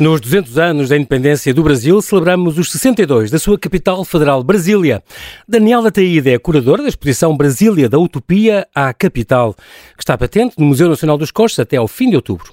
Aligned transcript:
Nos 0.00 0.18
200 0.22 0.56
anos 0.56 0.88
da 0.88 0.96
independência 0.96 1.52
do 1.52 1.62
Brasil, 1.62 2.00
celebramos 2.00 2.56
os 2.56 2.72
62 2.72 3.30
da 3.30 3.38
sua 3.38 3.58
capital 3.58 4.02
federal, 4.02 4.42
Brasília. 4.42 5.02
Daniela 5.46 5.92
Taída 5.92 6.30
é 6.30 6.38
curadora 6.38 6.82
da 6.82 6.88
exposição 6.88 7.36
Brasília 7.36 7.86
da 7.86 7.98
Utopia 7.98 8.66
à 8.74 8.94
Capital, 8.94 9.54
que 9.94 10.02
está 10.02 10.16
patente 10.16 10.54
no 10.58 10.64
Museu 10.64 10.88
Nacional 10.88 11.18
dos 11.18 11.30
Coches 11.30 11.58
até 11.58 11.76
ao 11.76 11.86
fim 11.86 12.08
de 12.08 12.16
outubro. 12.16 12.50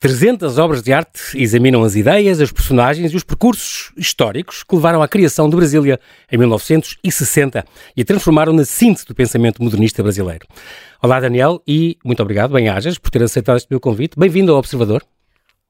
300 0.00 0.58
obras 0.58 0.82
de 0.82 0.92
arte 0.92 1.20
examinam 1.36 1.84
as 1.84 1.94
ideias, 1.94 2.40
as 2.40 2.50
personagens 2.50 3.12
e 3.12 3.16
os 3.16 3.22
percursos 3.22 3.92
históricos 3.96 4.64
que 4.64 4.74
levaram 4.74 5.00
à 5.00 5.06
criação 5.06 5.48
de 5.48 5.54
Brasília 5.54 6.00
em 6.32 6.36
1960 6.36 7.64
e 7.96 8.04
transformaram 8.04 8.52
na 8.52 8.64
síntese 8.64 9.06
do 9.06 9.14
pensamento 9.14 9.62
modernista 9.62 10.02
brasileiro. 10.02 10.48
Olá, 11.00 11.20
Daniel, 11.20 11.62
e 11.64 11.96
muito 12.04 12.20
obrigado, 12.20 12.54
bem-ajas, 12.54 12.98
por 12.98 13.12
ter 13.12 13.22
aceitado 13.22 13.58
este 13.58 13.68
meu 13.70 13.78
convite. 13.78 14.18
Bem-vindo 14.18 14.50
ao 14.50 14.58
Observador. 14.58 15.04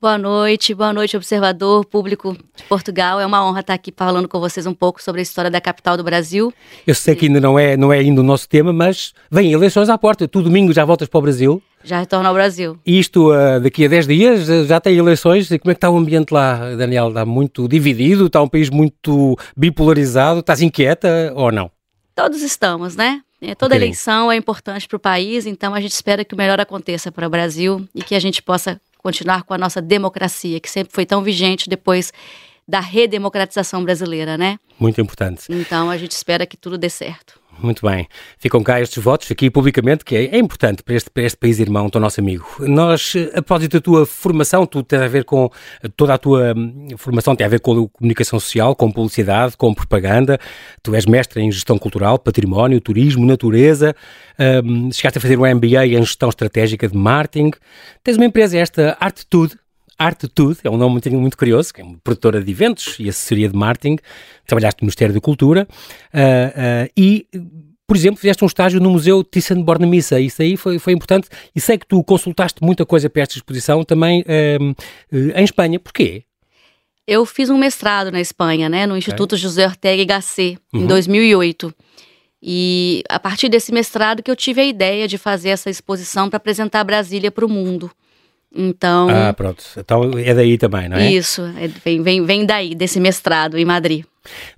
Boa 0.00 0.16
noite, 0.16 0.72
boa 0.74 0.92
noite, 0.92 1.16
observador, 1.16 1.84
público 1.84 2.32
de 2.54 2.62
Portugal. 2.68 3.18
É 3.18 3.26
uma 3.26 3.44
honra 3.44 3.62
estar 3.62 3.74
aqui 3.74 3.92
falando 3.94 4.28
com 4.28 4.38
vocês 4.38 4.64
um 4.64 4.72
pouco 4.72 5.02
sobre 5.02 5.20
a 5.20 5.22
história 5.22 5.50
da 5.50 5.60
capital 5.60 5.96
do 5.96 6.04
Brasil. 6.04 6.54
Eu 6.86 6.94
sei 6.94 7.16
que 7.16 7.26
ainda 7.26 7.40
não 7.40 7.58
é, 7.58 7.76
não 7.76 7.92
é 7.92 7.98
ainda 7.98 8.20
o 8.20 8.24
nosso 8.24 8.48
tema, 8.48 8.72
mas 8.72 9.12
vem 9.28 9.52
eleições 9.52 9.88
à 9.88 9.98
porta. 9.98 10.28
Tu 10.28 10.40
domingo 10.40 10.72
já 10.72 10.84
voltas 10.84 11.08
para 11.08 11.18
o 11.18 11.22
Brasil. 11.22 11.60
Já 11.82 11.98
retorno 11.98 12.28
ao 12.28 12.32
Brasil. 12.34 12.78
E 12.86 12.96
isto 12.96 13.32
uh, 13.32 13.58
daqui 13.60 13.86
a 13.86 13.88
10 13.88 14.06
dias 14.06 14.46
já 14.68 14.80
tem 14.80 14.96
eleições. 14.96 15.50
E 15.50 15.58
como 15.58 15.72
é 15.72 15.74
que 15.74 15.78
está 15.78 15.90
o 15.90 15.96
ambiente 15.96 16.32
lá, 16.32 16.76
Daniel? 16.76 17.08
Está 17.08 17.26
muito 17.26 17.66
dividido? 17.66 18.26
Está 18.26 18.40
um 18.40 18.48
país 18.48 18.70
muito 18.70 19.36
bipolarizado? 19.56 20.38
Estás 20.38 20.62
inquieta 20.62 21.32
ou 21.34 21.50
não? 21.50 21.72
Todos 22.14 22.40
estamos, 22.42 22.94
né? 22.94 23.20
É, 23.40 23.52
toda 23.54 23.74
okay. 23.74 23.86
eleição 23.86 24.30
é 24.30 24.36
importante 24.36 24.86
para 24.86 24.96
o 24.96 25.00
país, 25.00 25.46
então 25.46 25.72
a 25.72 25.80
gente 25.80 25.92
espera 25.92 26.24
que 26.24 26.34
o 26.34 26.36
melhor 26.36 26.60
aconteça 26.60 27.12
para 27.12 27.26
o 27.26 27.30
Brasil 27.30 27.84
e 27.94 28.02
que 28.02 28.16
a 28.16 28.20
gente 28.20 28.42
possa 28.42 28.80
continuar 28.98 29.44
com 29.44 29.54
a 29.54 29.58
nossa 29.58 29.80
democracia, 29.80 30.60
que 30.60 30.70
sempre 30.70 30.92
foi 30.92 31.06
tão 31.06 31.22
vigente 31.22 31.68
depois 31.68 32.12
da 32.66 32.80
redemocratização 32.80 33.82
brasileira, 33.82 34.36
né? 34.36 34.58
Muito 34.78 35.00
importante. 35.00 35.44
Então 35.48 35.88
a 35.88 35.96
gente 35.96 36.10
espera 36.12 36.44
que 36.44 36.56
tudo 36.56 36.76
dê 36.76 36.90
certo. 36.90 37.37
Muito 37.60 37.84
bem. 37.84 38.06
Ficam 38.38 38.62
cá 38.62 38.80
estes 38.80 39.02
votos 39.02 39.30
aqui 39.30 39.50
publicamente, 39.50 40.04
que 40.04 40.14
é, 40.14 40.24
é 40.26 40.38
importante 40.38 40.82
para 40.82 40.94
este, 40.94 41.10
para 41.10 41.24
este 41.24 41.36
país 41.36 41.58
irmão, 41.58 41.90
teu 41.90 42.00
nosso 42.00 42.20
amigo. 42.20 42.46
Nós, 42.60 43.14
a 43.30 43.42
propósito 43.42 43.72
da 43.72 43.80
tua 43.80 44.06
formação, 44.06 44.64
tu 44.64 44.82
tens 44.82 45.02
a 45.02 45.08
ver 45.08 45.24
com 45.24 45.50
toda 45.96 46.14
a 46.14 46.18
tua 46.18 46.54
hum, 46.56 46.88
formação, 46.96 47.34
tem 47.34 47.44
a 47.44 47.50
ver 47.50 47.60
com 47.60 47.72
a 47.72 47.88
comunicação 47.88 48.38
social, 48.38 48.76
com 48.76 48.90
publicidade, 48.92 49.56
com 49.56 49.74
propaganda. 49.74 50.38
Tu 50.82 50.94
és 50.94 51.04
mestre 51.04 51.42
em 51.42 51.50
gestão 51.50 51.78
cultural, 51.78 52.18
património, 52.18 52.80
turismo, 52.80 53.26
natureza. 53.26 53.94
Um, 54.38 54.92
chegaste 54.92 55.18
a 55.18 55.20
fazer 55.20 55.36
um 55.36 55.54
MBA 55.54 55.86
em 55.86 56.02
gestão 56.02 56.28
estratégica 56.28 56.86
de 56.86 56.96
marketing. 56.96 57.50
Tens 58.04 58.16
uma 58.16 58.26
empresa, 58.26 58.56
esta 58.56 58.96
Artetude, 59.00 59.56
Artetude, 59.98 60.60
é 60.62 60.70
um 60.70 60.76
nome 60.76 60.92
muito, 60.92 61.10
muito 61.10 61.36
curioso, 61.36 61.74
que 61.74 61.80
é 61.80 61.84
uma 61.84 61.98
produtora 62.04 62.40
de 62.40 62.50
eventos 62.50 62.96
e 63.00 63.08
assessoria 63.08 63.48
de 63.48 63.56
marketing, 63.56 63.98
trabalhaste 64.46 64.80
no 64.82 64.86
Ministério 64.86 65.12
da 65.12 65.20
Cultura 65.20 65.66
uh, 65.68 66.86
uh, 66.86 66.90
e, 66.96 67.26
por 67.86 67.96
exemplo, 67.96 68.20
fizeste 68.20 68.44
um 68.44 68.46
estágio 68.46 68.80
no 68.80 68.90
Museu 68.90 69.24
Thyssen-Bornemisza, 69.24 70.20
isso 70.20 70.40
aí 70.40 70.56
foi, 70.56 70.78
foi 70.78 70.92
importante 70.92 71.28
e 71.54 71.60
sei 71.60 71.76
que 71.76 71.86
tu 71.86 72.04
consultaste 72.04 72.62
muita 72.62 72.86
coisa 72.86 73.10
para 73.10 73.22
esta 73.22 73.36
exposição 73.36 73.82
também 73.82 74.22
uh, 74.22 74.74
em 75.34 75.44
Espanha, 75.44 75.80
porquê? 75.80 76.22
Eu 77.06 77.24
fiz 77.26 77.50
um 77.50 77.58
mestrado 77.58 78.12
na 78.12 78.20
Espanha, 78.20 78.68
né, 78.68 78.86
no 78.86 78.96
Instituto 78.96 79.32
okay. 79.32 79.42
José 79.42 79.66
Ortega 79.66 80.02
y 80.02 80.04
Gasset, 80.04 80.58
uhum. 80.72 80.82
em 80.82 80.86
2008. 80.86 81.74
E 82.40 83.02
a 83.08 83.18
partir 83.18 83.48
desse 83.48 83.72
mestrado 83.72 84.22
que 84.22 84.30
eu 84.30 84.36
tive 84.36 84.60
a 84.60 84.64
ideia 84.64 85.08
de 85.08 85.18
fazer 85.18 85.48
essa 85.48 85.68
exposição 85.68 86.28
para 86.28 86.36
apresentar 86.36 86.84
Brasília 86.84 87.30
para 87.32 87.44
o 87.44 87.48
mundo. 87.48 87.90
Então. 88.54 89.08
Ah, 89.10 89.32
pronto. 89.32 89.62
Então 89.76 90.10
é 90.18 90.34
daí 90.34 90.56
também, 90.56 90.88
não 90.88 90.96
é? 90.96 91.12
Isso, 91.12 91.42
é, 91.42 91.68
vem, 91.84 92.02
vem, 92.02 92.24
vem 92.24 92.46
daí, 92.46 92.74
desse 92.74 92.98
mestrado 92.98 93.58
em 93.58 93.64
Madrid. 93.64 94.04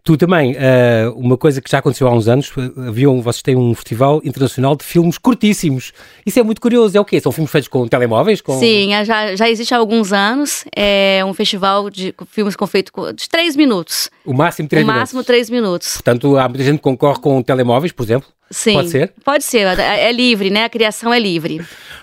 Tu 0.03 0.17
também, 0.17 0.55
uh, 0.55 1.13
uma 1.17 1.37
coisa 1.37 1.61
que 1.61 1.71
já 1.71 1.79
aconteceu 1.79 2.09
há 2.09 2.13
uns 2.13 2.27
anos, 2.29 2.51
havia 2.89 3.09
um, 3.11 3.21
vocês 3.21 3.43
têm 3.43 3.57
um 3.57 3.75
festival 3.75 4.21
internacional 4.25 4.75
de 4.75 4.85
filmes 4.85 5.19
curtíssimos. 5.19 5.93
Isso 6.25 6.39
é 6.39 6.43
muito 6.43 6.61
curioso. 6.61 6.97
É 6.97 7.01
o 7.01 7.05
quê? 7.05 7.21
São 7.21 7.31
filmes 7.31 7.51
feitos 7.51 7.69
com 7.69 7.87
telemóveis? 7.87 8.41
Com... 8.41 8.59
Sim, 8.59 8.95
é, 8.95 9.05
já, 9.05 9.37
já 9.37 9.49
existe 9.49 9.73
há 9.75 9.79
alguns 9.79 10.13
anos. 10.13 10.65
É 10.75 11.23
um 11.25 11.35
festival 11.35 11.89
de 11.91 12.15
filmes 12.31 12.57
com 12.57 12.67
feito 12.67 12.93
de 13.13 13.29
três 13.29 13.55
minutos. 13.55 14.11
O 14.25 14.33
máximo 14.33 14.69
três 14.69 14.83
o 14.83 14.87
minutos? 14.87 14.99
O 14.99 15.01
máximo 15.01 15.25
três 15.25 15.51
minutos. 15.51 15.93
Portanto, 15.95 16.37
há 16.37 16.49
muita 16.49 16.65
gente 16.65 16.77
que 16.77 16.83
concorre 16.83 17.21
com 17.21 17.43
telemóveis, 17.43 17.93
por 17.93 18.03
exemplo? 18.03 18.29
Sim. 18.51 18.75
Pode 18.75 18.91
ser? 18.91 19.13
Pode 19.25 19.45
ser. 19.45 19.79
É, 19.79 20.09
é 20.09 20.13
livre, 20.13 20.51
né? 20.51 20.65
A 20.65 20.69
criação 20.69 21.13
é 21.13 21.19
livre. 21.19 21.61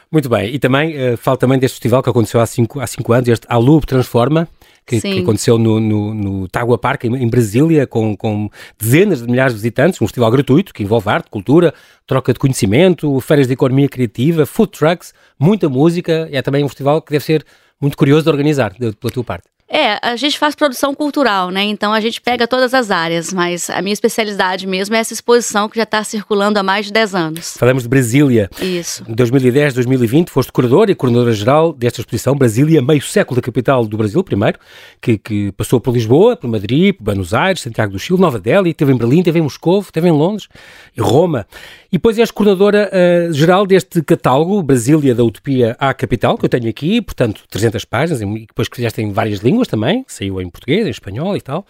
Muito 0.09 0.30
bem, 0.30 0.53
e 0.53 0.58
também 0.58 0.96
uh, 0.96 1.18
falo 1.18 1.35
também 1.35 1.59
deste 1.59 1.75
festival 1.75 2.02
que 2.02 2.09
aconteceu 2.09 2.40
há 2.40 2.46
cinco, 2.46 2.80
há 2.80 2.88
cinco 2.88 3.12
anos, 3.12 3.28
este 3.28 3.46
Alub 3.50 3.85
Transforma, 3.85 4.47
que, 4.85 5.02
que, 5.02 5.19
aconteceu 5.19 5.58
no, 5.58 5.81
no, 5.81 6.13
no 6.13 6.47
Tagua 6.47 6.78
Park, 6.78 7.03
em, 7.03 7.13
em, 7.13 7.28
Brasília, 7.28 7.85
com, 7.85 8.16
com 8.16 8.50
dezenas 8.80 9.22
de 9.22 9.30
milhares 9.30 9.53
de 9.53 9.58
visitantes, 9.58 10.02
um 10.02 10.08
festival 10.08 10.31
gratuito 10.31 10.74
que 10.74 10.81
envolve 10.81 11.09
arte, 11.09 11.30
cultura, 11.30 11.74
troca 12.06 12.31
de 12.31 12.40
conhecimento, 12.40 13.19
feiras 13.19 13.47
de 13.47 13.53
economia 13.53 13.90
criativa, 13.90 14.46
food 14.46 14.72
trucks, 14.72 15.14
muita 15.38 15.68
música, 15.68 16.29
é 16.31 16.41
também 16.41 16.64
um 16.64 16.69
festival 16.69 17.02
que 17.02 17.12
deve 17.12 17.25
ser 17.25 17.46
muito 17.81 17.97
curioso 17.97 18.24
de 18.24 18.29
organizar, 18.29 18.72
de, 18.79 18.94
pela 18.94 19.12
tua 19.12 19.25
parte. 19.25 19.44
É, 19.69 20.00
a 20.01 20.16
gente 20.16 20.39
faz 20.39 20.55
produção 20.55 20.95
cultural, 20.95 21.50
né? 21.50 21.63
Então 21.63 21.91
a 21.91 22.00
gente 22.00 22.22
pega 22.22 22.47
todas 22.47 22.73
as 22.73 22.89
áreas, 22.89 23.33
mas 23.33 23.69
a 23.69 23.81
minha 23.81 23.94
especialidade 23.94 24.66
mesmo 24.66 24.95
é 24.95 25.00
essa 25.00 25.13
exposição 25.13 25.67
que 25.67 25.75
já 25.75 25.83
está 25.83 26.01
circulando 26.05 26.57
há 26.57 26.63
mais 26.63 26.85
de 26.85 26.94
10 26.94 27.16
anos. 27.16 27.57
Falamos 27.57 27.83
de 27.83 27.89
Brasília. 27.89 28.50
Isso. 28.61 29.03
Em 29.07 29.13
2010, 29.13 29.73
2020, 29.73 30.29
foste 30.29 30.53
curador 30.53 30.89
e 30.89 30.95
coordenadora-geral 30.95 31.73
desta 31.73 32.00
exposição 32.00 32.33
Brasília, 32.33 32.81
meio 32.81 33.01
século 33.01 33.41
da 33.41 33.45
capital 33.45 33.85
do 33.85 33.97
Brasil, 33.97 34.23
primeiro, 34.23 34.57
que, 35.01 35.17
que, 35.17 35.51
passou 35.51 35.81
por 35.81 35.94
Lisboa, 35.94 36.38
por 36.38 36.49
Madrid, 36.49 36.95
por 36.95 37.03
Buenos 37.03 37.34
Aires, 37.34 37.61
Santiago 37.61 37.91
do 37.91 37.99
Chile, 37.99 38.22
Nova 38.22 38.39
Delhi, 38.39 38.73
teve 38.73 38.94
em 38.94 38.97
Berlim, 38.97 39.22
teve 39.22 39.39
em 39.39 39.41
Moscou, 39.41 39.84
teve 39.84 40.07
em 40.07 40.11
Londres 40.11 40.47
e 40.95 41.01
Roma. 41.01 41.45
E 41.92 41.98
depois 41.98 42.20
és 42.20 42.31
coordenadora-geral 42.31 43.64
uh, 43.64 43.68
deste 43.68 44.02
catálogo, 44.02 44.62
Brasília 44.62 45.16
da 45.16 45.24
Utopia 45.24 45.75
à 45.80 45.94
Capital, 45.94 46.38
que 46.38 46.46
eu 46.46 46.50
tenho 46.50 46.70
aqui, 46.70 47.02
portanto, 47.02 47.44
300 47.50 47.86
páginas, 47.86 48.22
e 48.22 48.25
depois 48.48 48.68
que 48.68 48.75
fizeste 48.75 49.02
em 49.02 49.12
várias 49.12 49.40
línguas 49.40 49.68
também, 49.68 50.03
saiu 50.08 50.42
em 50.42 50.50
português, 50.50 50.86
em 50.86 50.90
espanhol 50.90 51.36
e 51.38 51.42
tal. 51.42 51.66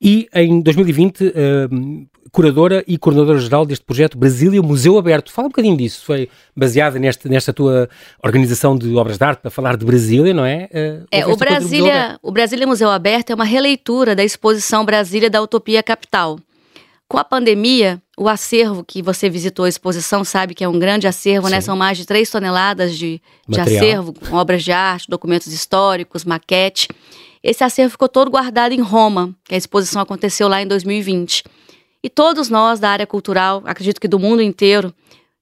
E 0.00 0.28
em 0.34 0.60
2020, 0.60 1.24
uh, 1.24 1.32
curadora 2.30 2.84
e 2.86 2.98
coordenadora-geral 2.98 3.64
deste 3.64 3.84
projeto 3.84 4.18
Brasília 4.18 4.60
Museu 4.62 4.98
Aberto. 4.98 5.32
Fala 5.32 5.46
um 5.46 5.50
bocadinho 5.50 5.76
disso, 5.76 6.04
foi 6.04 6.28
baseada 6.54 6.98
nesta, 6.98 7.28
nesta 7.28 7.52
tua 7.52 7.88
organização 8.22 8.76
de 8.76 8.94
obras 8.94 9.18
de 9.18 9.24
arte 9.24 9.40
para 9.40 9.50
falar 9.50 9.76
de 9.76 9.84
Brasília, 9.84 10.34
não 10.34 10.44
é? 10.44 10.68
Uh, 10.72 11.06
é, 11.10 11.26
o 11.26 11.36
Brasília, 11.36 12.18
o 12.22 12.30
Brasília 12.30 12.66
Museu 12.66 12.90
Aberto 12.90 13.30
é 13.30 13.34
uma 13.34 13.44
releitura 13.44 14.14
da 14.14 14.22
exposição 14.22 14.84
Brasília 14.84 15.30
da 15.30 15.40
Utopia 15.40 15.82
Capital. 15.82 16.38
Com 17.08 17.18
a 17.18 17.24
pandemia, 17.24 18.02
o 18.18 18.28
acervo 18.28 18.84
que 18.84 19.00
você 19.00 19.30
visitou 19.30 19.64
a 19.64 19.68
exposição 19.68 20.24
sabe 20.24 20.54
que 20.54 20.64
é 20.64 20.68
um 20.68 20.78
grande 20.78 21.06
acervo, 21.06 21.48
né? 21.48 21.48
Sim. 21.48 21.54
né? 21.54 21.60
São 21.60 21.76
mais 21.76 21.96
de 21.96 22.04
3 22.04 22.28
toneladas 22.28 22.96
de, 22.96 23.22
de 23.48 23.60
acervo, 23.60 24.12
obras 24.32 24.64
de 24.64 24.72
arte, 24.72 25.08
documentos 25.08 25.52
históricos, 25.52 26.24
maquete. 26.24 26.88
Esse 27.42 27.62
acervo 27.62 27.92
ficou 27.92 28.08
todo 28.08 28.28
guardado 28.28 28.72
em 28.72 28.80
Roma, 28.80 29.32
que 29.44 29.54
a 29.54 29.58
exposição 29.58 30.02
aconteceu 30.02 30.48
lá 30.48 30.60
em 30.60 30.66
2020. 30.66 31.44
E 32.02 32.10
todos 32.10 32.48
nós 32.48 32.80
da 32.80 32.90
área 32.90 33.06
cultural, 33.06 33.62
acredito 33.64 34.00
que 34.00 34.08
do 34.08 34.18
mundo 34.18 34.42
inteiro, 34.42 34.92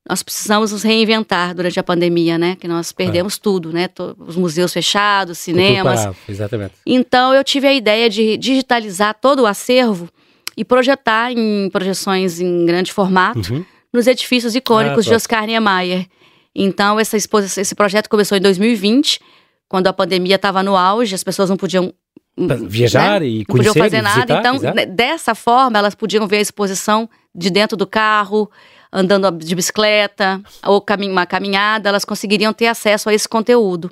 nós 0.07 0.23
precisamos 0.23 0.71
nos 0.71 0.83
reinventar 0.83 1.55
durante 1.55 1.81
a 1.81 1.83
pandemia, 1.83 2.37
né? 2.37 2.57
Que 2.57 2.69
nós 2.69 2.93
perdemos 2.93 3.37
é. 3.37 3.39
tudo, 3.41 3.73
né? 3.73 3.89
Os 4.19 4.37
museus 4.37 4.71
fechados, 4.71 5.39
cinemas. 5.39 6.01
Parado, 6.01 6.17
exatamente. 6.29 6.75
Então 6.85 7.33
eu 7.33 7.43
tive 7.43 7.67
a 7.67 7.73
ideia 7.73 8.11
de 8.11 8.37
digitalizar 8.37 9.15
todo 9.19 9.41
o 9.41 9.47
acervo 9.47 10.11
e 10.57 10.65
projetar 10.65 11.33
em 11.33 11.69
projeções 11.71 12.41
em 12.41 12.65
grande 12.65 12.93
formato 12.93 13.53
uhum. 13.53 13.65
nos 13.93 14.07
edifícios 14.07 14.55
icônicos 14.55 15.07
ah, 15.07 15.11
de 15.11 15.15
Oscar 15.15 15.47
Niemeyer. 15.47 16.07
Então, 16.55 17.01
essa 17.01 17.17
exposição, 17.17 17.61
esse 17.61 17.75
projeto 17.75 18.09
começou 18.09 18.39
em 18.39 18.41
2020, 18.41 19.21
quando 19.69 19.89
a 19.89 19.93
pandemia 19.93 20.37
estava 20.37 20.63
no 20.63 20.77
auge, 20.77 21.15
as 21.15 21.25
pessoas 21.25 21.51
não 21.51 21.57
podiam 21.57 21.93
hum, 22.39 22.47
viajar 22.69 23.21
né? 23.21 23.27
e 23.27 23.45
conhecer, 23.45 23.69
não 23.69 23.75
podiam 23.75 23.75
fazer 23.75 24.03
nada. 24.03 24.15
Visitar, 24.21 24.39
então, 24.39 24.55
exatamente. 24.57 24.91
dessa 24.93 25.35
forma, 25.35 25.79
elas 25.79 25.95
podiam 25.95 26.27
ver 26.27 26.37
a 26.37 26.43
exposição 26.43 27.09
de 27.35 27.51
dentro 27.51 27.77
do 27.77 27.87
carro, 27.87 28.49
andando 28.93 29.33
de 29.33 29.55
bicicleta 29.57 30.41
ou 30.65 30.81
camin 30.81 31.11
uma 31.11 31.27
caminhada, 31.27 31.89
elas 31.89 32.05
conseguiriam 32.05 32.53
ter 32.53 32.69
acesso 32.69 33.09
a 33.09 33.15
esse 33.15 33.29
conteúdo. 33.29 33.91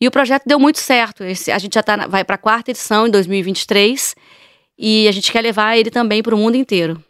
E 0.00 0.08
o 0.08 0.10
projeto 0.10 0.42
deu 0.44 0.58
muito 0.58 0.80
certo. 0.80 1.22
Esse, 1.22 1.52
a 1.52 1.58
gente 1.58 1.74
já 1.74 1.82
tá, 1.82 2.08
vai 2.08 2.24
para 2.24 2.34
a 2.34 2.38
quarta 2.38 2.72
edição 2.72 3.06
em 3.06 3.10
2023 3.10 4.16
e 4.78 5.08
a 5.08 5.12
gente 5.12 5.30
quer 5.30 5.40
levar 5.40 5.76
ele 5.76 5.90
também 5.90 6.22
para 6.22 6.34
o 6.34 6.38
mundo 6.38 6.56
inteiro. 6.56 7.02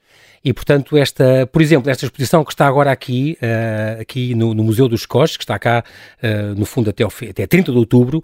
E, 0.45 0.53
portanto, 0.53 0.97
esta, 0.97 1.49
por 1.53 1.63
exemplo, 1.63 1.89
esta 1.89 2.05
exposição 2.05 2.45
que 2.45 2.53
está 2.53 2.67
agora 2.67 2.91
aqui, 2.91 3.39
uh, 3.41 4.01
aqui 4.01 4.35
no, 4.35 4.53
no, 4.55 4.65
Museu 4.65 4.89
dos 4.89 5.07
Coches, 5.07 5.37
que 5.37 5.45
está 5.45 5.57
cá, 5.57 5.85
uh, 6.21 6.59
no 6.59 6.67
fundo, 6.67 6.91
até, 6.91 7.05
ao, 7.05 7.13
até 7.31 7.47
30 7.47 7.71
de 7.71 7.79
outubro, 7.79 8.23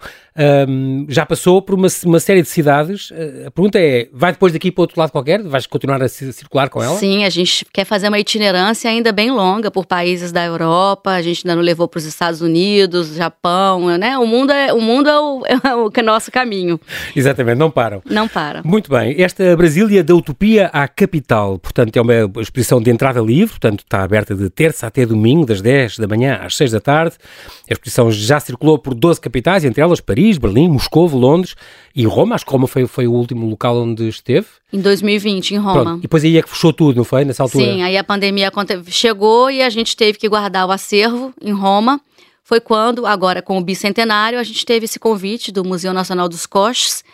um, 0.68 1.06
já 1.08 1.24
passou 1.24 1.62
por 1.62 1.76
uma, 1.76 1.86
uma 2.04 2.18
série 2.18 2.42
de 2.42 2.48
cidades. 2.48 3.10
Uh, 3.10 3.46
a 3.46 3.50
pergunta 3.52 3.78
é: 3.78 4.08
vai 4.12 4.32
depois 4.32 4.52
daqui 4.52 4.72
para 4.72 4.82
outro 4.82 4.98
lado 4.98 5.12
qualquer? 5.12 5.42
Vais 5.42 5.66
continuar 5.66 6.02
a 6.02 6.08
circular 6.08 6.68
com 6.68 6.82
ela? 6.82 6.96
Sim, 6.96 7.24
a 7.24 7.30
gente 7.30 7.64
quer 7.72 7.84
fazer 7.84 8.08
uma 8.08 8.18
itinerância 8.18 8.90
ainda 8.90 9.12
bem 9.12 9.30
longa 9.30 9.70
por 9.70 9.86
países 9.86 10.32
da 10.32 10.44
Europa, 10.44 11.12
a 11.12 11.22
gente 11.22 11.46
ainda 11.46 11.54
não 11.54 11.62
levou 11.62 11.86
para 11.86 11.98
os 11.98 12.04
Estados 12.04 12.40
Unidos, 12.40 13.14
Japão, 13.14 13.96
né? 13.96 14.18
O 14.18 14.26
mundo 14.26 14.52
é 14.52 14.72
o, 14.72 14.80
mundo 14.80 15.08
é 15.08 15.20
o, 15.20 15.42
é 15.46 15.76
o 15.76 15.90
é 15.94 16.02
nosso 16.02 16.32
caminho. 16.32 16.80
Exatamente, 17.14 17.58
não 17.58 17.70
param. 17.70 18.02
Não 18.04 18.26
param. 18.26 18.62
Muito 18.64 18.90
bem. 18.90 19.20
Esta 19.22 19.56
Brasília 19.56 20.02
da 20.02 20.14
Utopia 20.14 20.66
à 20.72 20.88
Capital, 20.88 21.58
portanto, 21.60 21.96
é 21.96 22.00
uma 22.00 22.07
exposição 22.40 22.80
de 22.80 22.90
entrada 22.90 23.20
livre, 23.20 23.50
portanto 23.50 23.80
está 23.80 24.02
aberta 24.02 24.34
de 24.34 24.48
terça 24.50 24.86
até 24.86 25.04
domingo, 25.04 25.46
das 25.46 25.60
10 25.60 25.98
da 25.98 26.06
manhã 26.06 26.40
às 26.42 26.56
6 26.56 26.72
da 26.72 26.80
tarde. 26.80 27.16
A 27.68 27.72
exposição 27.72 28.10
já 28.10 28.40
circulou 28.40 28.78
por 28.78 28.94
12 28.94 29.20
capitais, 29.20 29.64
entre 29.64 29.80
elas 29.80 30.00
Paris, 30.00 30.38
Berlim, 30.38 30.68
Moscou, 30.68 31.08
Londres 31.08 31.54
e 31.94 32.04
Roma. 32.04 32.34
Acho 32.34 32.44
que 32.44 32.52
Roma 32.52 32.66
foi, 32.66 32.86
foi 32.86 33.06
o 33.06 33.12
último 33.12 33.48
local 33.48 33.76
onde 33.76 34.08
esteve. 34.08 34.46
Em 34.72 34.80
2020, 34.80 35.52
em 35.52 35.58
Roma. 35.58 35.82
Pronto. 35.82 35.98
E 35.98 36.02
depois 36.02 36.24
aí 36.24 36.36
é 36.36 36.42
que 36.42 36.48
fechou 36.48 36.72
tudo, 36.72 36.96
não 36.96 37.04
foi? 37.04 37.24
Nessa 37.24 37.42
altura? 37.42 37.64
Sim, 37.64 37.82
aí 37.82 37.96
a 37.96 38.04
pandemia 38.04 38.50
chegou 38.86 39.50
e 39.50 39.62
a 39.62 39.70
gente 39.70 39.96
teve 39.96 40.18
que 40.18 40.28
guardar 40.28 40.66
o 40.66 40.70
acervo 40.70 41.32
em 41.42 41.52
Roma. 41.52 42.00
Foi 42.42 42.60
quando, 42.60 43.04
agora 43.04 43.42
com 43.42 43.58
o 43.58 43.60
bicentenário, 43.60 44.38
a 44.38 44.42
gente 44.42 44.64
teve 44.64 44.86
esse 44.86 44.98
convite 44.98 45.52
do 45.52 45.64
Museu 45.64 45.92
Nacional 45.92 46.28
dos 46.28 46.46
Coches 46.46 47.04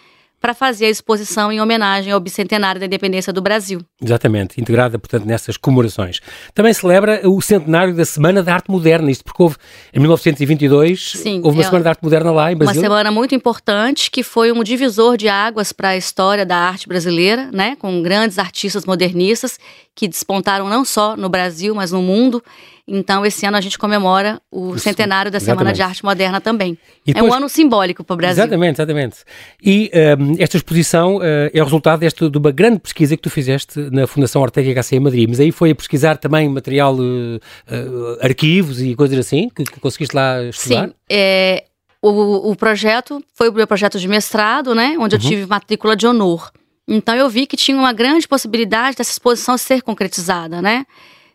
para 0.44 0.52
fazer 0.52 0.84
a 0.84 0.90
exposição 0.90 1.50
em 1.50 1.58
homenagem 1.58 2.12
ao 2.12 2.20
bicentenário 2.20 2.78
da 2.78 2.84
independência 2.84 3.32
do 3.32 3.40
Brasil. 3.40 3.80
Exatamente, 3.98 4.60
integrada, 4.60 4.98
portanto, 4.98 5.24
nessas 5.24 5.56
comemorações. 5.56 6.20
Também 6.52 6.70
celebra 6.74 7.26
o 7.26 7.40
centenário 7.40 7.96
da 7.96 8.04
Semana 8.04 8.42
da 8.42 8.52
Arte 8.52 8.70
Moderna, 8.70 9.10
isto 9.10 9.24
porque 9.24 9.42
houve, 9.42 9.56
em 9.94 10.00
1922, 10.00 11.12
Sim, 11.12 11.40
houve 11.42 11.56
uma 11.56 11.62
é, 11.62 11.64
Semana 11.64 11.84
da 11.84 11.90
Arte 11.92 12.02
Moderna 12.02 12.30
lá 12.30 12.52
em 12.52 12.56
Brasil. 12.56 12.82
Uma 12.82 12.88
semana 12.88 13.10
muito 13.10 13.34
importante, 13.34 14.10
que 14.10 14.22
foi 14.22 14.52
um 14.52 14.62
divisor 14.62 15.16
de 15.16 15.30
águas 15.30 15.72
para 15.72 15.88
a 15.88 15.96
história 15.96 16.44
da 16.44 16.58
arte 16.58 16.86
brasileira, 16.86 17.48
né, 17.50 17.74
com 17.76 18.02
grandes 18.02 18.38
artistas 18.38 18.84
modernistas 18.84 19.58
que 19.94 20.06
despontaram 20.06 20.68
não 20.68 20.84
só 20.84 21.16
no 21.16 21.30
Brasil, 21.30 21.74
mas 21.74 21.90
no 21.90 22.02
mundo. 22.02 22.44
Então, 22.86 23.24
esse 23.24 23.46
ano 23.46 23.56
a 23.56 23.60
gente 23.62 23.78
comemora 23.78 24.40
o 24.52 24.74
Isso, 24.74 24.80
centenário 24.80 25.30
da 25.30 25.38
exatamente. 25.38 25.58
Semana 25.58 25.72
de 25.72 25.82
Arte 25.82 26.04
Moderna 26.04 26.40
também. 26.40 26.76
Depois, 27.04 27.24
é 27.24 27.28
um 27.28 27.32
ano 27.32 27.48
simbólico 27.48 28.04
para 28.04 28.12
o 28.12 28.16
Brasil. 28.16 28.44
Exatamente, 28.44 28.76
exatamente. 28.76 29.16
E 29.62 29.90
um, 30.18 30.36
esta 30.38 30.58
exposição 30.58 31.16
uh, 31.16 31.22
é 31.52 31.60
o 31.62 31.64
resultado 31.64 32.00
deste, 32.00 32.28
de 32.28 32.38
uma 32.38 32.52
grande 32.52 32.78
pesquisa 32.78 33.16
que 33.16 33.22
tu 33.22 33.30
fizeste 33.30 33.78
na 33.90 34.06
Fundação 34.06 34.42
Ortega 34.42 34.82
HC 34.82 34.96
em 34.96 35.00
Madrid. 35.00 35.28
Mas 35.28 35.40
aí 35.40 35.50
foi 35.50 35.70
a 35.70 35.74
pesquisar 35.74 36.18
também 36.18 36.46
material, 36.46 36.94
uh, 36.94 37.36
uh, 37.36 38.18
arquivos 38.20 38.82
e 38.82 38.94
coisas 38.94 39.18
assim, 39.18 39.48
que, 39.48 39.64
que 39.64 39.80
conseguiste 39.80 40.14
lá 40.14 40.42
estudar? 40.42 40.88
Sim, 40.88 40.94
é, 41.10 41.64
o, 42.02 42.50
o 42.50 42.56
projeto 42.56 43.24
foi 43.32 43.48
o 43.48 43.52
meu 43.54 43.66
projeto 43.66 43.98
de 43.98 44.06
mestrado, 44.06 44.74
né? 44.74 44.94
Onde 45.00 45.16
uhum. 45.16 45.22
eu 45.22 45.28
tive 45.28 45.46
matrícula 45.46 45.96
de 45.96 46.06
honor. 46.06 46.52
Então 46.86 47.14
eu 47.14 47.30
vi 47.30 47.46
que 47.46 47.56
tinha 47.56 47.78
uma 47.78 47.94
grande 47.94 48.28
possibilidade 48.28 48.98
dessa 48.98 49.10
exposição 49.10 49.56
ser 49.56 49.80
concretizada, 49.80 50.60
né? 50.60 50.84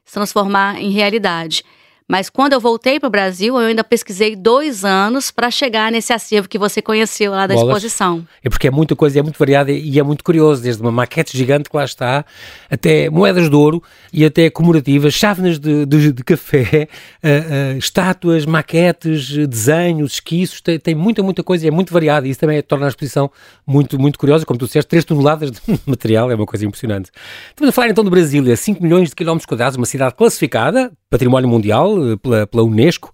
Se 0.10 0.14
transformar 0.14 0.82
em 0.82 0.90
realidade. 0.90 1.64
Mas 2.10 2.28
quando 2.28 2.54
eu 2.54 2.60
voltei 2.60 3.00
para 3.00 3.06
o 3.06 3.10
Brasil, 3.12 3.54
eu 3.54 3.68
ainda 3.68 3.84
pesquisei 3.84 4.36
dois 4.36 4.84
anos 4.84 5.30
para 5.30 5.52
chegar 5.52 5.92
nesse 5.92 6.12
acervo 6.12 6.50
que 6.50 6.58
você 6.58 6.82
conheceu 6.82 7.34
lá 7.34 7.46
da 7.46 7.54
Bolas. 7.54 7.70
exposição. 7.70 8.26
É 8.44 8.50
porque 8.50 8.68
é 8.68 8.72
muita 8.72 8.96
coisa, 8.96 9.20
é 9.20 9.22
muito 9.22 9.38
variada 9.38 9.72
e 9.72 10.00
é 10.00 10.02
muito 10.02 10.24
curioso, 10.24 10.64
desde 10.64 10.82
uma 10.82 10.92
maquete 10.92 11.38
gigante 11.38 11.70
que 11.70 11.78
lá 11.78 11.86
está, 11.86 12.26
até 12.68 13.12
moedas 13.12 13.48
de 13.48 13.56
ouro 13.56 13.84
e 14.12 14.26
até 14.26 14.50
comemorativas, 14.50 15.14
chávenas 15.14 15.60
de, 15.60 15.86
de, 15.86 16.12
de 16.12 16.24
café, 16.24 16.88
uh, 17.24 17.76
uh, 17.76 17.78
estátuas, 17.78 18.44
maquetes, 18.44 19.48
desenhos, 19.48 20.14
esquiços, 20.14 20.62
tem, 20.62 20.80
tem, 20.80 20.96
muita, 20.96 21.22
muita 21.22 21.44
coisa 21.44 21.66
e 21.66 21.68
é 21.68 21.72
muito 21.72 21.94
variada 21.94 22.28
e 22.28 22.32
isso 22.32 22.40
também 22.40 22.60
torna 22.64 22.88
a 22.88 22.90
exposição 22.90 23.30
muito, 23.68 24.00
muito 24.00 24.18
curiosa. 24.18 24.48
Como 24.48 24.58
tu 24.58 24.66
disseste, 24.66 24.90
3 24.90 25.06
toneladas 25.06 25.52
de 25.52 25.62
material, 25.86 26.32
é 26.32 26.34
uma 26.34 26.48
coisa 26.48 26.66
impressionante. 26.66 27.12
Estamos 27.50 27.70
a 27.70 27.72
falar 27.72 27.90
então 27.90 28.04
de 28.04 28.10
Brasília, 28.10 28.56
5 28.56 28.82
milhões 28.82 29.10
de 29.10 29.16
quilómetros 29.16 29.46
quadrados, 29.46 29.78
uma 29.78 29.86
cidade 29.86 30.16
classificada, 30.16 30.92
património 31.08 31.48
mundial, 31.50 31.99
pela, 32.18 32.48
pela 32.48 32.63
Unesco. 32.63 33.13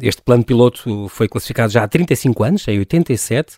Este 0.00 0.22
plano 0.22 0.44
piloto 0.44 1.08
foi 1.08 1.28
classificado 1.28 1.72
já 1.72 1.84
há 1.84 1.88
35 1.88 2.44
anos, 2.44 2.68
em 2.68 2.78
87, 2.78 3.56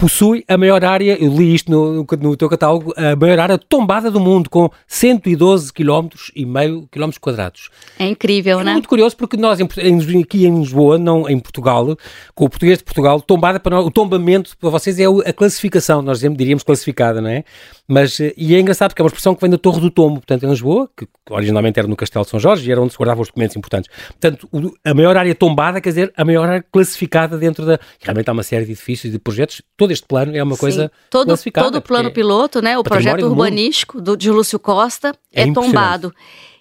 possui 0.00 0.42
a 0.48 0.56
maior 0.56 0.82
área, 0.82 1.22
eu 1.22 1.30
li 1.30 1.54
isto 1.54 1.70
no, 1.70 2.06
no, 2.22 2.36
teu 2.36 2.48
catálogo, 2.48 2.94
a 2.96 3.14
maior 3.14 3.38
área 3.38 3.58
tombada 3.58 4.10
do 4.10 4.18
mundo, 4.18 4.48
com 4.48 4.70
112 4.88 5.70
km 5.74 6.08
e 6.34 6.46
meio 6.46 6.88
quilómetros 6.90 7.18
quadrados. 7.18 7.68
É 7.98 8.06
incrível, 8.06 8.60
é 8.60 8.64
né? 8.64 8.72
muito 8.72 8.88
curioso 8.88 9.14
porque 9.14 9.36
nós 9.36 9.60
em, 9.60 10.22
aqui 10.22 10.46
em 10.46 10.58
Lisboa, 10.58 10.96
não 10.96 11.28
em 11.28 11.38
Portugal, 11.38 11.94
com 12.34 12.46
o 12.46 12.48
português 12.48 12.78
de 12.78 12.84
Portugal, 12.84 13.20
tombada 13.20 13.60
para 13.60 13.76
nós, 13.76 13.86
o 13.86 13.90
tombamento 13.90 14.56
para 14.56 14.70
vocês 14.70 14.98
é 14.98 15.04
a 15.04 15.32
classificação, 15.34 16.00
nós 16.00 16.20
diríamos 16.20 16.62
classificada, 16.62 17.20
não 17.20 17.28
é? 17.28 17.44
Mas, 17.86 18.20
eh, 18.20 18.32
e 18.36 18.54
é 18.54 18.60
engraçado 18.60 18.90
porque 18.90 19.02
é 19.02 19.04
uma 19.04 19.08
expressão 19.08 19.34
que 19.34 19.40
vem 19.40 19.50
da 19.50 19.58
Torre 19.58 19.80
do 19.80 19.90
Tombo, 19.90 20.20
portanto, 20.20 20.44
em 20.44 20.48
Lisboa, 20.48 20.88
que 20.96 21.06
originalmente 21.28 21.78
era 21.78 21.88
no 21.88 21.96
Castelo 21.96 22.24
de 22.24 22.30
São 22.30 22.38
Jorge 22.38 22.68
e 22.68 22.72
era 22.72 22.80
onde 22.80 22.92
se 22.92 22.98
guardavam 22.98 23.20
os 23.20 23.28
documentos 23.28 23.56
importantes. 23.56 23.90
Portanto, 24.08 24.48
a 24.84 24.94
maior 24.94 25.16
área 25.16 25.34
tombada, 25.34 25.80
quer 25.80 25.88
dizer, 25.90 26.12
a 26.16 26.24
maior 26.24 26.48
área 26.48 26.64
classificada 26.72 27.36
dentro 27.36 27.66
da. 27.66 27.80
Realmente 28.00 28.30
há 28.30 28.32
uma 28.32 28.44
série 28.44 28.64
de 28.64 28.72
edifícios 28.72 29.10
e 29.10 29.12
de 29.12 29.18
projetos, 29.18 29.60
todo 29.90 29.92
este 29.92 30.06
plano 30.06 30.36
é 30.36 30.42
uma 30.42 30.54
Sim. 30.54 30.60
coisa 30.60 30.92
todo, 31.10 31.26
classificada. 31.26 31.66
Todo 31.66 31.76
o 31.76 31.82
plano 31.82 32.10
piloto, 32.10 32.62
né, 32.62 32.78
o 32.78 32.84
projeto 32.84 33.26
urbanístico 33.26 34.00
do, 34.00 34.16
de 34.16 34.30
Lúcio 34.30 34.58
Costa 34.58 35.14
é, 35.32 35.42
é 35.42 35.52
tombado. 35.52 36.14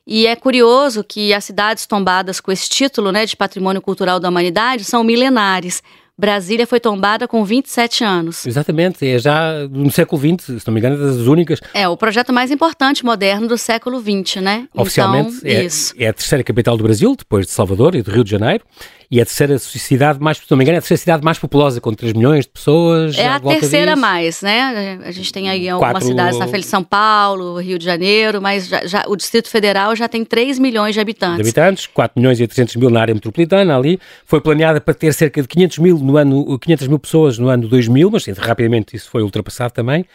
E 0.05 0.25
é 0.25 0.35
curioso 0.35 1.03
que 1.03 1.33
as 1.33 1.43
cidades 1.43 1.85
tombadas 1.85 2.39
com 2.39 2.51
esse 2.51 2.67
título 2.67 3.11
né, 3.11 3.25
de 3.25 3.35
Patrimônio 3.35 3.81
Cultural 3.81 4.19
da 4.19 4.27
Humanidade 4.29 4.83
são 4.83 5.03
milenares. 5.03 5.83
Brasília 6.19 6.67
foi 6.67 6.81
tombada 6.81 7.29
com 7.29 7.45
27 7.45 8.03
anos. 8.03 8.45
Exatamente, 8.45 9.07
é 9.07 9.17
já 9.17 9.65
no 9.71 9.89
século 9.89 10.21
XX, 10.21 10.59
se 10.59 10.67
não 10.67 10.73
me 10.73 10.81
engano, 10.81 10.95
é 10.95 10.99
das 10.99 11.25
únicas. 11.25 11.61
É, 11.73 11.87
o 11.87 11.95
projeto 11.95 12.33
mais 12.33 12.51
importante 12.51 13.05
moderno 13.05 13.47
do 13.47 13.57
século 13.57 14.01
XX, 14.01 14.41
né? 14.41 14.67
Oficialmente 14.75 15.37
então, 15.37 15.49
é, 15.97 16.03
é, 16.03 16.07
a 16.09 16.13
terceira 16.13 16.43
capital 16.43 16.75
do 16.75 16.83
Brasil, 16.83 17.15
depois 17.15 17.45
de 17.45 17.53
Salvador 17.53 17.95
e 17.95 18.01
do 18.01 18.11
Rio 18.11 18.25
de 18.25 18.31
Janeiro, 18.31 18.65
e 19.11 19.17
é 19.17 19.23
a 19.23 19.25
terceira 19.25 19.57
cidade 19.57 20.19
mais, 20.19 20.37
se 20.37 20.43
não 20.51 20.57
me 20.57 20.63
engano, 20.63 20.75
é 20.75 20.77
a 20.77 20.81
terceira 20.81 20.99
cidade 20.99 21.23
mais 21.23 21.39
populosa, 21.39 21.81
com 21.81 21.91
3 21.91 22.13
milhões 22.13 22.45
de 22.45 22.51
pessoas. 22.51 23.17
É 23.17 23.27
a 23.27 23.39
terceira 23.39 23.93
disso. 23.93 24.01
mais, 24.01 24.41
né? 24.43 24.99
A 25.03 25.09
gente 25.09 25.33
tem 25.33 25.49
aí 25.49 25.67
algumas 25.67 25.93
Quatro... 25.93 26.07
cidades 26.07 26.37
na 26.37 26.45
Folha 26.45 26.59
de 26.59 26.67
São 26.67 26.83
Paulo, 26.83 27.59
Rio 27.59 27.79
de 27.79 27.85
Janeiro, 27.85 28.39
mas 28.39 28.67
já, 28.67 28.85
já, 28.85 29.05
o 29.07 29.15
Distrito 29.15 29.49
Federal 29.49 29.95
já 29.95 30.07
tem 30.07 30.23
3 30.23 30.59
milhões 30.59 30.93
de 30.93 30.99
habitantes. 30.99 31.37
De 31.37 31.41
habitantes, 31.41 31.87
4 31.87 32.19
milhões 32.19 32.39
e 32.39 32.45
300 32.45 32.75
mil 32.75 32.91
na 32.91 33.01
área 33.01 33.15
metropolitana 33.15 33.75
ali. 33.75 33.99
Foi 34.25 34.39
planeada 34.39 34.79
para 34.79 34.93
ter 34.93 35.11
cerca 35.11 35.41
de 35.41 35.47
500 35.47 35.79
mil 35.79 35.97
no 36.09 36.17
ano, 36.17 36.59
500 36.59 36.87
mil 36.87 36.99
pessoas 36.99 37.37
no 37.37 37.49
ano 37.49 37.67
2000, 37.67 38.09
mas 38.11 38.27
rapidamente 38.37 38.95
isso 38.95 39.09
foi 39.09 39.21
ultrapassado 39.21 39.73
também. 39.73 40.05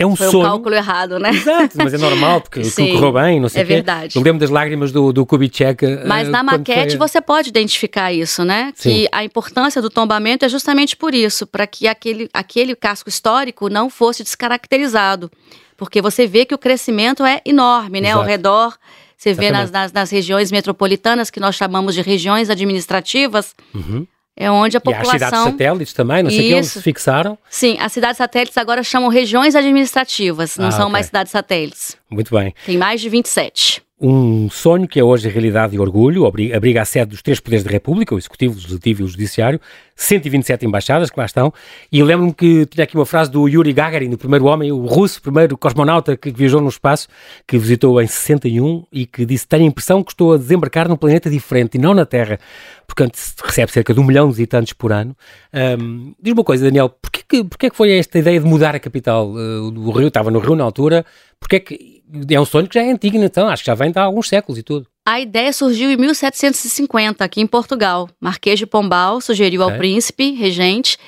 É 0.00 0.06
um 0.06 0.14
Foi 0.14 0.28
sonho. 0.28 0.44
um 0.44 0.50
cálculo 0.50 0.76
errado, 0.76 1.18
né? 1.18 1.30
Exato, 1.30 1.76
mas 1.76 1.92
é 1.92 1.98
normal, 1.98 2.40
porque 2.40 2.62
Sim, 2.70 2.92
correu 2.92 3.12
bem, 3.12 3.40
não 3.40 3.48
sei 3.48 3.62
É 3.62 3.64
verdade. 3.64 4.16
Eu 4.16 4.22
lembro 4.22 4.38
das 4.38 4.48
lágrimas 4.48 4.92
do, 4.92 5.12
do 5.12 5.26
Kubitschek. 5.26 6.04
Mas 6.06 6.28
uh, 6.28 6.30
na 6.30 6.40
maquete 6.40 6.96
foi... 6.96 7.08
você 7.08 7.20
pode 7.20 7.48
identificar 7.48 8.12
isso, 8.12 8.44
né? 8.44 8.72
Sim. 8.76 8.90
Que 8.90 9.08
a 9.10 9.24
importância 9.24 9.82
do 9.82 9.90
tombamento 9.90 10.44
é 10.44 10.48
justamente 10.48 10.96
por 10.96 11.12
isso, 11.16 11.48
para 11.48 11.66
que 11.66 11.88
aquele, 11.88 12.30
aquele 12.32 12.76
casco 12.76 13.08
histórico 13.08 13.68
não 13.68 13.90
fosse 13.90 14.22
descaracterizado. 14.22 15.28
Porque 15.76 16.00
você 16.00 16.28
vê 16.28 16.44
que 16.44 16.54
o 16.54 16.58
crescimento 16.58 17.24
é 17.24 17.40
enorme, 17.44 18.00
né? 18.00 18.10
Exato. 18.10 18.20
Ao 18.20 18.26
redor. 18.26 18.78
Você 19.16 19.34
vê 19.34 19.50
nas, 19.50 19.68
nas, 19.72 19.92
nas, 19.92 20.10
regiões 20.10 20.52
metropolitanas, 20.52 21.28
que 21.28 21.40
nós 21.40 21.56
chamamos 21.56 21.92
de 21.92 22.02
regiões 22.02 22.48
administrativas, 22.50 23.52
uhum. 23.74 24.06
É 24.40 24.48
onde 24.48 24.76
a 24.76 24.80
população. 24.80 25.12
E 25.12 25.16
as 25.16 25.30
cidades 25.30 25.52
satélites 25.52 25.92
também, 25.92 26.22
não 26.22 26.30
sei 26.30 26.54
o 26.54 26.62
que, 26.62 26.80
fixaram. 26.80 27.36
Sim, 27.50 27.76
as 27.80 27.92
cidades 27.92 28.18
satélites 28.18 28.56
agora 28.56 28.84
chamam 28.84 29.08
regiões 29.08 29.56
administrativas, 29.56 30.56
não 30.56 30.68
ah, 30.68 30.70
são 30.70 30.82
okay. 30.82 30.92
mais 30.92 31.06
cidades 31.06 31.32
satélites. 31.32 31.96
Muito 32.08 32.32
bem. 32.32 32.54
Tem 32.64 32.78
mais 32.78 33.00
de 33.00 33.08
27 33.08 33.82
um 34.00 34.48
sonho 34.48 34.86
que 34.86 35.00
é 35.00 35.02
hoje 35.02 35.28
realidade 35.28 35.74
e 35.74 35.78
orgulho, 35.80 36.24
abriga 36.24 36.82
a 36.82 36.84
sede 36.84 37.10
dos 37.10 37.22
três 37.22 37.40
poderes 37.40 37.64
da 37.64 37.70
República, 37.70 38.14
o 38.14 38.18
Executivo, 38.18 38.54
o 38.54 38.56
Legislativo 38.56 39.02
e 39.02 39.04
o 39.04 39.08
Judiciário, 39.08 39.60
127 39.98 40.64
embaixadas 40.64 41.10
que 41.10 41.18
lá 41.18 41.26
estão, 41.26 41.52
e 41.90 42.00
lembro-me 42.02 42.32
que 42.32 42.64
tinha 42.66 42.84
aqui 42.84 42.94
uma 42.94 43.04
frase 43.04 43.30
do 43.30 43.48
Yuri 43.48 43.72
Gagarin, 43.72 44.12
o 44.14 44.16
primeiro 44.16 44.44
homem, 44.46 44.70
o 44.70 44.86
russo, 44.86 45.18
o 45.18 45.22
primeiro 45.22 45.58
cosmonauta 45.58 46.16
que 46.16 46.30
viajou 46.30 46.60
no 46.60 46.68
espaço, 46.68 47.08
que 47.46 47.58
visitou 47.58 48.00
em 48.00 48.06
61 48.06 48.84
e 48.92 49.04
que 49.04 49.26
disse, 49.26 49.46
tenho 49.46 49.64
a 49.64 49.66
impressão 49.66 50.02
que 50.04 50.12
estou 50.12 50.34
a 50.34 50.36
desembarcar 50.36 50.88
num 50.88 50.96
planeta 50.96 51.28
diferente 51.28 51.74
e 51.74 51.78
não 51.78 51.94
na 51.94 52.06
Terra, 52.06 52.38
portanto 52.86 53.18
recebe 53.44 53.72
cerca 53.72 53.92
de 53.92 53.98
um 53.98 54.04
milhão 54.04 54.28
de 54.28 54.34
visitantes 54.34 54.72
por 54.72 54.92
ano. 54.92 55.16
Um, 55.52 56.14
diz 56.22 56.32
uma 56.32 56.44
coisa, 56.44 56.64
Daniel, 56.64 56.88
porquê 56.88 57.24
que, 57.28 57.44
porquê 57.44 57.68
que 57.68 57.76
foi 57.76 57.98
esta 57.98 58.20
ideia 58.20 58.38
de 58.38 58.46
mudar 58.46 58.76
a 58.76 58.78
capital? 58.80 59.32
Uh, 59.32 59.66
o 59.66 59.90
Rio 59.90 60.08
estava 60.08 60.30
no 60.30 60.38
Rio 60.38 60.54
na 60.54 60.62
altura, 60.62 61.04
porquê 61.40 61.58
que 61.58 61.98
é 62.30 62.40
um 62.40 62.44
sonho 62.44 62.68
que 62.68 62.74
já 62.74 62.84
é 62.84 62.90
antigo, 62.90 63.16
então, 63.16 63.48
acho 63.48 63.62
que 63.62 63.66
já 63.66 63.74
vem 63.74 63.92
há 63.94 64.02
alguns 64.02 64.28
séculos 64.28 64.58
e 64.58 64.62
tudo. 64.62 64.86
A 65.08 65.20
ideia 65.20 65.50
surgiu 65.54 65.90
em 65.90 65.96
1750, 65.96 67.24
aqui 67.24 67.40
em 67.40 67.46
Portugal. 67.46 68.10
Marquês 68.20 68.58
de 68.58 68.66
Pombal 68.66 69.22
sugeriu 69.22 69.62
ao 69.62 69.78
príncipe, 69.78 70.32
regente, 70.32 70.98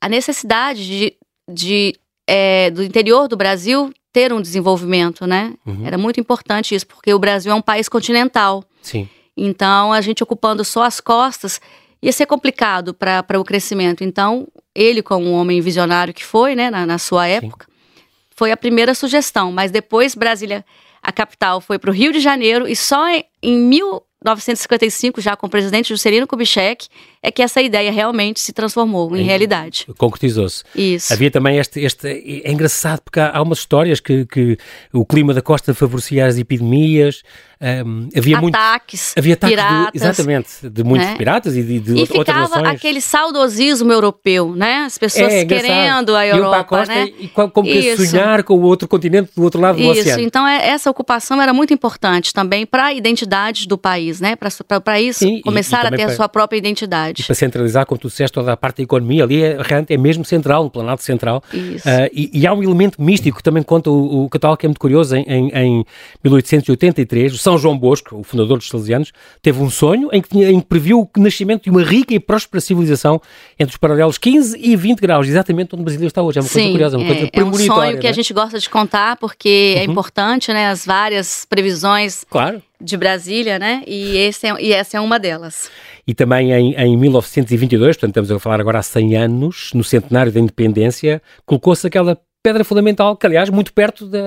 a 0.00 0.08
necessidade 0.08 0.86
de, 0.86 1.14
de 1.46 1.94
é, 2.26 2.70
do 2.70 2.82
interior 2.82 3.28
do 3.28 3.36
Brasil 3.36 3.92
ter 4.10 4.32
um 4.32 4.40
desenvolvimento, 4.40 5.26
né? 5.26 5.52
Uhum. 5.66 5.86
Era 5.86 5.98
muito 5.98 6.18
importante 6.18 6.74
isso, 6.74 6.86
porque 6.86 7.12
o 7.12 7.18
Brasil 7.18 7.52
é 7.52 7.54
um 7.54 7.60
país 7.60 7.90
continental. 7.90 8.64
Sim. 8.80 9.06
Então, 9.36 9.92
a 9.92 10.00
gente 10.00 10.22
ocupando 10.22 10.64
só 10.64 10.84
as 10.84 10.98
costas 10.98 11.60
ia 12.00 12.10
ser 12.10 12.24
complicado 12.24 12.94
para 12.94 13.38
o 13.38 13.44
crescimento. 13.44 14.02
Então, 14.02 14.48
ele, 14.74 15.02
como 15.02 15.26
um 15.26 15.34
homem 15.34 15.60
visionário 15.60 16.14
que 16.14 16.24
foi, 16.24 16.54
né, 16.54 16.70
na, 16.70 16.86
na 16.86 16.96
sua 16.96 17.28
época, 17.28 17.66
Sim. 17.66 18.02
foi 18.34 18.50
a 18.50 18.56
primeira 18.56 18.94
sugestão. 18.94 19.52
Mas 19.52 19.70
depois, 19.70 20.14
Brasília, 20.14 20.64
a 21.02 21.12
capital, 21.12 21.60
foi 21.60 21.78
para 21.78 21.90
o 21.90 21.92
Rio 21.92 22.12
de 22.12 22.20
Janeiro 22.20 22.68
e 22.68 22.76
só 22.76 23.08
em, 23.08 23.24
em 23.42 23.58
mil 23.58 24.02
1955, 24.24 25.20
já 25.20 25.36
com 25.36 25.46
o 25.46 25.50
presidente 25.50 25.88
Juscelino 25.88 26.26
Kubitschek, 26.26 26.88
é 27.22 27.30
que 27.30 27.40
essa 27.40 27.62
ideia 27.62 27.92
realmente 27.92 28.40
se 28.40 28.52
transformou 28.52 29.16
em, 29.16 29.22
realidade. 29.22 29.86
Concretizou-se. 29.96 30.64
Isso. 30.74 31.12
Havia 31.12 31.30
também 31.30 31.58
este, 31.58 31.80
este. 31.80 32.08
É 32.44 32.50
engraçado 32.50 33.00
porque 33.00 33.20
há, 33.20 33.36
há 33.36 33.40
umas 33.40 33.58
histórias 33.58 34.00
que, 34.00 34.26
que 34.26 34.58
o 34.92 35.06
clima 35.06 35.32
da 35.32 35.40
costa 35.40 35.72
favorecia 35.72 36.26
as 36.26 36.36
epidemias. 36.36 37.22
Um, 37.64 38.08
havia 38.16 38.38
ataques, 38.38 39.12
muito, 39.14 39.18
havia 39.18 39.34
ataques 39.34 39.56
piratas, 39.56 39.92
de, 39.92 39.98
exatamente, 39.98 40.48
de 40.68 40.82
muitos 40.82 41.06
né? 41.06 41.16
piratas 41.16 41.56
e 41.56 41.62
de, 41.62 41.78
de 41.78 41.92
e 41.92 42.00
outras 42.00 42.18
ficava 42.18 42.56
nações. 42.56 42.66
aquele 42.66 43.00
saudosismo 43.00 43.92
europeu, 43.92 44.52
né? 44.56 44.78
As 44.78 44.98
pessoas 44.98 45.32
é, 45.32 45.44
querendo 45.44 46.16
a 46.16 46.26
Europa, 46.26 46.58
a 46.58 46.64
costa 46.64 46.92
né? 46.92 47.12
E 47.20 47.28
como 47.28 47.62
que 47.62 47.96
sonhar 47.96 48.42
com 48.42 48.54
o 48.54 48.62
outro 48.62 48.88
continente 48.88 49.30
do 49.36 49.44
outro 49.44 49.60
lado 49.60 49.76
do 49.76 49.92
Isso. 49.92 50.00
oceano. 50.00 50.24
Então 50.24 50.44
é, 50.44 50.70
essa 50.70 50.90
ocupação 50.90 51.40
era 51.40 51.54
muito 51.54 51.72
importante 51.72 52.32
também 52.32 52.66
para 52.66 52.86
a 52.86 52.92
identidade 52.92 53.68
do 53.68 53.78
país, 53.78 54.20
né? 54.20 54.34
Para 54.34 55.00
isso 55.00 55.20
Sim, 55.20 55.40
começar 55.40 55.84
e, 55.84 55.84
e 55.84 55.94
a 55.94 55.96
ter 55.98 56.02
a 56.02 56.16
sua 56.16 56.28
própria 56.28 56.58
identidade. 56.58 57.11
E 57.20 57.24
para 57.24 57.34
centralizar, 57.34 57.86
como 57.86 57.98
tu 57.98 58.08
disseste, 58.08 58.32
toda 58.32 58.52
a 58.52 58.56
parte 58.56 58.78
da 58.78 58.82
economia 58.84 59.24
ali 59.24 59.42
é, 59.42 59.58
é 59.88 59.96
mesmo 59.96 60.24
central, 60.24 60.64
no 60.64 60.70
Planalto 60.70 61.02
Central. 61.02 61.42
Isso. 61.52 61.88
Uh, 61.88 62.08
e, 62.12 62.30
e, 62.32 62.46
há 62.46 62.52
um 62.52 62.62
elemento 62.62 63.00
místico 63.00 63.38
que 63.38 63.42
também 63.42 63.62
conta 63.62 63.90
o, 63.90 64.24
o 64.24 64.28
catálogo 64.28 64.58
que 64.58 64.66
é 64.66 64.68
muito 64.68 64.80
curioso. 64.80 65.14
Em, 65.16 65.24
em, 65.26 65.48
em 65.54 65.84
1883, 66.24 67.34
o 67.34 67.38
São 67.38 67.58
João 67.58 67.76
Bosco, 67.76 68.16
o 68.16 68.22
fundador 68.22 68.58
dos 68.58 68.68
salesianos, 68.68 69.12
teve 69.40 69.60
um 69.62 69.70
sonho 69.70 70.08
em 70.12 70.20
que, 70.20 70.28
tinha, 70.28 70.50
em 70.50 70.60
que 70.60 70.66
previu 70.66 71.00
o 71.00 71.20
nascimento 71.20 71.64
de 71.64 71.70
uma 71.70 71.82
rica 71.82 72.14
e 72.14 72.20
próspera 72.20 72.60
civilização 72.60 73.20
entre 73.58 73.72
os 73.72 73.76
paralelos 73.76 74.18
15 74.18 74.58
e 74.58 74.76
20 74.76 75.00
graus, 75.00 75.28
exatamente 75.28 75.74
onde 75.74 75.82
o 75.82 75.84
Brasil 75.84 76.06
está 76.06 76.22
hoje. 76.22 76.38
É 76.38 76.42
uma 76.42 76.48
Sim, 76.48 76.54
coisa 76.54 76.72
curiosa, 76.72 76.96
uma 76.98 77.04
é, 77.04 77.08
coisa 77.08 77.30
É 77.32 77.44
um 77.44 77.54
sonho 77.54 77.98
que 77.98 78.04
né? 78.04 78.10
a 78.10 78.12
gente 78.12 78.32
gosta 78.32 78.58
de 78.58 78.68
contar 78.68 79.16
porque 79.16 79.74
é 79.76 79.80
uhum. 79.80 79.80
é 79.80 79.84
importante, 79.84 80.52
né? 80.52 80.68
As 80.68 80.84
várias 80.84 81.44
previsões 81.48 82.24
claro. 82.28 82.62
De 82.82 82.96
Brasília, 82.96 83.58
né? 83.58 83.82
E, 83.86 84.16
esse 84.16 84.46
é, 84.46 84.54
e 84.60 84.72
essa 84.72 84.96
é 84.96 85.00
uma 85.00 85.18
delas. 85.18 85.70
E 86.06 86.14
também 86.14 86.52
em, 86.52 86.74
em 86.74 86.96
1922, 86.96 87.96
portanto 87.96 88.10
estamos 88.10 88.30
a 88.30 88.38
falar 88.38 88.60
agora 88.60 88.78
há 88.78 88.82
100 88.82 89.16
anos, 89.16 89.70
no 89.74 89.84
centenário 89.84 90.32
da 90.32 90.40
independência, 90.40 91.22
colocou-se 91.46 91.86
aquela 91.86 92.18
pedra 92.42 92.64
fundamental, 92.64 93.16
que 93.16 93.24
aliás, 93.24 93.48
muito 93.50 93.72
perto 93.72 94.06
da, 94.06 94.18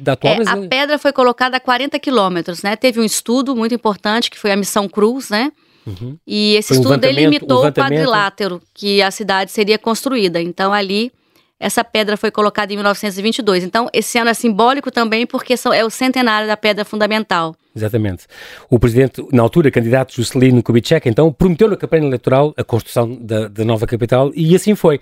da 0.00 0.12
atual 0.12 0.34
é, 0.34 0.42
A 0.46 0.56
pedra 0.68 0.98
foi 0.98 1.12
colocada 1.12 1.56
a 1.56 1.60
40 1.60 1.98
quilômetros, 2.00 2.62
né? 2.62 2.74
Teve 2.74 3.00
um 3.00 3.04
estudo 3.04 3.54
muito 3.54 3.74
importante, 3.74 4.30
que 4.30 4.38
foi 4.38 4.50
a 4.50 4.56
Missão 4.56 4.88
Cruz, 4.88 5.30
né? 5.30 5.52
Uhum. 5.86 6.16
E 6.26 6.56
esse 6.56 6.68
foi 6.68 6.78
estudo 6.78 6.94
um 6.94 6.98
delimitou 6.98 7.66
o 7.66 7.72
quadrilátero 7.72 8.60
que 8.72 9.00
a 9.00 9.10
cidade 9.10 9.52
seria 9.52 9.78
construída. 9.78 10.40
Então, 10.40 10.72
ali, 10.72 11.12
essa 11.58 11.84
pedra 11.84 12.16
foi 12.16 12.30
colocada 12.30 12.72
em 12.72 12.76
1922. 12.76 13.64
Então, 13.64 13.88
esse 13.92 14.18
ano 14.18 14.30
é 14.30 14.34
simbólico 14.34 14.90
também 14.90 15.26
porque 15.26 15.54
é 15.72 15.84
o 15.84 15.90
centenário 15.90 16.46
da 16.46 16.56
pedra 16.56 16.84
fundamental. 16.84 17.54
Exatamente. 17.74 18.26
O 18.68 18.78
presidente, 18.78 19.24
na 19.32 19.42
altura, 19.42 19.70
candidato 19.70 20.14
Juscelino 20.14 20.62
Kubitschek, 20.62 21.08
então, 21.08 21.32
prometeu 21.32 21.68
na 21.68 21.76
campanha 21.76 22.06
eleitoral 22.06 22.52
a 22.56 22.64
construção 22.64 23.16
da, 23.20 23.48
da 23.48 23.64
nova 23.64 23.86
capital 23.86 24.30
e 24.34 24.54
assim 24.54 24.74
foi. 24.74 25.00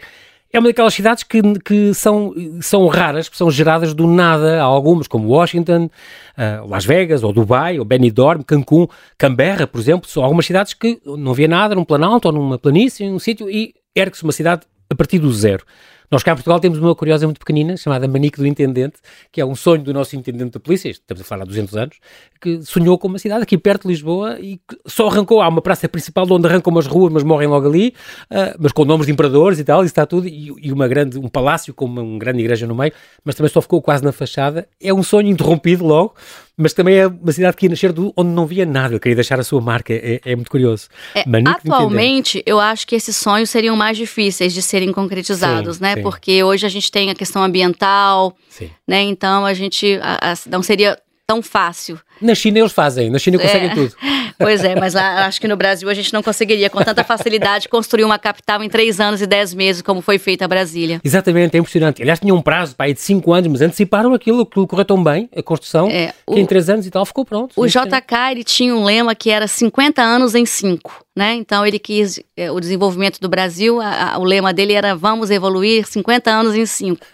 É 0.54 0.58
uma 0.58 0.68
daquelas 0.68 0.92
cidades 0.92 1.22
que, 1.22 1.40
que 1.60 1.94
são, 1.94 2.34
são 2.60 2.86
raras, 2.86 3.26
que 3.26 3.38
são 3.38 3.50
geradas 3.50 3.94
do 3.94 4.06
nada. 4.06 4.60
Há 4.60 4.64
algumas, 4.64 5.08
como 5.08 5.28
Washington, 5.28 5.88
uh, 6.36 6.68
Las 6.68 6.84
Vegas, 6.84 7.22
ou 7.22 7.32
Dubai, 7.32 7.78
ou 7.78 7.86
Benidorm, 7.86 8.42
Cancún, 8.42 8.86
Canberra, 9.16 9.66
por 9.66 9.80
exemplo. 9.80 10.06
São 10.10 10.22
algumas 10.22 10.44
cidades 10.44 10.74
que 10.74 11.00
não 11.06 11.32
havia 11.32 11.48
nada 11.48 11.74
num 11.74 11.86
planalto 11.86 12.28
ou 12.28 12.34
numa 12.34 12.58
planície, 12.58 13.08
num 13.08 13.18
sítio, 13.18 13.48
e 13.48 13.74
ergue-se 13.96 14.24
uma 14.24 14.32
cidade 14.32 14.66
a 14.90 14.94
partir 14.94 15.18
do 15.18 15.32
zero. 15.32 15.64
Nós 16.12 16.22
cá 16.22 16.32
em 16.32 16.34
Portugal 16.34 16.60
temos 16.60 16.78
uma 16.78 16.94
curiosa 16.94 17.26
muito 17.26 17.38
pequenina, 17.38 17.74
chamada 17.74 18.06
Manique 18.06 18.36
do 18.36 18.46
Intendente, 18.46 18.96
que 19.32 19.40
é 19.40 19.46
um 19.46 19.54
sonho 19.54 19.82
do 19.82 19.94
nosso 19.94 20.14
Intendente 20.14 20.50
da 20.50 20.60
Polícia, 20.60 20.90
estamos 20.90 21.22
a 21.22 21.24
falar 21.24 21.44
há 21.44 21.46
200 21.46 21.74
anos, 21.74 21.96
que 22.38 22.60
sonhou 22.60 22.98
com 22.98 23.08
uma 23.08 23.18
cidade 23.18 23.44
aqui 23.44 23.56
perto 23.56 23.84
de 23.84 23.88
Lisboa 23.88 24.38
e 24.38 24.60
só 24.86 25.08
arrancou, 25.08 25.40
há 25.40 25.48
uma 25.48 25.62
praça 25.62 25.88
principal 25.88 26.30
onde 26.30 26.46
arrancam 26.46 26.70
umas 26.70 26.86
ruas, 26.86 27.10
mas 27.10 27.22
morrem 27.22 27.48
logo 27.48 27.66
ali, 27.66 27.94
uh, 28.30 28.58
mas 28.58 28.72
com 28.72 28.84
nomes 28.84 29.06
de 29.06 29.12
imperadores 29.12 29.58
e 29.58 29.64
tal, 29.64 29.80
isso 29.80 29.86
está 29.86 30.04
tudo, 30.04 30.28
e, 30.28 30.52
e, 30.60 30.70
uma 30.70 30.86
grande, 30.86 31.18
um 31.18 31.28
palácio 31.28 31.72
com 31.72 31.86
uma, 31.86 32.02
uma 32.02 32.18
grande 32.18 32.40
igreja 32.40 32.66
no 32.66 32.74
meio, 32.74 32.92
mas 33.24 33.34
também 33.34 33.50
só 33.50 33.62
ficou 33.62 33.80
quase 33.80 34.04
na 34.04 34.12
fachada. 34.12 34.68
É 34.78 34.92
um 34.92 35.02
sonho 35.02 35.28
interrompido 35.28 35.82
logo, 35.82 36.14
mas 36.62 36.72
também 36.72 36.96
é 36.96 37.06
uma 37.06 37.32
cidade 37.32 37.56
que 37.56 37.66
ia 37.66 37.70
nascer 37.70 37.92
do, 37.92 38.12
onde 38.16 38.30
não 38.30 38.46
via 38.46 38.64
nada, 38.64 38.98
queria 39.00 39.16
deixar 39.16 39.40
a 39.40 39.42
sua 39.42 39.60
marca, 39.60 39.92
é, 39.92 40.20
é 40.24 40.36
muito 40.36 40.50
curioso. 40.50 40.88
É, 41.14 41.24
atualmente, 41.46 42.42
eu 42.46 42.60
acho 42.60 42.86
que 42.86 42.94
esses 42.94 43.16
sonhos 43.16 43.50
seriam 43.50 43.74
mais 43.74 43.96
difíceis 43.96 44.54
de 44.54 44.62
serem 44.62 44.92
concretizados, 44.92 45.76
sim, 45.76 45.82
né? 45.82 45.94
Sim. 45.96 46.02
Porque 46.02 46.42
hoje 46.44 46.64
a 46.64 46.68
gente 46.68 46.90
tem 46.90 47.10
a 47.10 47.14
questão 47.14 47.42
ambiental, 47.42 48.36
sim. 48.48 48.70
né? 48.86 49.02
Então 49.02 49.44
a 49.44 49.52
gente 49.52 49.98
a, 50.00 50.32
a, 50.32 50.34
não 50.48 50.62
seria 50.62 50.96
tão 51.26 51.42
fácil. 51.42 51.98
Na 52.20 52.34
China 52.34 52.58
eles 52.58 52.72
fazem, 52.72 53.10
na 53.10 53.18
China 53.18 53.38
conseguem 53.38 53.70
é. 53.70 53.74
tudo. 53.74 53.94
Pois 54.38 54.64
é, 54.64 54.74
mas 54.74 54.94
lá 54.94 55.26
acho 55.26 55.40
que 55.40 55.46
no 55.46 55.56
Brasil 55.56 55.88
a 55.88 55.94
gente 55.94 56.12
não 56.12 56.22
conseguiria 56.22 56.68
com 56.68 56.82
tanta 56.82 57.04
facilidade 57.04 57.68
construir 57.68 58.02
uma 58.02 58.18
capital 58.18 58.62
em 58.62 58.68
três 58.68 58.98
anos 58.98 59.22
e 59.22 59.26
dez 59.26 59.54
meses, 59.54 59.82
como 59.82 60.00
foi 60.00 60.18
feita 60.18 60.44
a 60.44 60.48
Brasília. 60.48 61.00
Exatamente, 61.04 61.56
é 61.56 61.60
impressionante. 61.60 62.02
Aliás, 62.02 62.18
tinha 62.18 62.34
um 62.34 62.42
prazo 62.42 62.74
para 62.74 62.86
aí 62.86 62.94
de 62.94 63.00
cinco 63.00 63.32
anos, 63.32 63.48
mas 63.52 63.62
anteciparam 63.62 64.12
aquilo, 64.14 64.42
aquilo 64.42 64.66
correu 64.66 64.84
tão 64.84 65.02
bem, 65.02 65.28
a 65.36 65.42
construção, 65.42 65.88
é, 65.88 66.12
o, 66.26 66.34
que 66.34 66.40
em 66.40 66.46
três 66.46 66.68
anos 66.68 66.86
e 66.86 66.90
tal 66.90 67.04
ficou 67.06 67.24
pronto. 67.24 67.52
O 67.56 67.66
JK 67.66 68.32
ele 68.32 68.42
tinha 68.42 68.74
um 68.74 68.84
lema 68.84 69.14
que 69.14 69.30
era 69.30 69.46
50 69.46 70.02
anos 70.02 70.34
em 70.34 70.46
cinco. 70.46 71.04
Né? 71.14 71.34
Então 71.34 71.64
ele 71.64 71.78
quis 71.78 72.18
é, 72.36 72.50
o 72.50 72.58
desenvolvimento 72.58 73.20
do 73.20 73.28
Brasil, 73.28 73.80
a, 73.80 74.14
a, 74.14 74.18
o 74.18 74.24
lema 74.24 74.52
dele 74.52 74.72
era 74.72 74.96
vamos 74.96 75.30
evoluir 75.30 75.86
50 75.86 76.30
anos 76.30 76.54
em 76.54 76.64
cinco. 76.64 77.06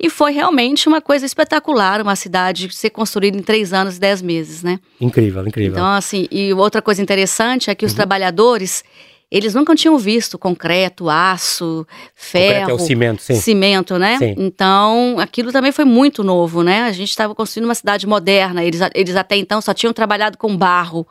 E 0.00 0.10
foi 0.10 0.32
realmente 0.32 0.88
uma 0.88 1.00
coisa 1.00 1.24
espetacular, 1.24 2.02
uma 2.02 2.16
cidade 2.16 2.74
ser 2.74 2.90
construída 2.90 3.38
em 3.38 3.42
três 3.42 3.72
anos 3.72 3.96
e 3.96 4.00
dez 4.00 4.20
meses, 4.20 4.62
né? 4.62 4.80
Incrível, 5.00 5.46
incrível. 5.46 5.72
Então, 5.72 5.86
assim, 5.86 6.26
e 6.30 6.52
outra 6.52 6.82
coisa 6.82 7.00
interessante 7.00 7.70
é 7.70 7.74
que 7.74 7.86
os 7.86 7.92
uhum. 7.92 7.96
trabalhadores, 7.96 8.82
eles 9.30 9.54
nunca 9.54 9.74
tinham 9.76 9.96
visto 9.96 10.36
concreto, 10.36 11.08
aço, 11.08 11.86
ferro. 12.14 12.66
Concreto 12.66 12.70
é 12.70 12.74
o 12.74 12.86
cimento, 12.86 13.22
sim. 13.22 13.34
Cimento, 13.36 13.98
né? 13.98 14.18
Sim. 14.18 14.34
Então, 14.36 15.16
aquilo 15.18 15.52
também 15.52 15.70
foi 15.70 15.84
muito 15.84 16.24
novo, 16.24 16.64
né? 16.64 16.82
A 16.82 16.92
gente 16.92 17.10
estava 17.10 17.34
construindo 17.34 17.66
uma 17.66 17.74
cidade 17.74 18.06
moderna, 18.06 18.64
eles, 18.64 18.80
eles 18.94 19.14
até 19.14 19.36
então 19.36 19.60
só 19.60 19.72
tinham 19.72 19.92
trabalhado 19.92 20.36
com 20.36 20.56
barro. 20.56 21.06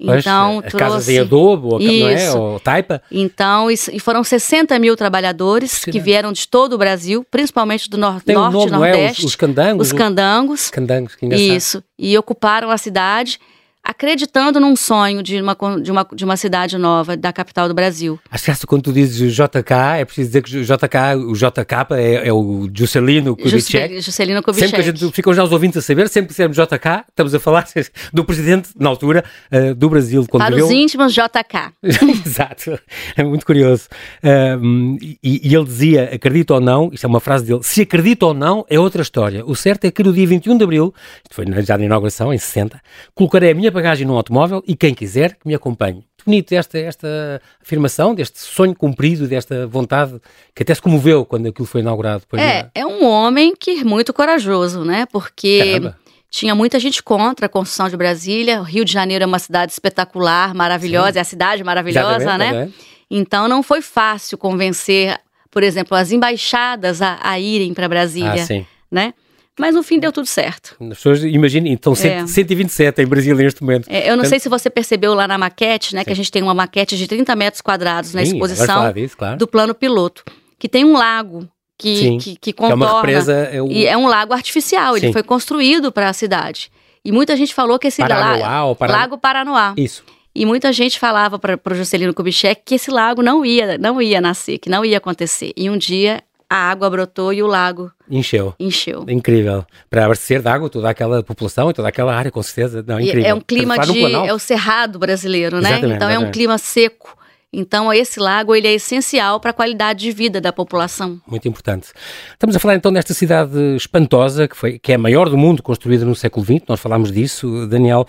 Então, 0.00 0.60
Pois, 0.60 0.70
trouxe... 0.72 0.76
Casas 0.78 1.08
em 1.10 1.18
adobo, 1.18 1.78
não 1.78 2.08
é? 2.08 2.32
Ou 2.32 2.58
taipa. 2.58 3.02
Então, 3.12 3.70
e 3.70 4.00
foram 4.00 4.24
60 4.24 4.78
mil 4.78 4.96
trabalhadores 4.96 5.84
que 5.84 6.00
vieram 6.00 6.32
de 6.32 6.48
todo 6.48 6.72
o 6.72 6.78
Brasil, 6.78 7.24
principalmente 7.30 7.90
do 7.90 7.98
nor 7.98 8.22
Tem 8.22 8.34
norte 8.34 8.66
e 8.66 8.70
nordeste. 8.70 9.22
É? 9.22 9.24
Os, 9.26 9.32
os 9.32 9.36
candangos? 9.36 9.86
Os 9.88 9.92
candangos. 9.92 10.70
Candangos, 10.70 11.14
que 11.14 11.26
engraçado. 11.26 11.56
Isso. 11.56 11.84
E 11.98 12.16
ocuparam 12.16 12.70
a 12.70 12.78
cidade 12.78 13.38
acreditando 13.82 14.60
num 14.60 14.76
sonho 14.76 15.22
de 15.22 15.40
uma, 15.40 15.56
de 15.82 15.90
uma, 15.90 16.06
de 16.12 16.24
uma 16.24 16.36
cidade 16.36 16.76
nova, 16.78 17.16
da 17.16 17.32
capital 17.32 17.66
do 17.66 17.74
Brasil. 17.74 18.18
Acho 18.30 18.52
que 18.60 18.66
quando 18.66 18.82
tu 18.82 18.92
dizes 18.92 19.34
JK, 19.34 19.72
é 19.98 20.04
preciso 20.04 20.28
dizer 20.28 20.42
que 20.42 20.56
o 20.58 20.64
JK, 20.64 20.96
o 21.26 21.32
JK 21.32 21.94
é, 21.96 22.28
é 22.28 22.32
o 22.32 22.68
Juscelino 22.72 23.36
Kubitschek. 23.36 24.00
Juscelino 24.00 24.42
Kubitschek. 24.42 24.70
Sempre 24.70 24.82
que 24.82 24.88
a 24.88 25.06
gente, 25.06 25.14
ficam 25.14 25.32
já 25.32 25.42
os 25.42 25.52
ouvintes 25.52 25.78
a 25.78 25.82
saber, 25.82 26.08
sempre 26.08 26.28
que 26.28 26.32
dissermos 26.32 26.56
JK, 26.56 27.04
estamos 27.08 27.34
a 27.34 27.40
falar 27.40 27.66
do 28.12 28.24
presidente, 28.24 28.70
na 28.78 28.88
altura, 28.88 29.24
uh, 29.52 29.74
do 29.74 29.88
Brasil. 29.88 30.26
Quando 30.28 30.44
Para 30.44 30.56
os 30.56 30.70
íntimos, 30.70 31.12
JK. 31.12 31.72
Exato, 32.24 32.78
é 33.16 33.24
muito 33.24 33.46
curioso. 33.46 33.88
Uh, 34.22 34.96
e, 35.02 35.18
e, 35.22 35.54
ele 35.54 35.64
dizia, 35.64 36.10
acredita 36.12 36.54
ou 36.54 36.60
não, 36.60 36.90
isto 36.92 37.04
é 37.04 37.08
uma 37.08 37.20
frase 37.20 37.44
dele, 37.44 37.60
se 37.62 37.82
acredita 37.82 38.26
ou 38.26 38.34
não 38.34 38.64
é 38.68 38.78
outra 38.78 39.02
história. 39.02 39.44
O 39.44 39.56
certo 39.56 39.86
é 39.86 39.90
que 39.90 40.02
no 40.02 40.12
dia 40.12 40.26
21 40.26 40.58
de 40.58 40.64
Abril, 40.64 40.94
isto 41.24 41.34
foi 41.34 41.44
já 41.62 41.78
na 41.78 41.84
inauguração, 41.84 42.32
em 42.32 42.38
60, 42.38 42.80
colocarei 43.14 43.50
a 43.50 43.54
minha 43.54 43.70
bagagem 43.80 44.06
num 44.06 44.14
automóvel 44.14 44.62
e 44.66 44.76
quem 44.76 44.94
quiser 44.94 45.34
que 45.34 45.46
me 45.46 45.54
acompanhe. 45.54 46.04
Bonito 46.24 46.52
esta, 46.52 46.78
esta 46.78 47.40
afirmação, 47.62 48.14
deste 48.14 48.38
sonho 48.38 48.74
cumprido, 48.74 49.26
desta 49.26 49.66
vontade 49.66 50.20
que 50.54 50.62
até 50.62 50.74
se 50.74 50.82
comoveu 50.82 51.24
quando 51.24 51.48
aquilo 51.48 51.66
foi 51.66 51.80
inaugurado. 51.80 52.24
É, 52.34 52.68
é 52.74 52.86
um 52.86 53.04
homem 53.06 53.54
que 53.58 53.80
é 53.80 53.84
muito 53.84 54.12
corajoso, 54.12 54.84
né? 54.84 55.06
Porque 55.10 55.58
Caramba. 55.58 55.98
tinha 56.30 56.54
muita 56.54 56.78
gente 56.78 57.02
contra 57.02 57.46
a 57.46 57.48
construção 57.48 57.88
de 57.88 57.96
Brasília. 57.96 58.60
O 58.60 58.64
Rio 58.64 58.84
de 58.84 58.92
Janeiro 58.92 59.24
é 59.24 59.26
uma 59.26 59.38
cidade 59.38 59.72
espetacular, 59.72 60.54
maravilhosa, 60.54 61.12
Sim. 61.12 61.18
é 61.18 61.22
a 61.22 61.24
cidade 61.24 61.64
maravilhosa, 61.64 62.36
né? 62.36 62.70
Então 63.10 63.48
não 63.48 63.62
foi 63.62 63.80
fácil 63.80 64.36
convencer, 64.36 65.18
por 65.50 65.62
exemplo, 65.62 65.96
as 65.96 66.12
embaixadas 66.12 67.00
a, 67.00 67.18
a 67.22 67.40
irem 67.40 67.72
para 67.72 67.88
Brasília, 67.88 68.44
ah, 68.44 68.64
né? 68.90 69.14
Mas 69.60 69.74
no 69.74 69.82
fim 69.82 69.98
deu 69.98 70.10
tudo 70.10 70.26
certo. 70.26 70.74
As 70.80 70.88
pessoas, 70.88 71.22
imaginem, 71.22 71.72
então 71.72 71.92
é. 71.92 72.26
127 72.26 73.02
em 73.02 73.06
Brasília 73.06 73.44
neste 73.44 73.62
momento. 73.62 73.88
É, 73.88 74.10
eu 74.10 74.16
não 74.16 74.24
sei 74.24 74.40
se 74.40 74.48
você 74.48 74.70
percebeu 74.70 75.12
lá 75.12 75.28
na 75.28 75.36
maquete, 75.36 75.94
né? 75.94 76.00
Sim. 76.00 76.06
Que 76.06 76.12
a 76.12 76.16
gente 76.16 76.32
tem 76.32 76.42
uma 76.42 76.54
maquete 76.54 76.96
de 76.96 77.06
30 77.06 77.36
metros 77.36 77.60
quadrados 77.60 78.14
na 78.14 78.24
Sim, 78.24 78.32
exposição 78.32 78.92
disso, 78.92 79.16
claro. 79.16 79.36
do 79.36 79.46
plano 79.46 79.74
piloto. 79.74 80.24
Que 80.58 80.68
tem 80.68 80.84
um 80.84 80.94
lago 80.94 81.46
que, 81.76 82.18
que, 82.18 82.36
que, 82.36 82.52
contorna. 82.52 82.76
Que 82.76 82.82
é 82.82 82.86
uma 82.86 83.00
represa. 83.00 83.32
É, 83.32 83.62
o... 83.62 83.70
e 83.70 83.86
é 83.86 83.96
um 83.96 84.06
lago 84.06 84.32
artificial, 84.32 84.96
ele 84.96 85.12
foi 85.12 85.22
construído 85.22 85.92
para 85.92 86.08
a 86.08 86.12
cidade. 86.12 86.70
E 87.04 87.12
muita 87.12 87.36
gente 87.36 87.54
falou 87.54 87.78
que 87.78 87.88
esse 87.88 88.00
Paranoá, 88.00 88.36
lago. 88.36 88.76
Paran... 88.76 88.92
Lago 88.92 89.18
Paranoá. 89.18 89.74
Isso. 89.76 90.02
E 90.34 90.46
muita 90.46 90.72
gente 90.72 90.98
falava 90.98 91.38
para 91.38 91.58
o 91.70 91.74
Juscelino 91.74 92.14
Kubitschek 92.14 92.62
que 92.64 92.76
esse 92.76 92.90
lago 92.90 93.22
não 93.22 93.44
ia, 93.44 93.76
não 93.78 94.00
ia 94.00 94.20
nascer, 94.20 94.58
que 94.58 94.70
não 94.70 94.84
ia 94.84 94.98
acontecer. 94.98 95.52
E 95.56 95.68
um 95.68 95.76
dia 95.76 96.22
a 96.50 96.56
água 96.56 96.90
brotou 96.90 97.32
e 97.32 97.40
o 97.44 97.46
lago 97.46 97.92
encheu. 98.10 98.52
Encheu. 98.58 99.04
Incrível. 99.08 99.64
Para 99.88 100.06
abastecer 100.06 100.42
de 100.42 100.48
água 100.48 100.68
toda 100.68 100.90
aquela 100.90 101.22
população 101.22 101.70
e 101.70 101.72
toda 101.72 101.88
aquela 101.88 102.12
área, 102.12 102.32
com 102.32 102.42
certeza. 102.42 102.84
Não, 102.84 102.98
incrível. 102.98 103.24
é 103.24 103.32
um 103.32 103.40
clima 103.40 103.78
de. 103.78 104.12
É 104.12 104.34
o 104.34 104.38
cerrado 104.38 104.98
brasileiro, 104.98 105.60
né? 105.60 105.70
Exatamente, 105.70 105.94
então 105.94 106.08
exatamente. 106.08 106.26
é 106.26 106.28
um 106.28 106.32
clima 106.32 106.58
seco. 106.58 107.16
Então, 107.52 107.92
esse 107.92 108.20
lago 108.20 108.54
ele 108.54 108.68
é 108.68 108.74
essencial 108.74 109.40
para 109.40 109.50
a 109.50 109.52
qualidade 109.52 110.00
de 110.00 110.12
vida 110.12 110.40
da 110.40 110.52
população. 110.52 111.20
Muito 111.26 111.48
importante. 111.48 111.88
Estamos 112.30 112.54
a 112.54 112.60
falar 112.60 112.76
então 112.76 112.92
desta 112.92 113.12
cidade 113.12 113.58
espantosa, 113.74 114.46
que, 114.46 114.56
foi, 114.56 114.78
que 114.78 114.92
é 114.92 114.94
a 114.94 114.98
maior 114.98 115.28
do 115.28 115.36
mundo, 115.36 115.60
construída 115.60 116.04
no 116.04 116.14
século 116.14 116.46
XX. 116.46 116.62
Nós 116.68 116.78
falámos 116.78 117.10
disso, 117.10 117.66
Daniel, 117.66 118.06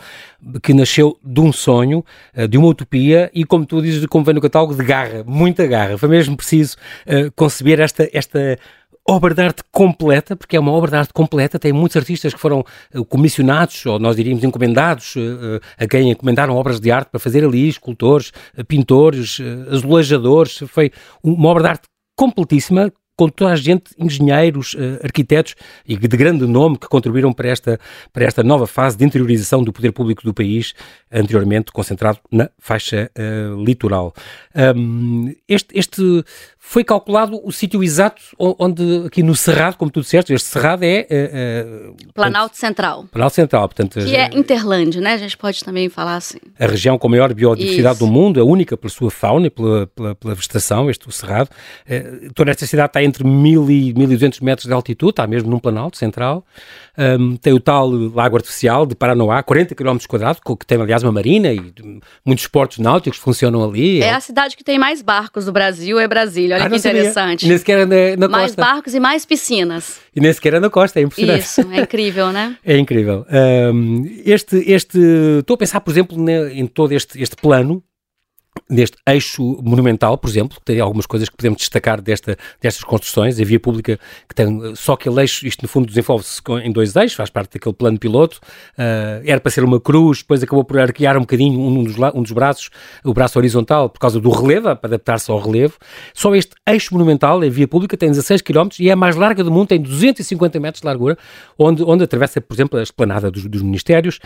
que 0.61 0.75
nasceu 0.75 1.17
de 1.23 1.41
um 1.41 1.51
sonho, 1.51 2.05
eh, 2.35 2.47
de 2.47 2.55
uma 2.55 2.67
utopia 2.67 3.31
e, 3.33 3.43
como 3.43 3.65
tu 3.65 3.81
dizes, 3.81 4.05
como 4.05 4.23
vem 4.23 4.35
no 4.35 4.41
catálogo, 4.41 4.75
de 4.75 4.83
garra, 4.83 5.23
muita 5.25 5.65
garra. 5.65 5.97
Foi 5.97 6.07
mesmo 6.07 6.37
preciso 6.37 6.77
uh, 7.07 7.31
conceber 7.35 7.79
esta, 7.79 8.07
esta 8.13 8.59
obra 9.07 9.33
de 9.33 9.41
arte 9.41 9.63
completa, 9.71 10.35
porque 10.35 10.55
é 10.55 10.59
uma 10.59 10.71
obra 10.71 10.91
de 10.91 10.97
arte 10.97 11.13
completa, 11.13 11.59
tem 11.59 11.73
muitos 11.73 11.97
artistas 11.97 12.33
que 12.33 12.39
foram 12.39 12.63
uh, 12.93 13.05
comissionados, 13.05 13.85
ou 13.85 13.99
nós 13.99 14.15
diríamos 14.15 14.43
encomendados, 14.43 15.15
uh, 15.15 15.59
a 15.77 15.87
quem 15.87 16.11
encomendaram 16.11 16.55
obras 16.55 16.79
de 16.79 16.91
arte 16.91 17.09
para 17.09 17.19
fazer 17.19 17.43
ali, 17.43 17.67
escultores, 17.67 18.31
pintores, 18.67 19.39
azulejadores, 19.69 20.59
foi 20.67 20.91
uma 21.23 21.49
obra 21.49 21.63
de 21.63 21.69
arte 21.69 21.83
completíssima, 22.15 22.91
com 23.21 23.29
toda 23.29 23.51
a 23.51 23.55
gente, 23.55 23.91
engenheiros, 23.99 24.75
arquitetos 25.03 25.53
e 25.87 25.95
de 25.95 26.17
grande 26.17 26.47
nome 26.47 26.75
que 26.75 26.87
contribuíram 26.87 27.31
para 27.31 27.49
esta, 27.49 27.79
para 28.11 28.25
esta 28.25 28.41
nova 28.41 28.65
fase 28.65 28.97
de 28.97 29.05
interiorização 29.05 29.63
do 29.63 29.71
poder 29.71 29.91
público 29.91 30.23
do 30.23 30.33
país, 30.33 30.73
anteriormente 31.11 31.71
concentrado 31.71 32.17
na 32.31 32.49
faixa 32.57 33.11
litoral. 33.63 34.11
Um, 34.75 35.35
este, 35.47 35.77
este 35.77 36.23
foi 36.63 36.83
calculado 36.83 37.41
o 37.43 37.51
sítio 37.51 37.83
exato 37.83 38.21
onde, 38.37 39.05
aqui 39.07 39.23
no 39.23 39.35
Cerrado, 39.35 39.77
como 39.77 39.89
tu 39.89 39.99
disseste, 39.99 40.31
este 40.31 40.47
Cerrado 40.47 40.83
é... 40.83 41.07
Uh, 41.09 41.91
uh, 41.91 42.13
Planalto 42.13 42.55
Central. 42.55 43.05
Planalto 43.11 43.35
Central, 43.35 43.67
portanto... 43.67 43.99
Que 43.99 44.15
é 44.15 44.29
Interlândia, 44.33 45.01
né? 45.01 45.13
A 45.13 45.17
gente 45.17 45.35
pode 45.35 45.63
também 45.63 45.89
falar 45.89 46.17
assim. 46.17 46.37
A 46.59 46.67
região 46.67 46.97
com 46.97 47.07
a 47.07 47.09
maior 47.09 47.33
biodiversidade 47.33 47.95
Isso. 47.95 48.05
do 48.05 48.11
mundo, 48.11 48.39
a 48.39 48.45
única 48.45 48.77
pela 48.77 48.91
sua 48.91 49.09
fauna 49.09 49.47
e 49.47 49.49
pela, 49.49 49.87
pela, 49.87 50.15
pela 50.15 50.35
vegetação, 50.35 50.89
este 50.89 51.09
o 51.09 51.11
Cerrado. 51.11 51.49
Uh, 51.89 52.31
toda 52.33 52.51
esta 52.51 52.65
cidade 52.65 52.89
está 52.89 53.03
entre 53.11 53.23
1.000 53.23 53.69
e 53.69 53.93
1.200 53.93 54.41
metros 54.41 54.67
de 54.67 54.73
altitude, 54.73 55.11
está 55.11 55.27
mesmo 55.27 55.49
num 55.49 55.59
Planalto 55.59 55.97
Central. 55.97 56.45
Um, 56.97 57.35
tem 57.37 57.53
o 57.53 57.59
tal 57.59 57.89
Lago 57.89 58.35
Artificial 58.35 58.85
de 58.85 58.95
Paranoá, 58.95 59.41
40 59.43 59.75
km 59.75 59.97
que 60.59 60.65
tem 60.65 60.81
aliás 60.81 61.03
uma 61.03 61.11
marina 61.11 61.53
e 61.53 61.73
muitos 62.25 62.43
esportes 62.43 62.79
náuticos 62.79 63.19
funcionam 63.19 63.63
ali. 63.63 64.01
É, 64.01 64.07
é 64.07 64.13
a 64.13 64.19
cidade 64.19 64.57
que 64.57 64.63
tem 64.63 64.77
mais 64.77 65.01
barcos 65.01 65.45
do 65.45 65.51
Brasil, 65.51 65.99
é 65.99 66.07
Brasília. 66.07 66.55
Olha 66.55 66.65
ah, 66.65 66.69
que 66.69 66.75
interessante. 66.75 67.45
E 67.45 67.49
nem 67.49 67.57
sequer 67.57 67.87
na, 67.87 68.17
na 68.17 68.27
mais 68.27 68.55
costa. 68.55 68.61
barcos 68.61 68.93
e 68.93 68.99
mais 68.99 69.25
piscinas. 69.25 69.99
E 70.15 70.19
nem 70.19 70.31
sequer 70.33 70.59
na 70.59 70.69
costa, 70.69 70.99
é 70.99 71.03
impressionante. 71.03 71.41
Isso, 71.41 71.61
é 71.71 71.81
incrível, 71.81 72.31
né? 72.31 72.57
é 72.65 72.77
incrível. 72.77 73.25
Um, 73.73 74.03
este, 74.25 74.57
este, 74.71 74.99
estou 75.39 75.55
a 75.55 75.57
pensar, 75.57 75.79
por 75.81 75.91
exemplo, 75.91 76.17
em 76.29 76.67
todo 76.67 76.91
este, 76.93 77.21
este 77.21 77.35
plano, 77.35 77.83
neste 78.69 78.97
eixo 79.07 79.41
monumental, 79.61 80.17
por 80.17 80.29
exemplo, 80.29 80.57
tem 80.63 80.79
algumas 80.79 81.05
coisas 81.05 81.29
que 81.29 81.35
podemos 81.35 81.57
destacar 81.57 82.01
desta, 82.01 82.37
destas 82.61 82.83
construções, 82.83 83.39
a 83.39 83.43
via 83.43 83.59
pública 83.59 83.99
que 84.27 84.35
tem 84.35 84.75
só 84.75 84.93
aquele 84.93 85.21
eixo, 85.21 85.45
isto 85.45 85.61
no 85.61 85.67
fundo 85.67 85.87
desenvolve-se 85.87 86.41
em 86.63 86.71
dois 86.71 86.95
eixos, 86.95 87.15
faz 87.15 87.29
parte 87.29 87.53
daquele 87.53 87.75
plano 87.75 87.99
piloto, 87.99 88.39
uh, 88.77 89.21
era 89.25 89.39
para 89.39 89.51
ser 89.51 89.63
uma 89.63 89.79
cruz, 89.79 90.19
depois 90.19 90.41
acabou 90.41 90.63
por 90.63 90.79
arquear 90.79 91.17
um 91.17 91.21
bocadinho 91.21 91.59
um 91.59 91.83
dos, 91.83 91.95
um 92.13 92.21
dos 92.21 92.31
braços, 92.31 92.69
o 93.03 93.13
braço 93.13 93.37
horizontal, 93.37 93.89
por 93.89 93.99
causa 93.99 94.19
do 94.19 94.29
relevo, 94.29 94.75
para 94.75 94.89
adaptar-se 94.89 95.29
ao 95.29 95.39
relevo. 95.39 95.77
Só 96.13 96.33
este 96.35 96.55
eixo 96.67 96.93
monumental, 96.93 97.41
a 97.41 97.49
via 97.49 97.67
pública, 97.67 97.97
tem 97.97 98.09
16 98.09 98.41
km 98.41 98.69
e 98.79 98.89
é 98.89 98.93
a 98.93 98.95
mais 98.95 99.15
larga 99.15 99.43
do 99.43 99.51
mundo, 99.51 99.67
tem 99.67 99.81
250 99.81 100.59
metros 100.59 100.81
de 100.81 100.87
largura, 100.87 101.17
onde, 101.57 101.83
onde 101.83 102.03
atravessa, 102.03 102.39
por 102.39 102.53
exemplo, 102.53 102.79
a 102.79 102.83
esplanada 102.83 103.29
dos, 103.29 103.45
dos 103.45 103.61
ministérios, 103.61 104.19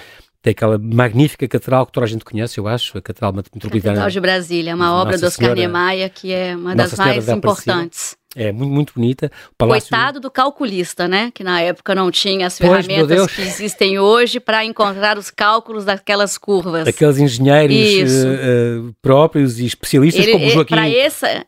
tem 0.45 0.51
aquela 0.51 0.77
magnífica 0.77 1.47
catedral 1.47 1.87
que 1.87 1.91
toda 1.91 2.05
a 2.05 2.09
gente 2.09 2.23
conhece, 2.23 2.59
eu 2.59 2.67
acho, 2.67 2.99
a 2.99 3.01
Catedral 3.01 3.33
Metropolitana. 3.33 3.81
Catedral 3.81 4.09
de 4.11 4.19
Brasília, 4.19 4.75
uma 4.75 4.93
obra 4.93 5.17
do 5.17 5.25
Oscar 5.25 5.55
Niemeyer 5.55 6.11
que 6.13 6.31
é 6.31 6.55
uma 6.55 6.75
das 6.75 6.93
mais 6.93 7.27
importantes. 7.27 8.15
É, 8.35 8.51
muito, 8.51 8.71
muito 8.71 8.93
bonita. 8.93 9.31
Palácio... 9.57 9.89
Coitado 9.89 10.19
do 10.19 10.29
calculista, 10.29 11.07
né? 11.07 11.31
Que 11.33 11.43
na 11.43 11.61
época 11.61 11.95
não 11.95 12.11
tinha 12.11 12.45
as 12.45 12.59
pois, 12.59 12.85
ferramentas 12.85 13.33
que 13.33 13.41
existem 13.41 13.97
hoje 13.97 14.39
para 14.39 14.63
encontrar 14.63 15.17
os 15.17 15.31
cálculos 15.31 15.83
daquelas 15.85 16.37
curvas. 16.37 16.87
Aqueles 16.87 17.17
engenheiros 17.17 18.11
uh, 18.11 18.93
próprios 19.01 19.57
e 19.57 19.65
especialistas 19.65 20.25
Ele, 20.25 20.33
como 20.33 20.49
Joaquim... 20.49 20.75
Para 20.75 20.89
essa, 20.89 21.45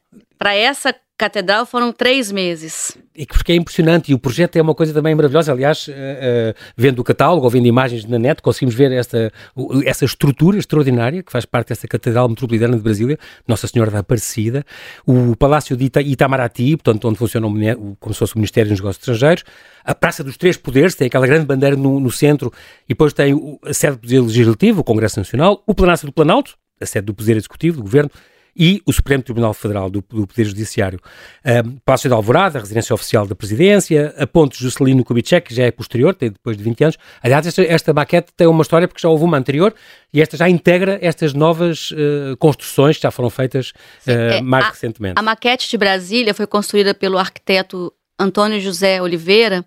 essa 0.55 0.95
catedral 1.17 1.65
foram 1.65 1.91
três 1.91 2.31
meses. 2.31 2.97
E 3.15 3.25
porque 3.25 3.51
é 3.51 3.55
impressionante, 3.55 4.11
e 4.11 4.13
o 4.13 4.19
projeto 4.19 4.55
é 4.55 4.61
uma 4.61 4.75
coisa 4.75 4.93
também 4.93 5.15
maravilhosa. 5.15 5.51
Aliás, 5.51 5.87
uh, 5.87 5.91
uh, 5.91 6.53
vendo 6.75 6.99
o 6.99 7.03
catálogo 7.03 7.43
ou 7.43 7.49
vendo 7.49 7.65
imagens 7.65 8.05
na 8.05 8.19
net, 8.19 8.41
conseguimos 8.41 8.75
ver 8.75 8.91
esta, 8.91 9.31
uh, 9.55 9.81
essa 9.83 10.05
estrutura 10.05 10.59
extraordinária 10.59 11.23
que 11.23 11.31
faz 11.31 11.43
parte 11.43 11.69
dessa 11.69 11.87
Catedral 11.87 12.29
Metropolitana 12.29 12.77
de 12.77 12.83
Brasília, 12.83 13.17
Nossa 13.47 13.67
Senhora 13.67 13.89
da 13.89 13.99
Aparecida, 13.99 14.63
o 15.05 15.35
Palácio 15.35 15.75
de 15.75 15.85
Ita 15.85 16.01
Itamaraty, 16.01 16.77
portanto, 16.77 17.07
onde 17.07 17.17
funciona 17.17 17.47
o, 17.47 17.97
como 17.99 18.13
se 18.13 18.19
fosse 18.19 18.35
o 18.35 18.37
Ministério 18.37 18.69
dos 18.69 18.79
Negócios 18.79 19.01
Estrangeiros, 19.01 19.43
a 19.83 19.95
Praça 19.95 20.23
dos 20.23 20.37
Três 20.37 20.55
Poderes, 20.55 20.93
tem 20.93 21.07
aquela 21.07 21.25
grande 21.25 21.45
bandeira 21.47 21.75
no, 21.75 21.99
no 21.99 22.11
centro, 22.11 22.53
e 22.85 22.89
depois 22.89 23.13
tem 23.13 23.33
o, 23.33 23.59
a 23.63 23.73
sede 23.73 23.95
do 23.95 24.01
Poder 24.01 24.21
Legislativo, 24.21 24.81
o 24.81 24.83
Congresso 24.83 25.19
Nacional, 25.19 25.63
o 25.65 25.73
Palácio 25.73 26.05
do 26.05 26.13
Planalto, 26.13 26.55
a 26.79 26.85
sede 26.85 27.07
do 27.07 27.13
Poder 27.15 27.37
Executivo, 27.37 27.77
do 27.77 27.83
Governo, 27.83 28.11
e 28.57 28.81
o 28.85 28.91
Supremo 28.91 29.21
Tribunal 29.21 29.53
Federal 29.53 29.89
do, 29.89 30.03
do 30.09 30.25
Poder 30.25 30.45
Judiciário. 30.45 30.99
Um, 31.45 31.77
Palácio 31.85 32.09
de 32.09 32.15
Alvorada, 32.15 32.57
a 32.57 32.61
residência 32.61 32.93
oficial 32.93 33.27
da 33.27 33.35
Presidência, 33.35 34.13
a 34.17 34.25
Ponte 34.25 34.59
Juscelino 34.59 35.03
Kubitschek, 35.03 35.49
que 35.49 35.55
já 35.55 35.63
é 35.63 35.71
posterior, 35.71 36.15
tem 36.15 36.31
depois 36.31 36.57
de 36.57 36.63
20 36.63 36.83
anos. 36.83 36.97
Aliás, 37.21 37.45
esta, 37.45 37.61
esta 37.63 37.93
maquete 37.93 38.31
tem 38.35 38.47
uma 38.47 38.63
história 38.63 38.87
porque 38.87 39.01
já 39.01 39.09
houve 39.09 39.23
uma 39.23 39.37
anterior 39.37 39.73
e 40.11 40.21
esta 40.21 40.35
já 40.35 40.49
integra 40.49 40.97
estas 41.01 41.33
novas 41.33 41.91
uh, 41.91 42.35
construções 42.37 42.97
que 42.97 43.03
já 43.03 43.11
foram 43.11 43.29
feitas 43.29 43.69
uh, 44.07 44.09
é, 44.11 44.41
mais 44.41 44.65
a, 44.65 44.69
recentemente. 44.69 45.19
A 45.19 45.21
maquete 45.21 45.69
de 45.69 45.77
Brasília 45.77 46.33
foi 46.33 46.47
construída 46.47 46.93
pelo 46.93 47.17
arquiteto 47.17 47.93
Antônio 48.19 48.59
José 48.59 48.99
Oliveira 49.01 49.63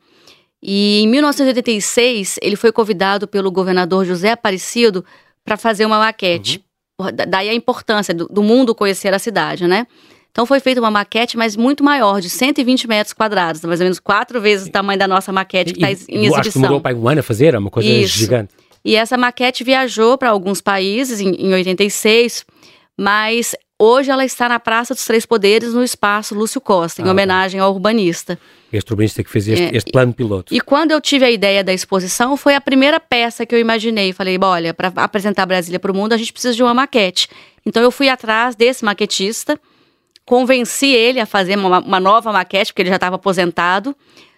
e 0.61 1.03
em 1.03 1.09
1986 1.09 2.39
ele 2.43 2.57
foi 2.57 2.73
convidado 2.73 3.29
pelo 3.29 3.53
governador 3.53 4.05
José 4.05 4.33
Aparecido 4.33 5.05
para 5.45 5.57
fazer 5.57 5.87
uma 5.87 5.99
maquete. 5.99 6.59
Uhum 6.59 6.70
daí 7.29 7.49
a 7.49 7.55
importância 7.55 8.13
do, 8.13 8.27
do, 8.27 8.43
mundo 8.43 8.75
conhecer 8.75 9.13
a 9.15 9.19
cidade, 9.19 9.67
né? 9.67 9.87
Então 10.31 10.47
foi 10.47 10.61
feita 10.61 10.81
uma 10.81 10.91
maquete, 10.91 11.37
mas 11.37 11.57
muito 11.57 11.83
maior, 11.83 12.21
de 12.21 12.31
120 12.31 12.87
metros 12.87 13.13
quadrados, 13.13 13.65
mais 13.65 13.81
ou 13.81 13.85
menos 13.85 13.99
quatro 13.99 14.41
vezes 14.41 14.69
o 14.69 14.71
tamanho 14.71 14.99
da 14.99 15.09
nossa 15.09 15.33
maquete 15.33 15.73
que 15.73 15.85
está 15.85 15.89
em 15.91 15.93
exibição. 15.93 16.41
Acho 16.41 16.51
que 16.51 16.59
demorou 16.59 16.81
para 16.81 16.97
um 16.97 17.09
ano 17.09 17.21
a 17.21 17.23
fazer, 17.23 17.55
é 17.55 17.59
uma 17.59 17.71
coisa 17.71 17.89
Isso. 17.89 18.19
gigante. 18.19 18.53
E 18.85 18.97
essa 18.97 19.17
maquete 19.17 19.65
viajou 19.65 20.17
para 20.17 20.31
alguns 20.31 20.61
países 20.61 21.21
em, 21.21 21.31
em 21.31 21.53
86, 21.53 22.45
mas 22.99 23.55
hoje 23.81 24.11
ela 24.11 24.25
está 24.25 24.49
na 24.49 24.61
Praça 24.61 24.95
dos 24.95 25.05
Três 25.05 25.25
Poderes, 25.25 25.73
no 25.73 25.83
espaço 25.83 26.35
Lúcio 26.35 26.61
Costa, 26.61 27.01
em 27.01 27.09
ah, 27.09 27.11
homenagem 27.11 27.59
ao 27.59 27.73
urbanista. 27.73 28.39
Este 28.71 28.93
urbanista 28.93 29.25
que 29.25 29.31
fez 29.31 29.49
este, 29.49 29.65
é, 29.65 29.77
este 29.77 29.91
plano 29.91 30.13
piloto. 30.13 30.55
E 30.55 30.61
quando 30.61 30.91
eu 30.91 31.01
tive 31.01 31.25
a 31.25 31.31
ideia 31.31 31.65
da 31.65 31.73
exposição, 31.73 32.37
foi 32.37 32.55
a 32.55 32.61
primeira 32.61 33.01
peça 33.01 33.47
que 33.47 33.55
eu 33.55 33.59
imaginei. 33.59 34.13
Falei, 34.13 34.39
olha, 34.41 34.75
para 34.75 34.93
apresentar 34.97 35.47
Brasília 35.47 35.81
para 35.81 35.91
o 35.91 35.95
mundo, 35.95 36.13
a 36.13 36.17
gente 36.17 36.33
precisa 36.33 36.55
de 36.55 36.63
uma 36.63 36.75
maquete. 36.75 37.29
Então 37.65 37.83
eu 37.83 37.91
fui 37.91 38.09
atrás 38.09 38.55
desse 38.55 38.85
maquetista, 38.85 39.59
convenci 40.25 40.87
ele 40.87 41.19
a 41.19 41.27
fazer 41.27 41.59
uma, 41.59 41.81
uma 41.81 41.99
nova 41.99 42.31
maquete, 42.33 42.73
porque 42.73 42.83
ele 42.83 42.91
já 42.91 42.97
estava 42.97 43.17
aposentado. 43.17 43.97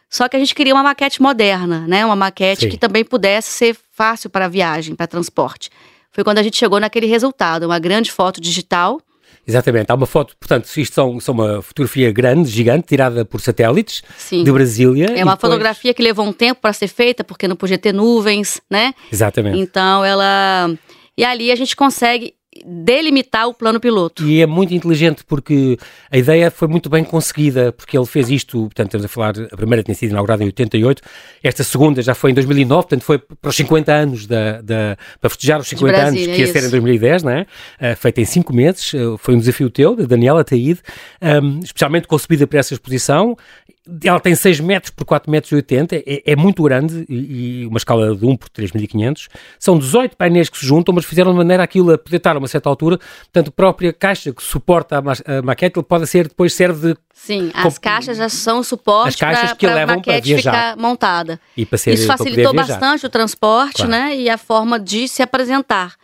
Só 0.09 0.28
que 0.28 0.37
a 0.37 0.38
gente 0.38 0.55
queria 0.55 0.74
uma 0.74 0.83
maquete 0.83 1.20
moderna, 1.20 1.87
né? 1.88 2.05
Uma 2.05 2.16
maquete 2.16 2.62
Sim. 2.62 2.68
que 2.68 2.78
também 2.78 3.05
pudesse 3.05 3.50
ser 3.50 3.76
fácil 3.92 4.31
para 4.31 4.46
viagem, 4.46 4.94
para 4.94 5.07
transporte. 5.07 5.68
Foi 6.12 6.22
quando 6.22 6.38
a 6.38 6.42
gente 6.42 6.57
chegou 6.57 6.78
naquele 6.78 7.07
resultado, 7.07 7.64
uma 7.64 7.78
grande 7.78 8.12
foto 8.12 8.40
digital 8.40 9.00
Exatamente, 9.46 9.90
há 9.90 9.94
uma 9.94 10.07
foto, 10.07 10.37
portanto, 10.38 10.66
isto 10.76 10.94
são, 10.94 11.18
são 11.18 11.35
uma 11.35 11.61
fotografia 11.62 12.12
grande, 12.12 12.48
gigante, 12.48 12.87
tirada 12.87 13.24
por 13.24 13.40
satélites 13.40 14.02
Sim. 14.16 14.44
de 14.44 14.52
Brasília. 14.52 15.07
É 15.07 15.24
uma 15.24 15.35
depois... 15.35 15.40
fotografia 15.40 15.92
que 15.92 16.02
levou 16.02 16.24
um 16.24 16.33
tempo 16.33 16.61
para 16.61 16.72
ser 16.72 16.88
feita, 16.88 17.24
porque 17.24 17.48
não 17.48 17.57
podia 17.57 17.78
ter 17.78 17.92
nuvens, 17.92 18.61
né? 18.70 18.94
Exatamente. 19.12 19.59
Então 19.59 20.05
ela. 20.05 20.72
E 21.16 21.24
ali 21.24 21.50
a 21.50 21.57
gente 21.57 21.76
consegue 21.76 22.35
delimitar 22.65 23.49
o 23.49 23.55
plano 23.55 23.81
piloto. 23.81 24.23
E 24.25 24.43
é 24.43 24.47
muito 24.47 24.75
inteligente 24.75 25.25
porque 25.25 25.79
a 26.11 26.19
ideia 26.19 26.51
foi 26.51 26.69
muito 26.69 26.91
bem 26.91 27.03
conseguida, 27.03 27.73
porque 27.73 27.97
ele 27.97 28.07
fez 28.07 28.31
isto, 28.31 28.59
portanto, 28.62 28.88
estamos 28.88 29.05
a 29.05 29.09
falar, 29.09 29.35
a 29.51 29.57
primeira 29.57 29.83
tinha 29.83 29.95
sido 29.95 30.11
inaugurada 30.11 30.43
em 30.43 30.47
88, 30.47 31.03
esta 31.43 31.65
segunda 31.65 32.03
já 32.03 32.15
foi 32.15 32.31
em 32.31 32.35
2009, 32.35 32.83
portanto 32.83 33.03
foi 33.05 33.19
para 33.19 33.49
os 33.49 33.57
50 33.57 33.93
anos, 33.93 34.27
da, 34.27 34.61
da 34.61 34.97
para 35.21 35.31
festejar 35.31 35.61
os 35.61 35.69
50 35.69 35.93
Brasília, 35.93 36.25
anos, 36.25 36.35
que 36.35 36.41
ia 36.41 36.45
isso. 36.45 36.53
ser 36.53 36.67
em 36.67 36.71
2010, 36.71 37.23
não 37.23 37.31
é? 37.31 37.43
Uh, 37.43 37.97
feita 37.97 38.21
em 38.21 38.25
5 38.25 38.55
meses, 38.55 38.93
uh, 38.93 39.17
foi 39.19 39.35
um 39.35 39.38
desafio 39.38 39.71
teu, 39.71 39.97
da 39.97 40.05
Daniela 40.05 40.45
Taíde, 40.45 40.81
um, 41.21 41.61
especialmente 41.61 42.07
concebida 42.07 42.47
para 42.47 42.59
essa 42.59 42.75
exposição, 42.75 43.37
ela 44.05 44.21
tem 44.21 44.35
6 44.35 44.61
metros 44.61 44.90
por 44.90 45.05
4 45.05 45.31
metros 45.31 45.51
e 45.51 45.57
80, 45.57 45.97
é, 45.97 46.23
é 46.25 46.37
muito 46.37 46.62
grande 46.62 47.05
e, 47.09 47.62
e, 47.62 47.66
uma 47.66 47.79
escala 47.79 48.14
de 48.14 48.25
1 48.25 48.37
por 48.37 48.49
3.500. 48.49 49.29
São 49.59 49.77
18 49.77 50.16
painéis 50.16 50.49
que 50.49 50.57
se 50.57 50.64
juntam, 50.64 50.95
mas 50.95 51.05
fizeram 51.05 51.33
de 51.33 51.38
maneira 51.38 51.64
aquilo 51.64 51.92
a 51.92 51.99
poder 51.99 52.18
estar 52.18 52.37
a 52.37 52.38
uma 52.38 52.47
certa 52.47 52.68
altura. 52.68 52.99
Portanto, 52.99 53.49
a 53.49 53.51
própria 53.51 53.92
caixa 53.92 54.33
que 54.33 54.42
suporta 54.42 54.99
a, 54.99 55.03
ma 55.03 55.12
a 55.27 55.42
maquete 55.42 55.83
pode 55.83 56.07
ser, 56.07 56.29
depois 56.29 56.55
serve 56.55 56.92
de... 56.92 57.01
Sim, 57.12 57.51
as 57.55 57.77
caixas 57.77 58.16
já 58.16 58.29
são 58.29 58.62
suporte 58.62 59.18
para 59.18 59.83
a 59.83 59.87
maquete 59.87 60.37
ficar 60.37 60.77
montada. 60.77 61.40
E 61.57 61.66
para 61.66 61.79
ser, 61.79 61.95
Isso 61.95 62.07
facilitou 62.07 62.55
bastante 62.55 63.05
o 63.05 63.09
transporte 63.09 63.77
claro. 63.77 63.90
né, 63.90 64.16
e 64.16 64.31
a 64.31 64.38
forma 64.38 64.79
de 64.79 65.09
se 65.09 65.23
apresentar 65.23 65.95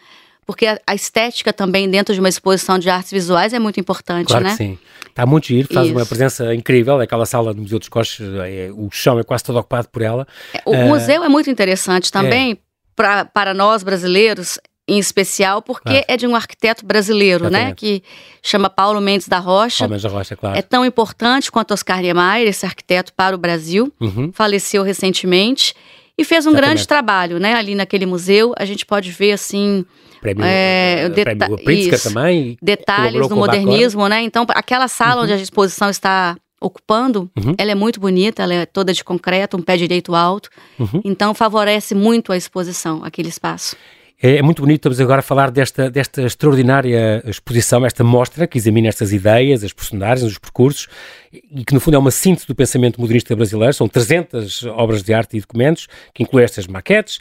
porque 0.48 0.64
a, 0.64 0.80
a, 0.86 0.94
estética 0.94 1.52
também 1.52 1.90
dentro 1.90 2.14
de 2.14 2.20
uma 2.20 2.28
exposição 2.30 2.78
de 2.78 2.88
artes 2.88 3.12
visuais 3.12 3.52
é 3.52 3.58
muito 3.58 3.78
importante, 3.78 4.28
claro 4.28 4.46
né? 4.46 4.52
Que 4.52 4.56
sim. 4.56 4.78
Está 5.06 5.26
muito 5.26 5.46
giro, 5.48 5.68
faz 5.70 5.88
Isso. 5.88 5.94
uma 5.94 6.06
presença 6.06 6.54
incrível. 6.54 6.98
Aquela 6.98 7.26
sala 7.26 7.52
do 7.52 7.60
Museu 7.60 7.78
dos 7.78 7.90
Coches, 7.90 8.26
é, 8.46 8.70
o 8.72 8.88
chão 8.90 9.18
é 9.18 9.22
quase 9.22 9.44
todo 9.44 9.58
ocupado 9.58 9.88
por 9.90 10.00
ela. 10.00 10.26
É, 10.54 10.62
o 10.64 10.72
uh, 10.72 10.86
museu 10.86 11.22
é 11.22 11.28
muito 11.28 11.50
interessante 11.50 12.10
também 12.10 12.52
é. 12.52 12.56
pra, 12.96 13.26
para 13.26 13.52
nós 13.52 13.82
brasileiros, 13.82 14.58
em 14.88 14.98
especial 14.98 15.60
porque 15.60 15.98
ah. 15.98 16.04
é 16.08 16.16
de 16.16 16.26
um 16.26 16.34
arquiteto 16.34 16.86
brasileiro, 16.86 17.50
né? 17.50 17.58
Exatamente. 17.64 17.84
né? 17.84 18.00
Que 18.00 18.02
chama 18.42 18.70
Paulo 18.70 19.02
Mendes 19.02 19.28
da 19.28 19.38
Rocha. 19.38 19.80
Paulo 19.80 19.90
Mendes 19.90 20.10
da 20.10 20.16
Rocha, 20.16 20.34
claro. 20.34 20.58
É 20.58 20.62
tão 20.62 20.82
importante 20.82 21.52
quanto 21.52 21.74
Oscar 21.74 22.00
Niemeyer, 22.00 22.48
esse 22.48 22.64
arquiteto 22.64 23.12
para 23.12 23.36
o 23.36 23.38
Brasil. 23.38 23.92
Uhum. 24.00 24.32
Faleceu 24.32 24.82
recentemente 24.82 25.74
e 26.16 26.24
fez 26.24 26.46
um 26.46 26.50
Exatamente. 26.52 26.70
grande 26.70 26.88
trabalho, 26.88 27.38
né? 27.38 27.52
Ali 27.52 27.74
naquele 27.74 28.06
museu, 28.06 28.54
a 28.56 28.64
gente 28.64 28.86
pode 28.86 29.10
ver 29.10 29.32
assim 29.32 29.84
Prêmio, 30.20 30.44
é, 30.44 31.06
uh, 31.08 31.12
prêmio 31.12 31.58
Pritzker 31.64 32.02
também. 32.02 32.56
Detalhes 32.60 33.28
do 33.28 33.36
modernismo, 33.36 34.06
né? 34.08 34.22
Então, 34.22 34.46
aquela 34.48 34.88
sala 34.88 35.16
uhum. 35.16 35.22
onde 35.24 35.32
a 35.32 35.36
exposição 35.36 35.90
está 35.90 36.36
ocupando, 36.60 37.30
uhum. 37.36 37.54
ela 37.56 37.70
é 37.70 37.74
muito 37.74 38.00
bonita, 38.00 38.42
ela 38.42 38.54
é 38.54 38.66
toda 38.66 38.92
de 38.92 39.04
concreto, 39.04 39.56
um 39.56 39.62
pé 39.62 39.76
direito 39.76 40.14
alto. 40.14 40.50
Uhum. 40.78 41.00
Então, 41.04 41.32
favorece 41.34 41.94
muito 41.94 42.32
a 42.32 42.36
exposição, 42.36 43.04
aquele 43.04 43.28
espaço. 43.28 43.76
É, 44.20 44.38
é, 44.38 44.42
muito 44.42 44.60
bonito, 44.62 44.78
estamos 44.78 45.00
agora 45.00 45.20
a 45.20 45.22
falar 45.22 45.48
desta, 45.48 45.88
desta 45.88 46.22
extraordinária 46.22 47.22
exposição, 47.24 47.86
esta 47.86 48.02
mostra 48.02 48.48
que 48.48 48.58
examina 48.58 48.88
estas 48.88 49.12
ideias, 49.12 49.62
as 49.62 49.72
personagens, 49.72 50.32
os 50.32 50.38
percursos, 50.38 50.88
e 51.32 51.64
que 51.64 51.72
no 51.72 51.78
fundo 51.78 51.94
é 51.94 51.98
uma 51.98 52.10
síntese 52.10 52.44
do 52.44 52.52
pensamento 52.52 53.00
modernista 53.00 53.36
brasileiro. 53.36 53.72
São 53.72 53.86
300 53.86 54.64
obras 54.64 55.04
de 55.04 55.14
arte 55.14 55.36
e 55.36 55.40
documentos, 55.40 55.86
que 56.12 56.24
incluem 56.24 56.44
estas 56.44 56.66
maquetes, 56.66 57.20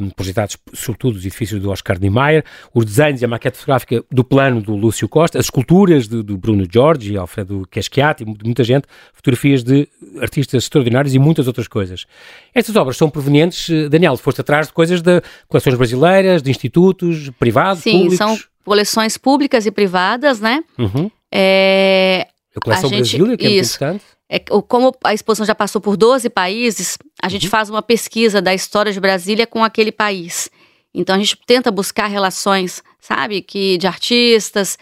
um, 0.00 0.10
projetados 0.10 0.56
sobretudo 0.72 1.14
dos 1.14 1.24
edifícios 1.24 1.60
do 1.60 1.70
Oscar 1.70 2.00
Niemeyer, 2.00 2.44
os 2.74 2.84
desenhos 2.84 3.22
e 3.22 3.24
a 3.24 3.28
maquete 3.28 3.58
fotográfica 3.58 4.02
do 4.10 4.24
plano 4.24 4.60
do 4.60 4.74
Lúcio 4.74 5.08
Costa, 5.08 5.38
as 5.38 5.46
esculturas 5.46 6.08
do, 6.08 6.24
do 6.24 6.36
Bruno 6.36 6.66
Giorgi, 6.68 7.16
Alfredo 7.16 7.66
Caschiati, 7.70 8.24
de 8.24 8.44
muita 8.44 8.64
gente, 8.64 8.88
fotografias 9.12 9.62
de 9.62 9.88
artistas 10.20 10.64
extraordinários 10.64 11.14
e 11.14 11.18
muitas 11.20 11.46
outras 11.46 11.68
coisas. 11.68 12.04
Estas 12.52 12.74
obras 12.74 12.96
são 12.96 13.08
provenientes, 13.08 13.70
eh, 13.70 13.88
Daniel, 13.88 14.16
foste 14.16 14.40
atrás 14.40 14.66
de 14.66 14.72
coisas 14.72 15.02
de 15.02 15.22
coleções 15.48 15.76
brasileiras, 15.76 16.31
de 16.40 16.50
institutos 16.50 17.30
privados, 17.38 17.82
Sim, 17.82 17.92
públicos? 17.92 18.18
são 18.18 18.38
coleções 18.64 19.18
públicas 19.18 19.66
e 19.66 19.70
privadas, 19.70 20.40
né? 20.40 20.62
Uhum. 20.78 21.10
É, 21.30 22.28
a 22.54 22.60
coleção 22.60 22.90
a 22.90 22.92
gente, 22.92 23.16
Brasília, 23.16 23.36
que 23.36 23.46
é 23.46 23.50
isso, 23.50 23.78
muito 23.82 23.98
importante. 23.98 24.04
É, 24.28 24.38
como 24.38 24.94
a 25.04 25.12
exposição 25.12 25.44
já 25.44 25.54
passou 25.54 25.80
por 25.80 25.96
12 25.96 26.30
países, 26.30 26.96
a 27.22 27.28
gente 27.28 27.44
uhum. 27.44 27.50
faz 27.50 27.68
uma 27.68 27.82
pesquisa 27.82 28.40
da 28.40 28.54
história 28.54 28.92
de 28.92 29.00
Brasília 29.00 29.46
com 29.46 29.62
aquele 29.62 29.92
país. 29.92 30.48
Então 30.94 31.14
a 31.16 31.18
gente 31.18 31.36
tenta 31.46 31.70
buscar 31.70 32.06
relações, 32.06 32.82
sabe, 33.00 33.42
que 33.42 33.78
de 33.78 33.86
artistas, 33.86 34.78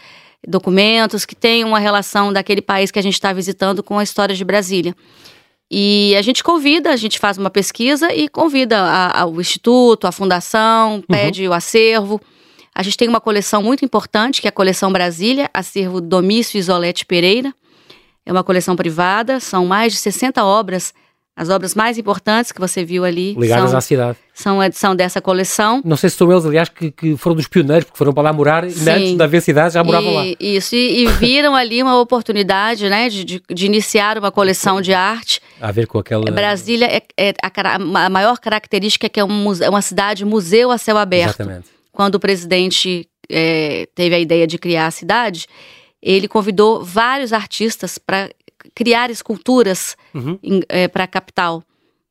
documentos 0.46 1.24
que 1.24 1.34
tenham 1.34 1.68
uma 1.68 1.78
relação 1.78 2.32
daquele 2.32 2.62
país 2.62 2.90
que 2.90 2.98
a 2.98 3.02
gente 3.02 3.14
está 3.14 3.32
visitando 3.32 3.82
com 3.82 3.98
a 3.98 4.02
história 4.02 4.34
de 4.34 4.44
Brasília. 4.44 4.94
E 5.70 6.16
a 6.16 6.22
gente 6.22 6.42
convida, 6.42 6.90
a 6.90 6.96
gente 6.96 7.18
faz 7.18 7.38
uma 7.38 7.48
pesquisa 7.48 8.12
e 8.12 8.28
convida 8.28 8.80
a, 8.80 9.20
a, 9.20 9.26
o 9.26 9.40
instituto, 9.40 10.06
a 10.06 10.12
fundação, 10.12 10.96
uhum. 10.96 11.02
pede 11.02 11.44
uhum. 11.44 11.50
o 11.50 11.54
acervo. 11.54 12.20
A 12.74 12.82
gente 12.82 12.96
tem 12.96 13.08
uma 13.08 13.20
coleção 13.20 13.62
muito 13.62 13.84
importante, 13.84 14.40
que 14.40 14.48
é 14.48 14.50
a 14.50 14.52
coleção 14.52 14.92
Brasília, 14.92 15.48
acervo 15.54 16.00
Domício 16.00 16.58
Isolete 16.58 17.06
Pereira. 17.06 17.54
É 18.26 18.32
uma 18.32 18.42
coleção 18.42 18.74
privada, 18.74 19.38
são 19.38 19.64
mais 19.64 19.92
de 19.92 19.98
60 19.98 20.44
obras. 20.44 20.92
As 21.40 21.48
obras 21.48 21.74
mais 21.74 21.96
importantes 21.96 22.52
que 22.52 22.60
você 22.60 22.84
viu 22.84 23.02
ali. 23.02 23.32
Ligadas 23.32 23.70
são, 23.70 23.78
à 23.78 23.80
cidade. 23.80 24.18
São 24.34 24.62
edição 24.62 24.94
dessa 24.94 25.22
coleção. 25.22 25.80
Não 25.82 25.96
sei 25.96 26.10
se 26.10 26.16
são 26.18 26.30
eles, 26.30 26.44
aliás, 26.44 26.68
que, 26.68 26.90
que 26.90 27.16
foram 27.16 27.34
dos 27.34 27.48
pioneiros, 27.48 27.84
porque 27.86 27.96
foram 27.96 28.12
para 28.12 28.24
lá 28.24 28.30
morar, 28.30 28.70
Sim. 28.70 28.90
antes 28.90 29.14
da 29.14 29.24
haver 29.24 29.40
cidade 29.40 29.72
já 29.72 29.82
moravam 29.82 30.10
e, 30.10 30.14
lá. 30.14 30.36
Isso, 30.38 30.76
e, 30.76 31.04
e, 31.04 31.06
viram 31.06 31.56
ali 31.56 31.82
uma 31.82 31.98
oportunidade, 31.98 32.90
né, 32.90 33.08
de, 33.08 33.24
de, 33.24 33.42
de, 33.48 33.64
iniciar 33.64 34.18
uma 34.18 34.30
coleção 34.30 34.82
de 34.82 34.92
arte. 34.92 35.40
A 35.58 35.72
ver 35.72 35.86
com 35.86 35.98
aquela. 35.98 36.30
Brasília 36.30 36.84
é, 36.84 37.02
é 37.16 37.32
a, 37.42 38.04
a, 38.04 38.10
maior 38.10 38.38
característica 38.38 39.06
é 39.06 39.08
que 39.08 39.18
é, 39.18 39.24
um, 39.24 39.50
é 39.62 39.70
uma 39.70 39.80
cidade 39.80 40.26
museu 40.26 40.70
a 40.70 40.76
céu 40.76 40.98
aberto. 40.98 41.40
Exatamente. 41.40 41.68
Quando 41.90 42.16
o 42.16 42.20
presidente 42.20 43.08
é, 43.30 43.88
teve 43.94 44.14
a 44.14 44.18
ideia 44.18 44.46
de 44.46 44.58
criar 44.58 44.88
a 44.88 44.90
cidade, 44.90 45.46
ele 46.02 46.28
convidou 46.28 46.84
vários 46.84 47.32
artistas 47.32 47.96
para 47.96 48.28
criar 48.74 49.10
esculturas 49.10 49.96
uhum. 50.14 50.38
é, 50.68 50.88
para 50.88 51.04
a 51.04 51.08
capital. 51.08 51.62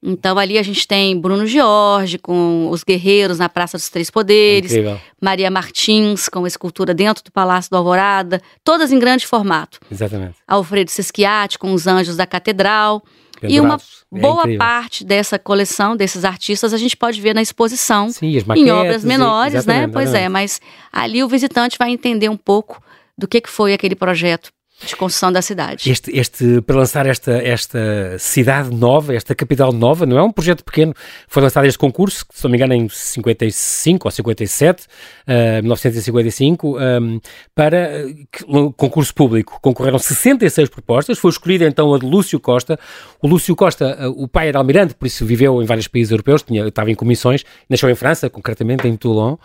Então 0.01 0.37
ali 0.37 0.57
a 0.57 0.63
gente 0.63 0.87
tem 0.87 1.19
Bruno 1.19 1.45
Jorge 1.45 2.17
com 2.17 2.69
os 2.69 2.83
guerreiros 2.83 3.37
na 3.37 3.49
Praça 3.49 3.77
dos 3.77 3.89
Três 3.89 4.09
Poderes, 4.09 4.71
Incrível. 4.71 4.99
Maria 5.21 5.51
Martins 5.51 6.29
com 6.29 6.45
a 6.45 6.47
escultura 6.47 6.93
dentro 6.93 7.23
do 7.23 7.31
Palácio 7.31 7.69
do 7.69 7.75
Alvorada, 7.75 8.41
todas 8.63 8.93
em 8.93 8.99
grande 8.99 9.27
formato. 9.27 9.77
Exatamente. 9.91 10.35
Alfredo 10.47 10.89
Sesquiati 10.89 11.59
com 11.59 11.73
os 11.73 11.85
Anjos 11.85 12.15
da 12.15 12.25
Catedral. 12.25 13.03
Pendurados. 13.41 13.55
E 13.55 13.59
uma 13.61 13.75
é 13.75 14.19
boa 14.19 14.57
parte 14.57 15.05
dessa 15.05 15.39
coleção, 15.39 15.95
desses 15.95 16.25
artistas, 16.25 16.73
a 16.73 16.77
gente 16.77 16.97
pode 16.97 17.21
ver 17.21 17.33
na 17.33 17.41
exposição. 17.41 18.09
Sim, 18.09 18.37
em 18.55 18.69
obras 18.69 19.03
menores, 19.03 19.65
né? 19.65 19.87
Pois 19.87 20.13
é, 20.13 20.27
mas 20.27 20.59
ali 20.91 21.23
o 21.23 21.27
visitante 21.27 21.77
vai 21.77 21.89
entender 21.89 22.27
um 22.27 22.35
pouco 22.35 22.81
do 23.17 23.27
que, 23.29 23.39
que 23.39 23.49
foi 23.49 23.73
aquele 23.73 23.95
projeto 23.95 24.51
de 24.85 24.95
construção 24.95 25.31
da 25.31 25.41
cidade. 25.41 25.89
Este, 25.89 26.17
este, 26.17 26.61
para 26.61 26.77
lançar 26.77 27.05
esta, 27.05 27.31
esta 27.33 28.17
cidade 28.17 28.73
nova, 28.73 29.13
esta 29.13 29.35
capital 29.35 29.73
nova, 29.73 30.05
não 30.05 30.17
é 30.17 30.23
um 30.23 30.31
projeto 30.31 30.63
pequeno. 30.63 30.93
Foi 31.27 31.43
lançado 31.43 31.65
este 31.65 31.77
concurso, 31.77 32.25
se 32.31 32.43
não 32.43 32.51
me 32.51 32.57
engano, 32.57 32.73
em 32.73 32.87
55 32.87 34.07
ou 34.07 34.11
57, 34.11 34.83
uh, 34.83 35.61
1955, 35.61 36.77
um, 36.77 37.19
para 37.53 38.05
uh, 38.47 38.73
concurso 38.73 39.13
público. 39.13 39.59
Concorreram 39.61 39.99
66 39.99 40.69
propostas, 40.69 41.17
foi 41.17 41.31
escolhida 41.31 41.65
então 41.65 41.93
a 41.93 41.99
de 41.99 42.05
Lúcio 42.05 42.39
Costa. 42.39 42.79
O 43.21 43.27
Lúcio 43.27 43.55
Costa, 43.55 44.07
uh, 44.07 44.23
o 44.23 44.27
pai 44.27 44.47
era 44.47 44.59
almirante, 44.59 44.93
por 44.93 45.07
isso 45.07 45.25
viveu 45.25 45.61
em 45.61 45.65
vários 45.65 45.87
países 45.87 46.11
europeus, 46.11 46.41
tinha, 46.41 46.65
estava 46.67 46.89
em 46.89 46.95
comissões, 46.95 47.43
nasceu 47.69 47.89
em 47.89 47.95
França, 47.95 48.29
concretamente 48.29 48.87
em 48.87 48.95
Toulon, 48.95 49.35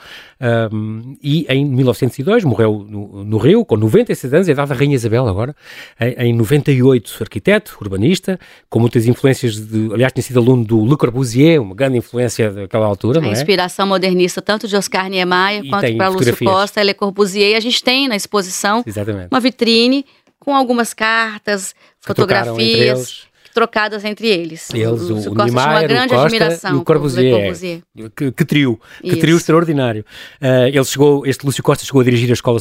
um, 0.72 1.16
e 1.20 1.44
em 1.48 1.64
1902 1.64 2.44
morreu 2.44 2.86
no, 2.88 3.24
no 3.24 3.38
Rio, 3.38 3.64
com 3.64 3.76
96 3.76 4.32
anos, 4.32 4.48
a 4.48 4.52
idade 4.52 4.68
da 4.68 4.74
Rainha 4.74 4.94
Isabel 4.94 5.23
agora, 5.30 5.54
em, 6.00 6.30
em 6.30 6.32
98, 6.34 7.16
arquiteto, 7.20 7.76
urbanista, 7.80 8.38
com 8.68 8.78
muitas 8.78 9.06
influências 9.06 9.56
de, 9.56 9.92
aliás, 9.92 10.12
tinha 10.12 10.22
sido 10.22 10.40
aluno 10.40 10.64
do 10.64 10.84
Le 10.84 10.96
Corbusier, 10.96 11.60
uma 11.60 11.74
grande 11.74 11.98
influência 11.98 12.50
daquela 12.50 12.86
altura, 12.86 13.20
não 13.20 13.28
é? 13.28 13.30
A 13.30 13.34
inspiração 13.34 13.86
modernista 13.86 14.40
tanto 14.40 14.66
de 14.66 14.76
Oscar 14.76 15.08
Niemeyer 15.08 15.64
e 15.64 15.68
quanto 15.68 15.96
para 15.96 16.08
Lúcio 16.08 16.36
Costa 16.38 16.82
Le 16.82 16.94
Corbusier, 16.94 17.50
e 17.50 17.54
a 17.54 17.60
gente 17.60 17.82
tem 17.82 18.08
na 18.08 18.16
exposição 18.16 18.82
Exatamente. 18.86 19.28
uma 19.30 19.40
vitrine 19.40 20.04
com 20.38 20.54
algumas 20.54 20.92
cartas, 20.92 21.74
fotografias 22.00 23.26
trocadas 23.54 24.04
entre 24.04 24.28
eles. 24.28 24.68
Eles, 24.74 25.02
o, 25.02 25.14
o, 25.14 25.32
o 25.32 25.44
Niemeyer, 25.44 25.70
uma 25.70 25.82
grande 25.84 26.08
Costa 26.08 26.26
admiração 26.26 26.74
e 26.74 26.76
o 26.76 26.84
Corbusier. 26.84 27.40
Corbusier. 27.40 27.82
Que, 28.14 28.32
que, 28.32 28.44
trio, 28.44 28.80
que 29.00 29.16
trio 29.16 29.36
extraordinário. 29.36 30.04
Uh, 30.42 30.66
ele 30.66 30.84
chegou, 30.84 31.24
este 31.24 31.46
Lúcio 31.46 31.62
Costa 31.62 31.84
chegou 31.84 32.00
a 32.00 32.04
dirigir 32.04 32.28
a 32.30 32.32
Escola 32.32 32.58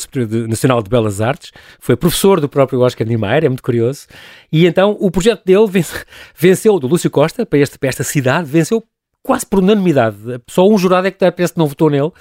Nacional 0.48 0.82
de 0.84 0.90
Belas 0.90 1.20
Artes, 1.20 1.52
foi 1.80 1.96
professor 1.96 2.40
do 2.40 2.48
próprio 2.48 2.80
Oscar 2.82 3.06
Niemeyer, 3.08 3.44
é 3.44 3.50
muito 3.50 3.64
curioso, 3.64 4.06
e 4.52 4.68
então 4.68 4.96
o 5.00 5.10
projeto 5.10 5.44
dele 5.44 5.66
venceu, 6.38 6.80
do 6.80 6.88
Lúcio 6.88 7.10
Costa, 7.10 7.46
para, 7.46 7.60
este, 7.60 7.80
para 7.80 7.90
esta 7.90 8.04
cidade, 8.04 8.48
venceu 8.48 8.84
quase 9.24 9.46
por 9.46 9.60
unanimidade. 9.60 10.18
Só 10.50 10.68
um 10.68 10.78
jurado 10.78 11.08
é 11.08 11.12
que 11.12 11.18
parece 11.18 11.54
que 11.54 11.60
não 11.60 11.66
votou 11.66 11.90
nele 11.90 12.08
uh, 12.08 12.14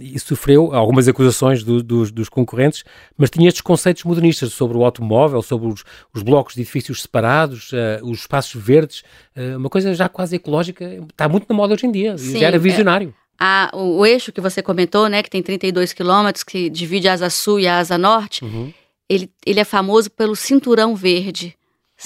e 0.00 0.18
sofreu 0.18 0.74
algumas 0.74 1.06
acusações 1.06 1.62
do, 1.62 1.82
dos, 1.82 2.10
dos, 2.10 2.28
concorrentes, 2.28 2.84
mas 3.16 3.30
tinha 3.30 3.46
estes 3.46 3.62
conceitos 3.62 4.02
modernistas 4.02 4.52
sobre 4.52 4.76
o 4.76 4.84
automóvel, 4.84 5.40
sobre 5.40 5.68
os, 5.68 5.84
os 6.12 6.22
blocos 6.22 6.54
de 6.54 6.62
edifícios 6.62 7.02
separados, 7.02 7.70
uh, 7.72 8.04
os 8.04 8.20
espaços 8.20 8.60
verdes, 8.60 9.04
uh, 9.36 9.56
uma 9.56 9.70
coisa 9.70 9.94
já 9.94 10.08
quase 10.08 10.34
ecológica, 10.34 10.84
está 10.84 11.28
muito 11.28 11.46
na 11.48 11.54
moda 11.54 11.74
hoje 11.74 11.86
em 11.86 11.92
dia, 11.92 12.18
Sim, 12.18 12.40
já 12.40 12.48
era 12.48 12.56
é. 12.56 12.58
visionário. 12.58 13.14
É. 13.22 13.26
A, 13.38 13.70
o, 13.72 13.98
o, 13.98 14.06
eixo 14.06 14.32
que 14.32 14.40
você 14.40 14.62
comentou, 14.62 15.08
né, 15.08 15.22
que 15.22 15.30
tem 15.30 15.42
32 15.42 15.92
quilômetros, 15.92 16.42
que 16.42 16.68
divide 16.68 17.06
a 17.06 17.12
asa 17.12 17.30
sul 17.30 17.60
e 17.60 17.68
a 17.68 17.78
asa 17.78 17.96
norte, 17.96 18.44
uhum. 18.44 18.72
ele, 19.08 19.30
ele 19.44 19.60
é 19.60 19.64
famoso 19.64 20.10
pelo 20.10 20.34
cinturão 20.34 20.96
verde 20.96 21.54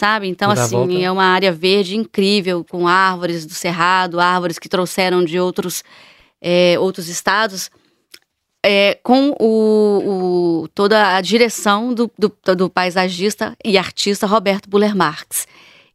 sabe? 0.00 0.28
Então, 0.28 0.50
assim, 0.50 1.04
é 1.04 1.10
uma 1.10 1.24
área 1.24 1.52
verde 1.52 1.94
incrível, 1.94 2.64
com 2.64 2.88
árvores 2.88 3.44
do 3.44 3.52
cerrado, 3.52 4.18
árvores 4.18 4.58
que 4.58 4.66
trouxeram 4.66 5.22
de 5.22 5.38
outros, 5.38 5.84
é, 6.40 6.78
outros 6.78 7.06
estados, 7.06 7.70
é, 8.64 8.98
com 9.02 9.36
o, 9.38 10.62
o, 10.62 10.68
toda 10.68 11.16
a 11.16 11.20
direção 11.20 11.92
do, 11.92 12.10
do, 12.18 12.32
do, 12.56 12.70
paisagista 12.70 13.54
e 13.62 13.76
artista 13.76 14.26
Roberto 14.26 14.70
Buller 14.70 14.96
Marx. 14.96 15.46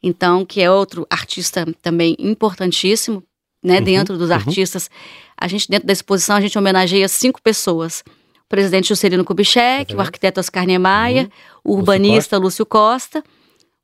então 0.04 0.46
que 0.46 0.62
é 0.62 0.70
outro 0.70 1.08
artista 1.10 1.66
também 1.82 2.16
importantíssimo, 2.20 3.24
né? 3.64 3.80
Uhum, 3.80 3.84
dentro 3.84 4.18
dos 4.20 4.30
uhum. 4.30 4.36
artistas, 4.36 4.88
a 5.36 5.48
gente 5.48 5.68
dentro 5.68 5.88
da 5.88 5.94
exposição 5.94 6.36
a 6.36 6.42
gente 6.42 6.56
homenageia 6.56 7.08
cinco 7.08 7.42
pessoas. 7.42 8.04
O 8.46 8.50
presidente 8.50 8.90
Juscelino 8.90 9.26
Kubitschek, 9.26 9.96
o 9.96 10.00
arquiteto 10.00 10.40
Oscar 10.40 10.68
Niemeyer, 10.68 11.24
uhum. 11.24 11.32
o 11.64 11.78
urbanista 11.78 12.38
Lúcio 12.38 12.64
Costa, 12.68 13.18
Lúcio 13.18 13.24
Costa 13.24 13.35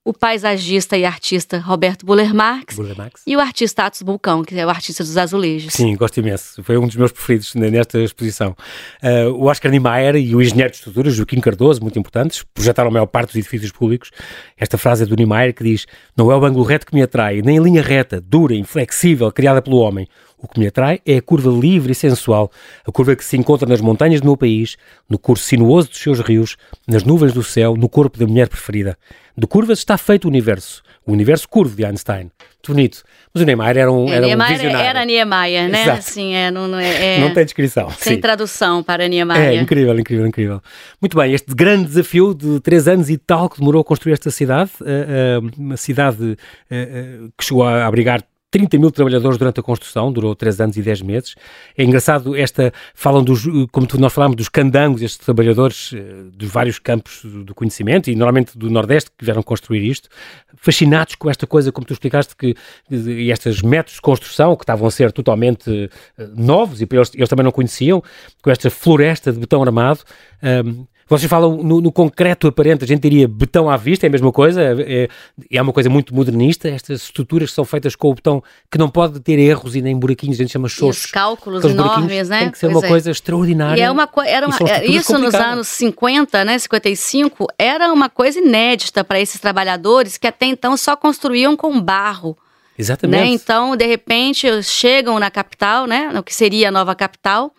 o 0.03 0.13
paisagista 0.13 0.97
e 0.97 1.05
artista 1.05 1.59
Roberto 1.59 2.05
Buller 2.05 2.33
Marx, 2.33 2.75
Buller 2.75 2.97
Marx, 2.97 3.21
e 3.25 3.35
o 3.35 3.39
artista 3.39 3.83
Atos 3.83 4.01
Bulcão, 4.01 4.43
que 4.43 4.59
é 4.59 4.65
o 4.65 4.69
artista 4.69 5.03
dos 5.03 5.15
azulejos. 5.15 5.73
Sim, 5.73 5.95
gosto 5.95 6.19
imenso. 6.19 6.63
Foi 6.63 6.75
um 6.77 6.87
dos 6.87 6.95
meus 6.95 7.11
preferidos 7.11 7.53
nesta 7.53 7.99
exposição. 7.99 8.55
Uh, 9.03 9.29
o 9.33 9.45
Oscar 9.45 9.71
Niemeyer 9.71 10.15
e 10.15 10.35
o 10.35 10.41
engenheiro 10.41 10.71
de 10.71 10.77
estruturas, 10.77 11.13
Joaquim 11.13 11.39
Cardoso, 11.39 11.81
muito 11.81 11.99
importantes, 11.99 12.43
projetaram 12.51 12.89
a 12.89 12.91
maior 12.91 13.05
parte 13.05 13.29
dos 13.29 13.35
edifícios 13.35 13.71
públicos. 13.71 14.09
Esta 14.57 14.77
frase 14.77 15.03
é 15.03 15.05
do 15.05 15.15
Niemeyer 15.15 15.53
que 15.53 15.63
diz: 15.63 15.85
Não 16.17 16.31
é 16.31 16.35
o 16.35 16.43
ângulo 16.43 16.65
reto 16.65 16.87
que 16.87 16.95
me 16.95 17.03
atrai, 17.03 17.43
nem 17.43 17.59
a 17.59 17.61
linha 17.61 17.83
reta, 17.83 18.19
dura, 18.19 18.55
inflexível, 18.55 19.31
criada 19.31 19.61
pelo 19.61 19.77
homem. 19.77 20.07
O 20.41 20.47
que 20.47 20.59
me 20.59 20.67
atrai 20.67 20.99
é 21.05 21.17
a 21.17 21.21
curva 21.21 21.51
livre 21.51 21.91
e 21.91 21.95
sensual, 21.95 22.51
a 22.85 22.91
curva 22.91 23.15
que 23.15 23.23
se 23.23 23.37
encontra 23.37 23.69
nas 23.69 23.79
montanhas 23.79 24.21
do 24.21 24.25
meu 24.25 24.35
país, 24.35 24.75
no 25.07 25.19
curso 25.19 25.43
sinuoso 25.43 25.89
dos 25.89 25.99
seus 25.99 26.19
rios, 26.19 26.57
nas 26.87 27.03
nuvens 27.03 27.31
do 27.31 27.43
céu, 27.43 27.75
no 27.75 27.87
corpo 27.87 28.17
da 28.17 28.25
mulher 28.25 28.49
preferida. 28.49 28.97
De 29.37 29.47
curvas 29.47 29.79
está 29.79 29.97
feito 29.97 30.25
o 30.25 30.27
universo, 30.27 30.81
o 31.05 31.11
universo 31.11 31.47
curvo 31.47 31.75
de 31.75 31.85
Einstein. 31.85 32.23
Muito 32.23 32.73
bonito. 32.73 33.03
Mas 33.33 33.41
o 33.41 33.45
Niemeyer 33.45 33.77
era 33.77 33.91
um, 33.91 34.07
é, 34.09 34.15
era 34.15 34.25
Niemeyer 34.25 34.51
um 34.51 34.53
visionário. 34.53 34.89
Era 34.89 35.05
Niemeyer, 35.05 35.69
né? 35.69 35.81
Exato. 35.83 35.99
Assim, 35.99 36.33
é, 36.33 36.51
não, 36.51 36.77
é, 36.77 37.17
é, 37.17 37.19
não 37.19 37.33
tem 37.33 37.45
descrição. 37.45 37.89
Sem 37.91 38.15
sim. 38.15 38.21
tradução 38.21 38.83
para 38.83 39.07
Niemeyer. 39.07 39.41
É 39.41 39.55
incrível, 39.55 39.97
incrível, 39.97 40.27
incrível. 40.27 40.61
Muito 40.99 41.17
bem, 41.17 41.33
este 41.33 41.53
grande 41.55 41.85
desafio 41.85 42.33
de 42.33 42.59
três 42.59 42.87
anos 42.87 43.09
e 43.09 43.17
tal 43.17 43.49
que 43.49 43.59
demorou 43.59 43.81
a 43.81 43.85
construir 43.85 44.13
esta 44.13 44.29
cidade, 44.29 44.71
uh, 44.81 45.43
uh, 45.43 45.51
uma 45.57 45.77
cidade 45.77 46.23
uh, 46.23 47.31
que 47.37 47.45
chegou 47.45 47.63
a 47.63 47.85
abrigar 47.85 48.21
30 48.51 48.77
mil 48.77 48.91
trabalhadores 48.91 49.37
durante 49.37 49.61
a 49.61 49.63
construção, 49.63 50.11
durou 50.11 50.35
3 50.35 50.59
anos 50.59 50.77
e 50.77 50.81
10 50.81 51.01
meses. 51.01 51.35
É 51.77 51.83
engraçado, 51.83 52.35
esta, 52.35 52.73
falam 52.93 53.23
dos, 53.23 53.45
como 53.71 53.87
nós 53.97 54.11
falámos, 54.11 54.35
dos 54.35 54.49
candangos, 54.49 55.01
estes 55.01 55.25
trabalhadores 55.25 55.93
eh, 55.95 56.25
dos 56.33 56.49
vários 56.49 56.77
campos 56.77 57.21
do 57.23 57.55
conhecimento 57.55 58.09
e 58.09 58.15
normalmente 58.15 58.57
do 58.57 58.69
Nordeste 58.69 59.09
que 59.17 59.23
vieram 59.23 59.41
construir 59.41 59.89
isto, 59.89 60.09
fascinados 60.57 61.15
com 61.15 61.29
esta 61.29 61.47
coisa, 61.47 61.71
como 61.71 61.87
tu 61.87 61.93
explicaste, 61.93 62.35
que 62.35 62.53
e 62.91 63.31
estes 63.31 63.61
métodos 63.61 63.95
de 63.95 64.01
construção 64.01 64.55
que 64.57 64.63
estavam 64.63 64.85
a 64.85 64.91
ser 64.91 65.13
totalmente 65.13 65.89
eh, 66.17 66.29
novos 66.35 66.81
e 66.81 66.87
eles, 66.91 67.11
eles 67.15 67.29
também 67.29 67.45
não 67.45 67.51
conheciam, 67.51 68.03
com 68.43 68.51
esta 68.51 68.69
floresta 68.69 69.31
de 69.31 69.39
betão 69.39 69.63
armado. 69.63 70.01
Um, 70.43 70.85
vocês 71.17 71.29
falam 71.29 71.57
no, 71.57 71.81
no, 71.81 71.91
concreto 71.91 72.47
aparente, 72.47 72.85
a 72.85 72.87
gente 72.87 73.01
diria 73.01 73.27
betão 73.27 73.69
à 73.69 73.75
vista, 73.75 74.05
é 74.05 74.07
a 74.07 74.11
mesma 74.11 74.31
coisa, 74.31 74.61
é, 74.61 75.09
é 75.51 75.61
uma 75.61 75.73
coisa 75.73 75.89
muito 75.89 76.15
modernista, 76.15 76.69
estas 76.69 77.03
estruturas 77.03 77.49
que 77.49 77.55
são 77.55 77.65
feitas 77.65 77.95
com 77.95 78.11
o 78.11 78.13
betão 78.13 78.41
que 78.71 78.77
não 78.77 78.89
pode 78.89 79.19
ter 79.19 79.37
erros 79.37 79.75
e 79.75 79.81
nem 79.81 79.97
buraquinhos, 79.97 80.37
a 80.37 80.43
gente 80.43 80.53
chama 80.53 80.69
xoxos. 80.69 81.05
Os 81.05 81.11
cálculos 81.11 81.65
enormes, 81.65 82.29
né? 82.29 82.39
Tem 82.39 82.51
que 82.51 82.57
ser 82.57 82.67
pois 82.67 82.77
uma 82.77 82.85
é. 82.85 82.89
coisa 82.89 83.11
extraordinária. 83.11 83.81
E 83.81 83.83
é 83.83 83.91
uma, 83.91 84.09
era 84.25 84.47
uma, 84.47 84.57
é, 84.69 84.85
isso 84.85 85.17
nos 85.17 85.33
anos 85.33 85.67
50, 85.67 86.45
né, 86.45 86.57
55, 86.57 87.47
era 87.59 87.91
uma 87.91 88.09
coisa 88.09 88.39
inédita 88.39 89.03
para 89.03 89.19
esses 89.19 89.41
trabalhadores 89.41 90.17
que 90.17 90.27
até 90.27 90.45
então 90.45 90.77
só 90.77 90.95
construíam 90.95 91.57
com 91.57 91.81
barro. 91.81 92.37
Exatamente. 92.77 93.21
Né? 93.21 93.27
Então, 93.27 93.75
de 93.75 93.85
repente, 93.85 94.47
chegam 94.63 95.19
na 95.19 95.29
capital, 95.29 95.85
né, 95.85 96.09
no 96.13 96.23
que 96.23 96.33
seria 96.33 96.69
a 96.69 96.71
nova 96.71 96.95
capital, 96.95 97.53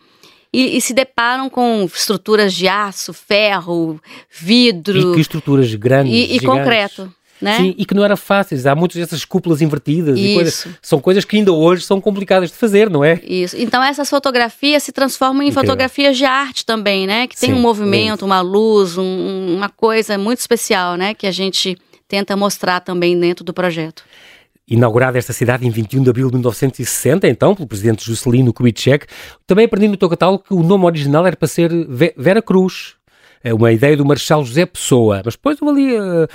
e, 0.53 0.77
e, 0.77 0.81
se 0.81 0.93
deparam 0.93 1.49
com 1.49 1.85
estruturas 1.85 2.53
de 2.53 2.69
aço, 2.69 3.13
ferro, 3.13 4.01
vidro. 4.31 5.13
E 5.13 5.15
que 5.15 5.21
estruturas 5.21 5.75
grandes. 5.75 6.13
E, 6.13 6.37
e 6.37 6.41
concreto. 6.41 7.13
Né? 7.41 7.57
Sim, 7.57 7.75
e 7.77 7.85
que 7.85 7.93
não 7.93 8.05
era 8.05 8.17
fácil. 8.17 8.57
Há 8.71 8.75
muitas 8.75 8.99
dessas 8.99 9.25
cúpulas 9.25 9.61
invertidas 9.61 10.17
Isso. 10.17 10.29
e 10.29 10.35
coisas. 10.35 10.69
São 10.81 11.01
coisas 11.01 11.25
que 11.25 11.37
ainda 11.37 11.53
hoje 11.53 11.85
são 11.85 12.01
complicadas 12.01 12.51
de 12.51 12.57
fazer, 12.57 12.89
não 12.89 13.03
é? 13.03 13.21
Isso. 13.25 13.57
Então 13.59 13.83
essas 13.83 14.09
fotografias 14.09 14.85
se 14.85 14.93
transformam 14.93 15.43
em 15.43 15.47
Incrível. 15.47 15.63
fotografias 15.63 16.17
de 16.17 16.25
arte 16.25 16.65
também, 16.65 17.05
né? 17.05 17.27
Que 17.27 17.37
tem 17.37 17.51
Sim, 17.51 17.57
um 17.57 17.61
movimento, 17.61 18.25
uma 18.25 18.41
luz, 18.41 18.97
um, 18.97 19.57
uma 19.57 19.69
coisa 19.69 20.17
muito 20.17 20.39
especial, 20.39 20.95
né? 20.95 21.15
Que 21.15 21.27
a 21.27 21.33
gente 21.33 21.77
tenta 22.07 22.37
mostrar 22.37 22.79
também 22.79 23.19
dentro 23.19 23.45
do 23.45 23.53
projeto 23.53 24.05
inaugurada 24.75 25.19
esta 25.19 25.33
cidade 25.33 25.67
em 25.67 25.71
21 25.71 26.03
de 26.03 26.11
abril 26.11 26.29
de 26.29 26.35
1960, 26.35 27.29
então, 27.29 27.55
pelo 27.55 27.69
presidente 27.69 28.05
Juscelino 28.05 28.53
Kubitschek. 28.53 29.07
Também 29.47 29.67
aprendi 29.67 29.89
no 29.89 29.97
teu 29.97 30.09
catálogo 30.09 30.45
que 30.45 30.55
o 30.55 30.63
nome 30.63 30.85
original 30.85 31.27
era 31.27 31.37
para 31.37 31.49
ser 31.49 31.71
Vera 32.17 32.41
Cruz, 32.41 32.97
é 33.45 33.53
uma 33.53 33.73
ideia 33.73 33.97
do 33.97 34.05
Marechal 34.05 34.45
José 34.45 34.65
Pessoa, 34.65 35.21
mas 35.25 35.35
depois 35.35 35.59
ali, 35.61 35.99
uh, 35.99 36.29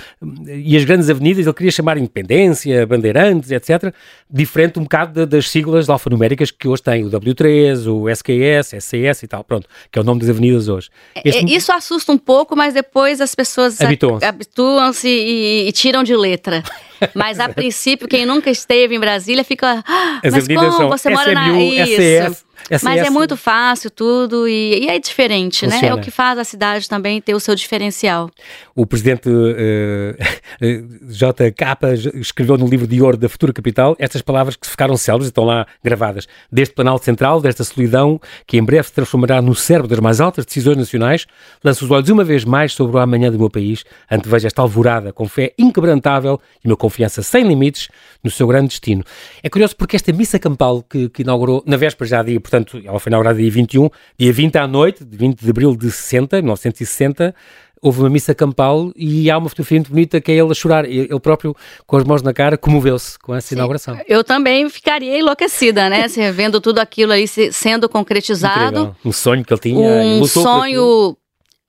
e 0.46 0.76
as 0.76 0.84
grandes 0.84 1.08
avenidas, 1.08 1.46
ele 1.46 1.54
queria 1.54 1.72
chamar 1.72 1.96
Independência, 1.96 2.86
Bandeirantes, 2.86 3.50
etc., 3.50 3.94
diferente 4.30 4.78
um 4.78 4.82
bocado 4.82 5.26
das 5.26 5.48
siglas 5.48 5.88
alfanuméricas 5.88 6.50
que 6.50 6.68
hoje 6.68 6.82
tem, 6.82 7.04
o 7.04 7.10
W3, 7.10 7.90
o 7.90 8.10
SQS, 8.10 8.74
SCS 8.74 9.22
e 9.22 9.26
tal, 9.26 9.42
pronto, 9.42 9.66
que 9.90 9.98
é 9.98 10.02
o 10.02 10.04
nome 10.04 10.20
das 10.20 10.28
avenidas 10.28 10.68
hoje. 10.68 10.90
É, 11.14 11.22
este... 11.24 11.46
É, 11.46 11.56
isso 11.56 11.72
assusta 11.72 12.12
um 12.12 12.18
pouco, 12.18 12.54
mas 12.54 12.74
depois 12.74 13.22
as 13.22 13.34
pessoas 13.34 13.80
habituam-se 13.80 14.26
habituam 14.26 14.92
e, 15.04 15.68
e 15.68 15.72
tiram 15.72 16.02
de 16.02 16.14
letra. 16.14 16.62
Mas 17.14 17.38
a 17.40 17.48
princípio, 17.48 18.08
quem 18.08 18.26
nunca 18.26 18.50
esteve 18.50 18.94
em 18.94 19.00
Brasília 19.00 19.44
fica. 19.44 19.84
Ah, 19.86 20.20
mas 20.30 20.46
como 20.48 20.88
você 20.88 21.10
mora 21.10 21.32
na. 21.32 21.50
Isso. 21.58 22.44
Mas 22.82 23.06
é 23.06 23.10
muito 23.10 23.36
fácil 23.36 23.90
tudo 23.90 24.48
e, 24.48 24.84
e 24.84 24.88
é 24.88 24.98
diferente, 24.98 25.60
Funciona. 25.60 25.82
né? 25.82 25.88
É 25.88 25.94
o 25.94 26.00
que 26.00 26.10
faz 26.10 26.38
a 26.38 26.44
cidade 26.44 26.88
também 26.88 27.20
ter 27.20 27.34
o 27.34 27.40
seu 27.40 27.54
diferencial. 27.54 28.30
O 28.74 28.86
presidente 28.86 29.28
uh, 29.28 29.32
uh, 29.32 31.08
JK 31.08 32.18
escreveu 32.20 32.58
no 32.58 32.66
livro 32.66 32.86
de 32.86 33.00
ouro 33.00 33.16
da 33.16 33.28
Futura 33.28 33.52
Capital 33.52 33.96
estas 33.98 34.22
palavras 34.22 34.56
que 34.56 34.68
ficaram 34.68 34.96
célebres 34.96 35.28
e 35.28 35.30
estão 35.30 35.44
lá 35.44 35.66
gravadas. 35.82 36.26
Deste 36.50 36.74
Planalto 36.74 37.04
Central, 37.04 37.40
desta 37.40 37.64
solidão, 37.64 38.20
que 38.46 38.58
em 38.58 38.62
breve 38.62 38.88
se 38.88 38.92
transformará 38.92 39.40
no 39.40 39.54
cérebro 39.54 39.88
das 39.88 40.00
mais 40.00 40.20
altas 40.20 40.44
decisões 40.44 40.76
nacionais, 40.76 41.26
lanço 41.62 41.84
os 41.84 41.90
olhos 41.90 42.08
uma 42.10 42.24
vez 42.24 42.44
mais 42.44 42.72
sobre 42.72 42.96
o 42.96 42.98
amanhã 42.98 43.30
do 43.30 43.38
meu 43.38 43.50
país, 43.50 43.84
antevejo 44.10 44.46
esta 44.46 44.62
alvorada 44.62 45.12
com 45.12 45.28
fé 45.28 45.52
inquebrantável 45.58 46.40
e 46.64 46.68
uma 46.68 46.76
confiança 46.76 47.22
sem 47.22 47.46
limites 47.46 47.88
no 48.22 48.30
seu 48.30 48.46
grande 48.46 48.68
destino. 48.68 49.04
É 49.42 49.48
curioso 49.48 49.76
porque 49.76 49.96
esta 49.96 50.12
missa 50.12 50.38
campal 50.38 50.82
que, 50.82 51.08
que 51.08 51.22
inaugurou, 51.22 51.62
na 51.66 51.76
véspera 51.76 52.08
já 52.08 52.22
dia, 52.22 52.40
portanto, 52.40 52.57
ela 52.84 52.98
foi 52.98 53.10
inaugurada 53.10 53.38
dia 53.38 53.50
21, 53.50 53.88
dia 54.18 54.32
20 54.32 54.56
à 54.56 54.66
noite, 54.66 55.04
20 55.08 55.40
de 55.40 55.50
abril 55.50 55.76
de 55.76 55.90
60, 55.90 56.36
1960, 56.36 57.34
houve 57.80 58.00
uma 58.00 58.10
missa 58.10 58.34
campal 58.34 58.92
e 58.96 59.30
há 59.30 59.38
uma 59.38 59.48
fotografia 59.48 59.78
muito 59.78 59.90
bonita 59.90 60.20
que 60.20 60.32
é 60.32 60.34
ele 60.36 60.50
a 60.50 60.54
chorar, 60.54 60.84
ele 60.84 61.08
próprio 61.20 61.54
com 61.86 61.96
as 61.96 62.04
mãos 62.04 62.22
na 62.22 62.32
cara 62.32 62.56
comoveu-se 62.56 63.18
com 63.18 63.34
essa 63.34 63.48
Sim. 63.48 63.54
inauguração. 63.56 63.98
Eu 64.06 64.24
também 64.24 64.68
ficaria 64.68 65.18
enlouquecida, 65.18 65.88
né, 65.88 66.06
vendo 66.32 66.60
tudo 66.60 66.78
aquilo 66.78 67.12
aí 67.12 67.26
sendo 67.28 67.88
concretizado. 67.88 68.80
Incrível. 68.80 68.96
Um 69.04 69.12
sonho 69.12 69.44
que 69.44 69.52
ele 69.52 69.60
tinha. 69.60 69.78
Um 69.78 70.26
sonho 70.26 71.16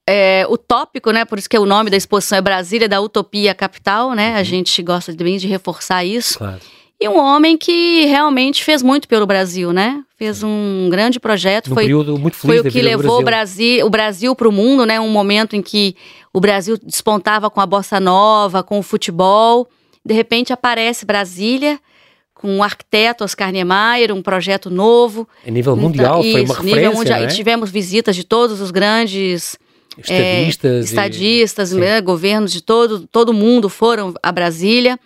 é, 0.08 0.46
utópico, 0.50 1.12
né? 1.12 1.24
Por 1.24 1.38
isso 1.38 1.48
que 1.48 1.56
é 1.56 1.60
o 1.60 1.68
nome 1.68 1.92
da 1.92 1.98
exposição 1.98 2.40
é 2.40 2.42
Brasília 2.42 2.90
da 2.90 3.00
Utopia 3.00 3.54
Capital, 3.54 4.14
né? 4.16 4.36
A 4.36 4.38
uhum. 4.40 4.44
gente 4.44 4.82
gosta 4.82 5.14
bem 5.14 5.38
de 5.38 5.48
reforçar 5.48 6.04
isso. 6.04 6.40
Claro. 6.40 6.60
E 7.02 7.08
um 7.08 7.18
homem 7.18 7.58
que 7.58 8.06
realmente 8.06 8.64
fez 8.64 8.84
muito 8.84 9.08
pelo 9.08 9.26
Brasil, 9.26 9.72
né? 9.72 10.04
Fez 10.18 10.44
um 10.44 10.90
grande 10.92 11.18
projeto. 11.18 11.70
Num 11.70 11.76
foi, 11.76 11.84
período 11.84 12.20
muito 12.20 12.36
feliz 12.36 12.60
foi 12.60 12.70
o 12.70 12.72
que 12.72 12.82
levou 12.82 13.24
Brasil. 13.24 13.86
o 13.86 13.90
Brasil 13.90 14.36
para 14.36 14.50
o 14.50 14.52
mundo, 14.52 14.86
né? 14.86 15.00
Um 15.00 15.10
momento 15.10 15.56
em 15.56 15.62
que 15.62 15.96
o 16.34 16.42
Brasil 16.42 16.78
despontava 16.84 17.50
com 17.50 17.62
a 17.62 17.66
bossa 17.66 18.02
nova, 18.02 18.62
com 18.62 18.80
o 18.80 18.84
futebol. 18.84 19.66
De 20.06 20.14
repente 20.14 20.52
aparece 20.52 21.06
Brasília 21.06 21.80
com 22.34 22.58
o 22.58 22.64
arquiteto 22.64 23.24
Oscar 23.24 23.52
Niemeyer, 23.52 24.14
um 24.14 24.22
projeto 24.22 24.70
novo. 24.70 25.28
Em 25.46 25.52
nível 25.52 25.74
então, 25.74 25.84
mundial, 25.84 26.20
então, 26.20 26.32
foi 26.32 26.46
uma 26.46 26.64
nível 26.64 26.94
mundial. 26.94 27.20
É? 27.22 27.24
E 27.26 27.28
tivemos 27.28 27.70
visitas 27.70 28.16
de 28.16 28.24
todos 28.24 28.62
os 28.62 28.72
grandes 28.72 29.58
estadistas, 29.98 30.72
é, 30.72 30.80
estadistas 30.80 31.72
e... 31.74 31.76
né, 31.76 32.02
governos 32.02 32.52
de 32.52 32.62
todo, 32.62 33.08
todo 33.08 33.34
mundo 33.34 33.68
foram 33.68 34.14
a 34.24 34.32
Brasília. 34.32 34.98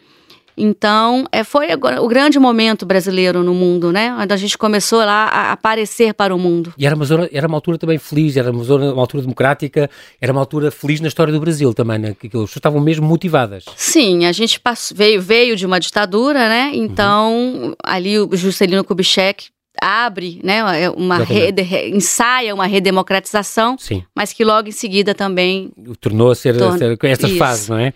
Então, 0.55 1.25
é, 1.31 1.43
foi 1.43 1.71
agora 1.71 2.01
o 2.01 2.07
grande 2.07 2.39
momento 2.39 2.85
brasileiro 2.85 3.43
no 3.43 3.53
mundo, 3.53 3.91
né? 3.91 4.15
Onde 4.19 4.33
a 4.33 4.37
gente 4.37 4.57
começou 4.57 4.99
lá 4.99 5.25
a 5.25 5.51
aparecer 5.51 6.13
para 6.13 6.33
o 6.33 6.39
mundo. 6.39 6.73
E 6.77 6.85
era 6.85 6.95
uma, 6.95 7.05
zona, 7.05 7.29
era 7.31 7.47
uma 7.47 7.57
altura 7.57 7.77
também 7.77 7.97
feliz, 7.97 8.37
era 8.37 8.51
uma, 8.51 8.63
zona, 8.63 8.93
uma 8.93 9.01
altura 9.01 9.23
democrática, 9.23 9.89
era 10.21 10.31
uma 10.31 10.41
altura 10.41 10.71
feliz 10.71 10.99
na 11.01 11.07
história 11.07 11.33
do 11.33 11.39
Brasil 11.39 11.73
também, 11.73 11.99
né? 11.99 12.15
Que 12.19 12.27
as 12.27 12.31
pessoas 12.31 12.55
estavam 12.55 12.79
mesmo 12.79 13.07
motivadas. 13.07 13.65
Sim, 13.75 14.25
a 14.25 14.31
gente 14.31 14.59
passou, 14.59 14.95
veio, 14.95 15.21
veio 15.21 15.55
de 15.55 15.65
uma 15.65 15.79
ditadura, 15.79 16.47
né? 16.47 16.71
Então, 16.73 17.33
uhum. 17.33 17.75
ali 17.83 18.19
o 18.19 18.35
Juscelino 18.35 18.83
Kubitschek 18.83 19.53
abre, 19.81 20.39
né, 20.43 20.83
é 20.83 20.89
uma 20.89 21.17
rede, 21.17 21.63
ensaia 21.91 22.53
uma 22.53 22.65
redemocratização, 22.65 23.75
Sim. 23.77 24.03
mas 24.15 24.31
que 24.31 24.43
logo 24.43 24.69
em 24.69 24.71
seguida 24.71 25.13
também 25.15 25.71
tornou 25.99 26.31
a 26.31 26.35
ser, 26.35 26.57
torna, 26.57 26.77
ser 26.77 26.97
esta 27.03 27.27
isso. 27.27 27.37
fase, 27.37 27.69
não 27.69 27.79
é? 27.79 27.93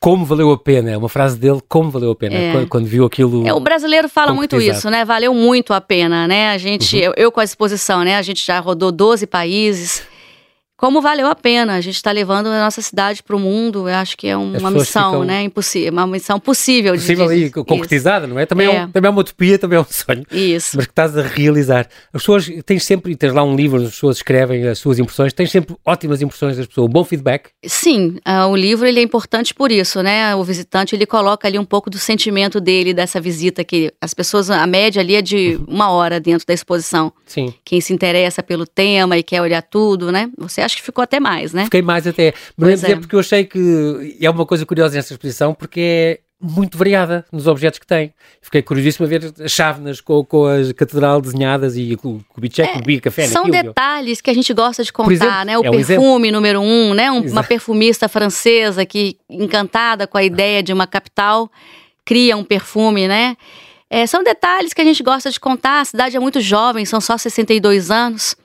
Como 0.00 0.24
valeu 0.24 0.52
a 0.52 0.58
pena, 0.58 0.90
é 0.90 0.96
uma 0.96 1.08
frase 1.08 1.36
dele, 1.38 1.60
como 1.68 1.90
valeu 1.90 2.12
a 2.12 2.14
pena, 2.14 2.34
é. 2.36 2.52
quando, 2.52 2.68
quando, 2.68 2.86
viu 2.86 3.04
aquilo. 3.04 3.46
É, 3.46 3.52
o 3.52 3.58
brasileiro 3.58 4.08
fala 4.08 4.32
muito 4.32 4.60
isso, 4.60 4.88
né? 4.88 5.04
Valeu 5.04 5.34
muito 5.34 5.74
a 5.74 5.80
pena, 5.80 6.28
né? 6.28 6.50
A 6.50 6.58
gente, 6.58 6.96
uhum. 6.96 7.02
eu, 7.02 7.14
eu, 7.16 7.32
com 7.32 7.40
a 7.40 7.44
exposição, 7.44 8.04
né? 8.04 8.16
A 8.16 8.22
gente 8.22 8.44
já 8.44 8.60
rodou 8.60 8.92
12 8.92 9.26
países, 9.26 10.06
como 10.78 11.02
valeu 11.02 11.26
a 11.26 11.34
pena. 11.34 11.74
A 11.74 11.80
gente 11.80 11.96
está 11.96 12.12
levando 12.12 12.46
a 12.46 12.60
nossa 12.60 12.80
cidade 12.80 13.20
para 13.20 13.34
o 13.34 13.38
mundo. 13.38 13.88
Eu 13.88 13.96
acho 13.96 14.16
que 14.16 14.28
é 14.28 14.36
uma 14.36 14.70
missão, 14.70 15.10
ficam... 15.10 15.24
né? 15.24 15.42
Impossível, 15.42 15.92
uma 15.92 16.06
missão 16.06 16.38
possível. 16.38 16.94
Possível 16.94 17.26
de, 17.26 17.46
e 17.46 17.50
concretizada, 17.50 18.28
não 18.28 18.38
é? 18.38 18.46
Também 18.46 18.68
é. 18.68 18.76
é. 18.76 18.84
um, 18.84 18.90
também 18.92 19.08
é 19.08 19.10
uma 19.10 19.20
utopia, 19.20 19.58
também 19.58 19.76
é 19.76 19.80
um 19.80 19.84
sonho. 19.84 20.24
Isso. 20.30 20.76
Mas 20.76 20.86
que 20.86 20.92
estás 20.92 21.18
a 21.18 21.22
realizar. 21.22 21.88
As 22.12 22.22
pessoas, 22.22 22.48
tens 22.64 22.84
sempre, 22.84 23.16
tens 23.16 23.34
lá 23.34 23.42
um 23.42 23.56
livro, 23.56 23.82
as 23.82 23.90
pessoas 23.90 24.18
escrevem 24.18 24.68
as 24.68 24.78
suas 24.78 25.00
impressões, 25.00 25.32
tens 25.32 25.50
sempre 25.50 25.74
ótimas 25.84 26.22
impressões 26.22 26.56
das 26.56 26.66
pessoas, 26.68 26.86
um 26.86 26.92
bom 26.92 27.02
feedback. 27.02 27.50
Sim, 27.66 28.18
uh, 28.24 28.46
o 28.46 28.54
livro 28.54 28.86
ele 28.86 29.00
é 29.00 29.02
importante 29.02 29.52
por 29.52 29.72
isso, 29.72 30.00
né? 30.00 30.32
O 30.36 30.44
visitante 30.44 30.94
ele 30.94 31.06
coloca 31.06 31.48
ali 31.48 31.58
um 31.58 31.64
pouco 31.64 31.90
do 31.90 31.98
sentimento 31.98 32.60
dele 32.60 32.94
dessa 32.94 33.20
visita 33.20 33.64
que 33.64 33.92
as 34.00 34.14
pessoas, 34.14 34.48
a 34.48 34.66
média 34.66 35.02
ali 35.02 35.16
é 35.16 35.22
de 35.22 35.56
uhum. 35.56 35.74
uma 35.74 35.90
hora 35.90 36.20
dentro 36.20 36.46
da 36.46 36.54
exposição. 36.54 37.12
Sim. 37.26 37.52
Quem 37.64 37.80
se 37.80 37.92
interessa 37.92 38.44
pelo 38.44 38.64
tema 38.64 39.18
e 39.18 39.24
quer 39.24 39.42
olhar 39.42 39.62
tudo, 39.62 40.12
né? 40.12 40.30
Você 40.38 40.67
acho 40.68 40.76
que 40.76 40.82
ficou 40.82 41.02
até 41.02 41.18
mais, 41.18 41.52
né? 41.52 41.64
Fiquei 41.64 41.82
mais 41.82 42.06
até. 42.06 42.34
Mas 42.56 42.84
é. 42.84 42.94
porque 42.94 43.14
eu 43.14 43.20
achei 43.20 43.44
que 43.44 44.16
é 44.20 44.30
uma 44.30 44.46
coisa 44.46 44.64
curiosa 44.66 44.94
nesta 44.94 45.14
exposição, 45.14 45.54
porque 45.54 45.80
é 45.80 46.20
muito 46.40 46.78
variada 46.78 47.24
nos 47.32 47.46
objetos 47.46 47.78
que 47.78 47.86
tem. 47.86 48.12
Fiquei 48.40 48.62
curiosíssimo 48.62 49.06
a 49.06 49.08
ver 49.08 49.32
as 49.42 49.50
chávenas 49.50 50.00
com, 50.00 50.24
com 50.24 50.46
a 50.46 50.74
catedral 50.74 51.20
desenhadas 51.20 51.76
e 51.76 51.96
o 52.02 52.20
Kubitschek, 52.28 52.76
é, 52.76 52.78
o 52.78 52.82
Big 52.82 53.00
Café. 53.00 53.26
São 53.26 53.44
naquilo, 53.44 53.64
detalhes 53.64 54.20
que 54.20 54.30
a 54.30 54.34
gente 54.34 54.52
gosta 54.52 54.84
de 54.84 54.92
contar, 54.92 55.12
exemplo, 55.12 55.44
né? 55.46 55.58
O 55.58 55.64
é 55.64 55.70
perfume 55.70 56.28
um 56.28 56.32
número 56.32 56.60
um, 56.60 56.94
né? 56.94 57.10
Um, 57.10 57.28
uma 57.28 57.42
perfumista 57.42 58.08
francesa 58.08 58.86
que, 58.86 59.16
encantada 59.28 60.06
com 60.06 60.18
a 60.18 60.22
ideia 60.22 60.62
de 60.62 60.72
uma 60.72 60.86
capital, 60.86 61.50
cria 62.04 62.36
um 62.36 62.44
perfume, 62.44 63.08
né? 63.08 63.36
É, 63.90 64.06
são 64.06 64.22
detalhes 64.22 64.72
que 64.74 64.80
a 64.80 64.84
gente 64.84 65.02
gosta 65.02 65.30
de 65.30 65.40
contar. 65.40 65.80
A 65.80 65.84
cidade 65.84 66.16
é 66.16 66.20
muito 66.20 66.40
jovem, 66.40 66.84
são 66.84 67.00
só 67.00 67.16
62 67.16 67.90
anos. 67.90 68.36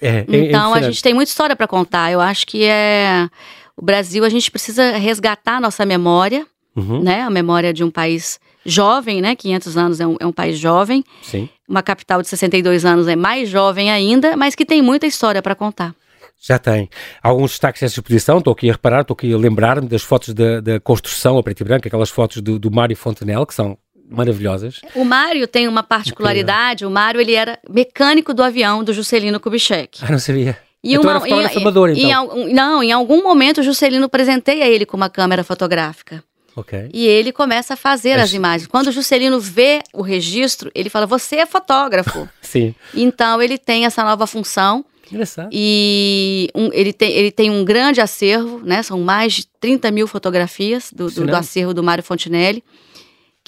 É, 0.00 0.18
é, 0.18 0.24
então 0.28 0.74
a 0.74 0.82
gente 0.82 1.02
tem 1.02 1.14
muita 1.14 1.30
história 1.30 1.56
para 1.56 1.66
contar. 1.66 2.12
Eu 2.12 2.20
acho 2.20 2.46
que 2.46 2.64
é 2.64 3.28
o 3.76 3.84
Brasil 3.84 4.24
a 4.24 4.28
gente 4.28 4.50
precisa 4.50 4.96
resgatar 4.98 5.56
a 5.56 5.60
nossa 5.60 5.86
memória, 5.86 6.46
uhum. 6.74 7.02
né? 7.02 7.22
A 7.22 7.30
memória 7.30 7.72
de 7.72 7.84
um 7.84 7.90
país 7.90 8.40
jovem, 8.66 9.22
né? 9.22 9.36
500 9.36 9.76
anos 9.76 10.00
é 10.00 10.06
um, 10.06 10.16
é 10.18 10.26
um 10.26 10.32
país 10.32 10.58
jovem. 10.58 11.04
Sim. 11.22 11.48
Uma 11.68 11.82
capital 11.82 12.20
de 12.20 12.28
62 12.28 12.84
anos 12.84 13.06
é 13.06 13.14
mais 13.14 13.48
jovem 13.48 13.90
ainda, 13.90 14.36
mas 14.36 14.54
que 14.54 14.64
tem 14.64 14.82
muita 14.82 15.06
história 15.06 15.40
para 15.40 15.54
contar. 15.54 15.94
Já 16.40 16.58
tem. 16.58 16.88
Alguns 17.22 17.52
destaques 17.52 17.80
dessa 17.80 17.94
exposição, 17.94 18.38
estou 18.38 18.52
aqui 18.52 18.68
a 18.68 18.72
reparar, 18.72 19.00
estou 19.00 19.14
aqui 19.14 19.32
a 19.32 19.36
lembrar-me 19.36 19.88
das 19.88 20.02
fotos 20.02 20.32
da, 20.32 20.60
da, 20.60 20.78
construção 20.78 21.36
a 21.36 21.42
preto 21.42 21.62
e 21.62 21.64
branco, 21.64 21.86
aquelas 21.88 22.10
fotos 22.10 22.40
do, 22.40 22.58
do 22.58 22.70
Mário 22.70 22.96
Fontenelle, 22.96 23.44
que 23.44 23.54
são 23.54 23.76
maravilhosas. 24.08 24.80
O 24.94 25.04
Mário 25.04 25.46
tem 25.46 25.68
uma 25.68 25.82
particularidade, 25.82 26.86
o 26.86 26.90
Mário 26.90 27.20
ele 27.20 27.34
era 27.34 27.58
mecânico 27.68 28.32
do 28.32 28.42
avião 28.42 28.82
do 28.82 28.92
Juscelino 28.92 29.38
Kubitschek. 29.38 30.00
Ah, 30.02 30.10
não 30.10 30.18
sabia. 30.18 30.56
E 30.82 30.94
então 30.94 31.02
uma, 31.02 31.26
era 31.26 31.52
em, 31.52 31.56
amador, 31.56 31.90
então. 31.90 32.38
Em, 32.38 32.54
não, 32.54 32.82
em 32.82 32.92
algum 32.92 33.22
momento 33.22 33.58
o 33.58 33.62
Juscelino 33.62 34.08
presenteia 34.08 34.66
ele 34.66 34.86
com 34.86 34.96
uma 34.96 35.10
câmera 35.10 35.42
fotográfica. 35.42 36.22
Okay. 36.54 36.88
E 36.92 37.06
ele 37.06 37.30
começa 37.30 37.74
a 37.74 37.76
fazer 37.76 38.18
as 38.18 38.32
imagens. 38.32 38.66
Quando 38.66 38.88
o 38.88 38.92
Juscelino 38.92 39.38
vê 39.38 39.80
o 39.92 40.02
registro, 40.02 40.70
ele 40.74 40.88
fala: 40.88 41.06
Você 41.06 41.36
é 41.36 41.46
fotógrafo. 41.46 42.28
Sim. 42.42 42.74
Então 42.94 43.40
ele 43.40 43.58
tem 43.58 43.86
essa 43.86 44.02
nova 44.02 44.26
função. 44.26 44.84
Interessante. 45.06 45.50
E 45.52 46.50
um, 46.54 46.70
ele, 46.72 46.92
tem, 46.92 47.12
ele 47.12 47.30
tem 47.30 47.50
um 47.50 47.64
grande 47.64 48.00
acervo, 48.00 48.60
né? 48.64 48.82
São 48.82 49.00
mais 49.00 49.34
de 49.34 49.46
30 49.60 49.90
mil 49.90 50.06
fotografias 50.06 50.90
do, 50.92 51.10
do, 51.10 51.26
do 51.26 51.36
acervo 51.36 51.72
do 51.72 51.82
Mário 51.82 52.04
Fontinelli 52.04 52.62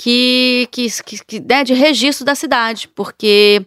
que, 0.00 0.66
que, 0.72 0.88
que, 1.26 1.40
né, 1.40 1.62
de 1.62 1.74
registro 1.74 2.24
da 2.24 2.34
cidade, 2.34 2.88
porque 2.88 3.60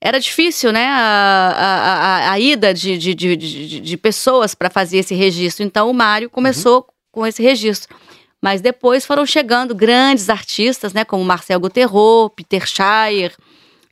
era 0.00 0.18
difícil, 0.18 0.72
né, 0.72 0.84
a, 0.84 1.54
a, 1.56 2.32
a 2.32 2.40
ida 2.40 2.74
de, 2.74 2.98
de, 2.98 3.14
de, 3.14 3.80
de, 3.80 3.96
pessoas 3.96 4.56
para 4.56 4.68
fazer 4.68 4.98
esse 4.98 5.14
registro. 5.14 5.64
Então 5.64 5.88
o 5.88 5.94
Mário 5.94 6.28
começou 6.28 6.78
uhum. 6.78 6.84
com 7.12 7.26
esse 7.28 7.40
registro. 7.40 7.96
Mas 8.42 8.60
depois 8.60 9.06
foram 9.06 9.24
chegando 9.24 9.72
grandes 9.72 10.28
artistas, 10.28 10.92
né, 10.92 11.04
como 11.04 11.24
Marcel 11.24 11.60
Gutterot, 11.60 12.34
Peter 12.34 12.66
Shire, 12.66 13.36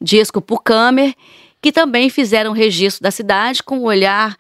Disco 0.03 0.41
Pucamer, 0.41 1.15
que 1.63 1.71
também 1.71 2.11
fizeram 2.11 2.51
registro 2.51 3.05
da 3.05 3.13
cidade 3.13 3.63
com 3.63 3.79
um 3.79 3.85
olhar 3.85 4.37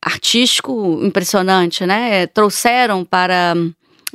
artístico 0.00 1.00
impressionante, 1.02 1.84
né? 1.84 2.28
Trouxeram 2.28 3.04
para 3.04 3.56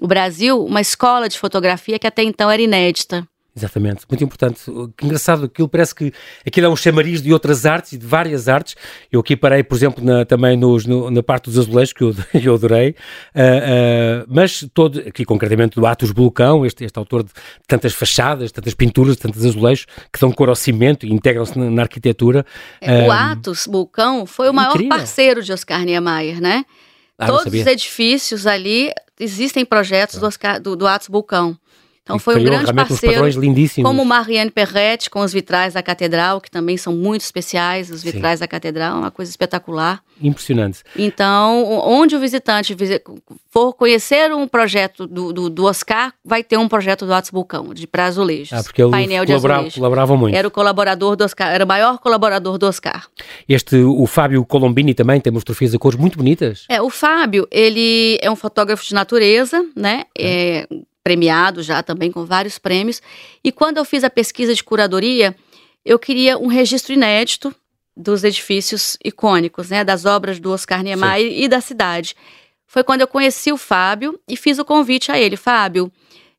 o 0.02 0.08
Brasil 0.08 0.64
uma 0.64 0.82
escola 0.82 1.28
de 1.28 1.38
fotografia 1.38 2.00
que 2.00 2.08
até 2.08 2.24
então 2.24 2.50
era 2.50 2.62
inédita. 2.62 3.28
Exatamente, 3.60 4.06
muito 4.10 4.24
importante. 4.24 4.62
Que 4.96 5.06
engraçado, 5.06 5.46
aquilo 5.46 5.68
parece 5.68 5.94
que 5.94 6.14
aquilo 6.48 6.68
é 6.68 6.70
um 6.70 6.76
chamariz 6.76 7.22
de 7.22 7.34
outras 7.34 7.66
artes 7.66 7.94
e 7.94 7.98
de 7.98 8.06
várias 8.06 8.48
artes. 8.48 8.76
Eu 9.12 9.20
aqui 9.20 9.36
parei, 9.36 9.64
por 9.64 9.76
exemplo, 9.76 10.04
na, 10.04 10.24
também 10.24 10.56
nos, 10.56 10.86
no, 10.86 11.12
na 11.12 11.22
parte 11.22 11.46
dos 11.46 11.58
azulejos, 11.58 11.92
que 11.92 12.04
eu, 12.04 12.16
eu 12.42 12.54
adorei, 12.54 12.92
uh, 12.92 12.94
uh, 12.94 14.26
mas 14.30 14.66
todo, 14.74 15.00
aqui 15.00 15.26
concretamente 15.26 15.76
do 15.76 15.86
Atos 15.86 16.12
Bulcão, 16.12 16.66
este, 16.66 16.86
este 16.86 16.98
autor 16.98 17.24
de 17.24 17.32
tantas 17.68 17.94
fachadas, 17.94 18.52
tantas 18.52 18.74
pinturas, 18.74 19.18
tantos 19.18 19.46
azulejos 19.46 19.86
que 20.14 20.20
dão 20.22 20.32
cor 20.32 20.48
ao 20.48 20.56
cimento 20.56 21.06
e 21.06 21.12
integram-se 21.12 21.58
na, 21.58 21.70
na, 21.70 21.82
arquitetura. 21.82 22.46
É, 22.80 23.08
o 23.08 23.12
Atos 23.12 23.68
Bulcão 23.68 24.26
foi 24.26 24.50
o 24.50 24.54
maior 24.54 24.76
incrível. 24.76 24.98
parceiro 24.98 25.44
de 25.44 25.52
Oscar 25.52 25.84
Niemeyer, 25.84 26.40
né? 26.40 26.64
Ah, 27.20 27.28
Todos 27.28 27.54
os 27.54 27.68
edifícios 27.68 28.48
ali 28.48 28.92
existem 29.20 29.66
projetos 29.66 30.20
do, 30.20 30.26
Oscar, 30.26 30.60
do, 30.62 30.76
do 30.76 30.88
Atos 30.88 31.10
Bulcão. 31.10 31.58
Então 32.10 32.18
e 32.18 32.20
foi 32.20 32.40
um 32.40 32.44
grande 32.44 32.74
parceiro, 32.74 33.24
como 33.84 34.04
Marianne 34.04 34.50
Perretti 34.50 35.12
com 35.12 35.22
os 35.22 35.32
vitrais 35.32 35.76
da 35.76 35.84
catedral, 35.84 36.42
que 36.42 36.50
também 36.50 36.76
são 36.76 36.92
muito 36.92 37.22
especiais, 37.22 37.92
os 37.92 38.02
vitrais 38.02 38.40
Sim. 38.40 38.44
da 38.44 38.48
catedral, 38.48 38.98
uma 38.98 39.12
coisa 39.12 39.30
espetacular. 39.30 40.02
Impressionante. 40.20 40.80
Então, 40.98 41.64
onde 41.86 42.16
o 42.16 42.20
visitante 42.20 42.76
for 43.52 43.74
conhecer 43.74 44.34
um 44.34 44.48
projeto 44.48 45.06
do, 45.06 45.32
do, 45.32 45.50
do 45.50 45.66
Oscar, 45.66 46.12
vai 46.26 46.44
ter 46.44 46.58
um 46.58 46.68
projeto 46.68 47.06
do 47.06 47.14
Atos 47.14 47.30
Bulcão, 47.30 47.74
de 47.76 47.86
para 47.86 48.06
azulejos. 48.06 48.54
Ah, 48.54 48.64
porque 48.64 48.82
ele 48.82 48.90
painel 48.92 49.24
de 49.24 49.34
colabora, 49.34 49.72
colaborava 49.72 50.18
muito. 50.18 50.36
Era 50.36 50.48
o 50.48 50.52
colaborador 50.52 51.16
do 51.16 51.24
Oscar, 51.24 51.52
era 51.52 51.64
o 51.64 51.68
maior 51.68 52.00
colaborador 52.00 52.58
do 52.58 52.66
Oscar. 52.66 53.08
Este, 53.48 53.76
o 53.78 54.08
Fábio 54.08 54.44
Colombini 54.44 54.96
também 54.96 55.22
tem 55.22 55.32
fotografias 55.32 55.72
de 55.72 55.78
cores 55.78 56.00
muito 56.00 56.18
bonitas. 56.18 56.66
É, 56.70 56.82
o 56.82 56.90
Fábio, 56.90 57.48
ele 57.52 58.18
é 58.20 58.32
um 58.32 58.36
fotógrafo 58.36 58.84
de 58.84 58.96
natureza, 58.96 59.64
né? 59.76 60.06
É, 60.18 60.60
é 60.62 60.68
premiado 61.10 61.64
já 61.64 61.82
também 61.82 62.12
com 62.12 62.24
vários 62.24 62.60
prêmios. 62.60 63.02
E 63.44 63.52
quando 63.52 63.78
eu 63.78 63.86
fiz 63.86 64.04
a 64.04 64.12
pesquisa 64.12 64.54
de 64.54 64.64
curadoria, 64.64 65.36
eu 65.84 65.98
queria 65.98 66.38
um 66.38 66.46
registro 66.46 66.94
inédito 66.94 67.54
dos 67.98 68.24
edifícios 68.24 68.96
icônicos, 69.04 69.72
né, 69.72 69.84
das 69.84 70.06
obras 70.06 70.40
do 70.40 70.52
Oscar 70.52 70.84
Niemeyer 70.84 71.32
Sim. 71.32 71.42
e 71.42 71.48
da 71.48 71.60
cidade. 71.62 72.16
Foi 72.68 72.84
quando 72.84 73.02
eu 73.02 73.08
conheci 73.08 73.52
o 73.52 73.58
Fábio 73.58 74.20
e 74.28 74.38
fiz 74.38 74.60
o 74.60 74.66
convite 74.66 75.12
a 75.12 75.20
ele, 75.20 75.36
Fábio, 75.36 75.92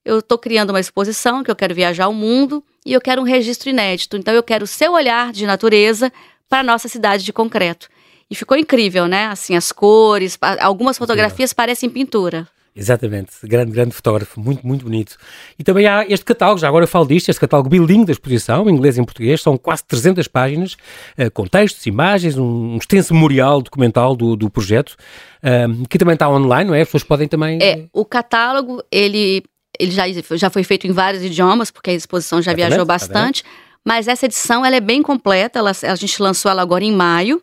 eu 0.05 0.21
estou 0.21 0.39
criando 0.39 0.71
uma 0.71 0.79
exposição 0.79 1.43
que 1.43 1.51
eu 1.51 1.57
quero 1.57 1.75
viajar 1.75 2.05
ao 2.05 2.15
mundo 2.15 2.63
e 2.87 2.93
eu 2.93 3.01
quero 3.01 3.21
um 3.21 3.25
registro 3.25 3.71
inédito. 3.71 4.17
Então 4.17 4.33
eu 4.33 4.43
quero 4.43 4.63
o 4.63 4.69
seu 4.69 4.93
olhar 4.93 5.33
de 5.33 5.47
natureza 5.47 6.13
para 6.49 6.61
a 6.61 6.63
nossa 6.63 6.87
cidade 6.87 7.25
de 7.25 7.33
concreto. 7.33 7.89
E 8.31 8.37
ficou 8.37 8.57
incrível, 8.57 9.09
né? 9.09 9.27
Assim, 9.27 9.57
as 9.57 9.73
cores, 9.73 10.39
algumas 10.61 10.97
fotografias 10.97 11.53
parecem 11.53 11.91
pintura. 11.91 12.47
Exatamente, 12.81 13.33
grande, 13.43 13.73
grande 13.73 13.95
fotógrafo, 13.95 14.41
muito, 14.41 14.67
muito 14.67 14.87
bonito. 14.87 15.19
E 15.59 15.63
também 15.63 15.87
há 15.87 16.03
este 16.09 16.25
catálogo, 16.25 16.59
já 16.59 16.67
agora 16.67 16.85
eu 16.85 16.89
falo 16.89 17.07
disto, 17.07 17.29
este 17.29 17.39
catálogo 17.39 17.69
bilingue 17.69 18.07
da 18.07 18.13
exposição, 18.13 18.71
em 18.71 18.73
inglês 18.73 18.97
e 18.97 19.03
em 19.03 19.05
português, 19.05 19.43
são 19.43 19.59
quase 19.59 19.85
300 19.85 20.27
páginas, 20.29 20.79
uh, 21.19 21.31
com 21.31 21.47
textos, 21.47 21.85
imagens, 21.85 22.39
um, 22.39 22.79
extenso 22.79 23.13
memorial 23.13 23.61
documental 23.61 24.17
do, 24.17 24.35
do 24.35 24.49
projeto, 24.49 24.97
uh, 25.45 25.87
que 25.91 25.99
também 25.99 26.15
está 26.15 26.27
online, 26.31 26.71
não 26.71 26.75
é? 26.75 26.81
As 26.81 26.89
pessoas 26.89 27.05
podem 27.05 27.29
também... 27.29 27.59
É, 27.61 27.85
o 27.93 28.03
catálogo, 28.03 28.83
ele, 28.91 29.43
ele 29.79 29.91
já, 29.91 30.05
já 30.39 30.49
foi 30.49 30.65
feito 30.65 30.87
em 30.87 30.93
vários 30.93 31.23
idiomas, 31.23 31.71
porque 31.71 31.91
a 31.91 31.93
exposição 31.93 32.41
já 32.41 32.55
viajou 32.55 32.87
bastante, 32.87 33.45
mas 33.85 34.09
essa 34.09 34.25
edição, 34.25 34.65
ela 34.65 34.77
é 34.77 34.81
bem 34.81 35.03
completa, 35.03 35.59
ela, 35.59 35.71
a 35.71 35.95
gente 35.97 36.23
lançou 36.23 36.51
ela 36.51 36.63
agora 36.63 36.83
em 36.83 36.93
maio, 36.93 37.43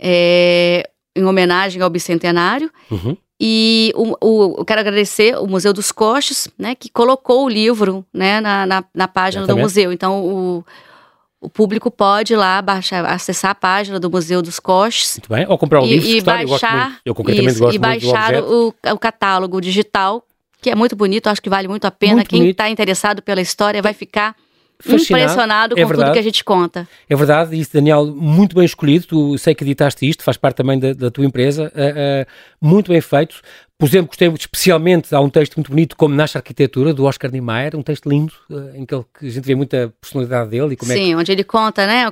é, 0.00 0.88
em 1.14 1.24
homenagem 1.26 1.82
ao 1.82 1.90
bicentenário, 1.90 2.70
uhum. 2.90 3.14
E 3.46 3.92
o, 3.94 4.16
o, 4.22 4.56
eu 4.60 4.64
quero 4.64 4.80
agradecer 4.80 5.36
o 5.36 5.46
Museu 5.46 5.74
dos 5.74 5.92
Coches, 5.92 6.48
né, 6.58 6.74
que 6.74 6.88
colocou 6.88 7.44
o 7.44 7.48
livro 7.48 8.02
né, 8.10 8.40
na, 8.40 8.64
na, 8.64 8.84
na 8.94 9.06
página 9.06 9.46
do 9.46 9.54
museu. 9.54 9.92
Então, 9.92 10.24
o, 10.24 10.64
o 11.42 11.50
público 11.50 11.90
pode 11.90 12.32
ir 12.32 12.36
lá 12.36 12.62
baixar, 12.62 13.04
acessar 13.04 13.50
a 13.50 13.54
página 13.54 14.00
do 14.00 14.10
Museu 14.10 14.40
dos 14.40 14.58
Coches. 14.58 15.18
Muito 15.18 15.28
bem, 15.28 15.44
ou 15.46 15.58
comprar 15.58 15.82
o 15.82 15.84
livro. 15.84 16.08
E, 16.08 16.22
baixar, 16.22 17.00
eu, 17.04 17.14
eu 17.14 17.34
isso, 17.34 17.58
gosto 17.60 17.74
e 17.74 17.78
baixar 17.78 18.42
o, 18.42 18.74
o 18.92 18.98
catálogo 18.98 19.60
digital, 19.60 20.24
que 20.62 20.70
é 20.70 20.74
muito 20.74 20.96
bonito, 20.96 21.26
acho 21.26 21.42
que 21.42 21.50
vale 21.50 21.68
muito 21.68 21.84
a 21.84 21.90
pena. 21.90 22.14
Muito 22.14 22.30
Quem 22.30 22.48
está 22.48 22.70
interessado 22.70 23.20
pela 23.20 23.42
história 23.42 23.82
vai 23.82 23.92
ficar 23.92 24.34
impressionado 24.86 25.74
é 25.78 25.82
com 25.82 25.88
verdade. 25.88 26.08
tudo 26.08 26.12
que 26.14 26.18
a 26.18 26.22
gente 26.22 26.44
conta. 26.44 26.88
É 27.08 27.16
verdade, 27.16 27.58
isso, 27.58 27.72
Daniel, 27.72 28.06
muito 28.06 28.54
bem 28.54 28.64
escolhido. 28.64 29.06
Tu 29.06 29.38
sei 29.38 29.54
que 29.54 29.64
editaste 29.64 30.08
isto, 30.08 30.22
faz 30.22 30.36
parte 30.36 30.56
também 30.56 30.78
da, 30.78 30.92
da 30.92 31.10
tua 31.10 31.24
empresa, 31.24 31.72
uh, 31.74 32.24
uh, 32.24 32.26
muito 32.60 32.90
bem 32.90 33.00
feito, 33.00 33.36
por 33.76 33.88
exemplo, 33.88 34.08
gostei 34.08 34.28
especialmente, 34.28 35.12
há 35.14 35.20
um 35.20 35.28
texto 35.28 35.56
muito 35.56 35.70
bonito, 35.70 35.96
como 35.96 36.14
Nasce 36.14 36.36
a 36.36 36.40
Arquitetura, 36.40 36.94
do 36.94 37.04
Oscar 37.04 37.30
Niemeyer, 37.30 37.74
um 37.74 37.82
texto 37.82 38.08
lindo, 38.08 38.32
uh, 38.48 38.70
em 38.74 38.86
que, 38.86 38.94
ele, 38.94 39.04
que, 39.18 39.26
a 39.26 39.30
gente 39.30 39.44
vê 39.44 39.54
muita 39.54 39.92
personalidade 40.00 40.50
dele. 40.50 40.76
Sim, 40.80 40.92
é 40.92 40.96
que... 41.08 41.16
onde 41.16 41.32
ele 41.32 41.44
conta, 41.44 41.84
né, 41.86 42.06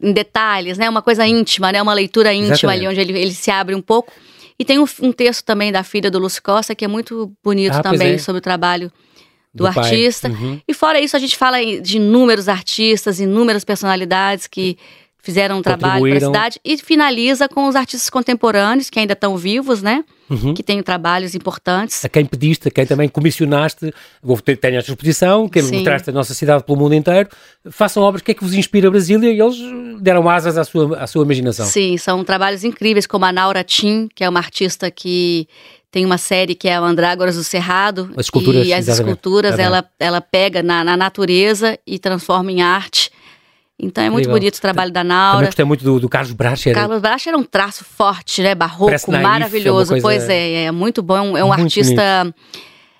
em 0.00 0.12
detalhes, 0.12 0.78
né, 0.78 0.88
uma 0.88 1.02
coisa 1.02 1.26
íntima, 1.26 1.70
né, 1.70 1.82
uma 1.82 1.92
leitura 1.92 2.32
íntima 2.32 2.54
Exatamente. 2.54 2.86
ali, 2.86 2.88
onde 2.88 3.00
ele, 3.00 3.18
ele 3.18 3.32
se 3.32 3.50
abre 3.50 3.74
um 3.74 3.82
pouco. 3.82 4.10
E 4.58 4.64
tem 4.64 4.78
um, 4.78 4.86
um, 5.02 5.12
texto 5.12 5.44
também 5.44 5.70
da 5.70 5.82
filha 5.82 6.10
do 6.10 6.18
Lúcio 6.18 6.42
Costa, 6.42 6.74
que 6.74 6.84
é 6.84 6.88
muito 6.88 7.32
bonito 7.42 7.74
ah, 7.74 7.82
também, 7.82 8.14
é. 8.14 8.18
sobre 8.18 8.38
o 8.38 8.42
trabalho 8.42 8.90
do, 9.54 9.64
do 9.64 9.66
artista. 9.66 10.28
Uhum. 10.28 10.60
E 10.66 10.74
fora 10.74 11.00
isso, 11.00 11.16
a 11.16 11.20
gente 11.20 11.36
fala 11.36 11.58
de 11.80 11.96
inúmeros 11.96 12.48
artistas, 12.48 13.20
inúmeras 13.20 13.64
personalidades 13.64 14.46
que 14.46 14.76
fizeram 15.22 15.58
um 15.58 15.62
trabalho 15.62 16.04
para 16.04 16.16
a 16.16 16.20
cidade 16.20 16.60
e 16.64 16.76
finaliza 16.76 17.48
com 17.48 17.68
os 17.68 17.76
artistas 17.76 18.10
contemporâneos 18.10 18.90
que 18.90 18.98
ainda 18.98 19.12
estão 19.12 19.36
vivos, 19.36 19.80
né? 19.80 20.04
Uhum. 20.28 20.52
Que 20.52 20.64
têm 20.64 20.82
trabalhos 20.82 21.34
importantes. 21.34 22.04
A 22.04 22.08
quem 22.08 22.26
pediste, 22.26 22.66
a 22.66 22.70
quem 22.70 22.84
também 22.84 23.08
comissionaste, 23.08 23.92
tenho 24.60 24.78
esta 24.78 24.90
exposição, 24.90 25.48
que 25.48 25.62
mostraste 25.62 26.10
a 26.10 26.12
nossa 26.12 26.34
cidade 26.34 26.64
pelo 26.64 26.76
mundo 26.76 26.94
inteiro, 26.94 27.28
façam 27.70 28.02
obras, 28.02 28.20
o 28.20 28.24
que 28.24 28.32
é 28.32 28.34
que 28.34 28.42
vos 28.42 28.54
inspira 28.54 28.88
a 28.88 28.90
Brasília? 28.90 29.30
E 29.30 29.40
eles 29.40 29.56
deram 30.00 30.28
asas 30.28 30.58
à 30.58 30.64
sua, 30.64 30.98
à 30.98 31.06
sua 31.06 31.24
imaginação. 31.24 31.66
Sim, 31.66 31.96
são 31.98 32.24
trabalhos 32.24 32.64
incríveis, 32.64 33.06
como 33.06 33.24
a 33.24 33.30
Naura 33.30 33.62
Tim, 33.62 34.08
que 34.12 34.24
é 34.24 34.28
uma 34.28 34.40
artista 34.40 34.90
que 34.90 35.46
tem 35.92 36.06
uma 36.06 36.16
série 36.16 36.54
que 36.54 36.66
é 36.66 36.74
a 36.74 36.80
Mandrágoras 36.80 37.36
do 37.36 37.44
Cerrado. 37.44 38.10
As 38.16 38.26
esculturas, 38.26 38.66
e 38.66 38.72
as 38.72 38.88
esculturas 38.88 39.58
ela, 39.58 39.84
ela 40.00 40.22
pega 40.22 40.62
na, 40.62 40.82
na 40.82 40.96
natureza 40.96 41.78
e 41.86 41.98
transforma 41.98 42.50
em 42.50 42.62
arte. 42.62 43.10
Então 43.78 44.02
é 44.02 44.08
muito 44.08 44.26
Legal. 44.26 44.40
bonito 44.40 44.56
o 44.56 44.60
trabalho 44.60 44.90
da 44.90 45.04
Naura. 45.04 45.32
Também 45.32 45.46
gostei 45.46 45.64
muito 45.66 45.84
do, 45.84 46.00
do 46.00 46.08
Carlos 46.08 46.32
Bracher. 46.32 46.74
Carlos 46.74 46.98
Bracher 47.00 47.30
era 47.30 47.38
um 47.38 47.44
traço 47.44 47.84
forte, 47.84 48.40
né? 48.40 48.54
Barroco, 48.54 49.12
maravilhoso. 49.12 50.00
Pois 50.00 50.28
é, 50.30 50.64
é 50.64 50.70
muito 50.72 51.02
bom. 51.02 51.16
É 51.16 51.20
um, 51.20 51.36
é 51.38 51.44
um 51.44 51.52
artista. 51.52 52.34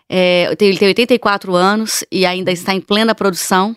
É, 0.07 0.55
ele 0.61 0.76
tem 0.76 0.88
84 0.88 1.55
anos 1.55 2.05
e 2.12 2.26
ainda 2.26 2.53
está 2.53 2.74
em 2.74 2.80
plena 2.80 3.14
produção. 3.14 3.74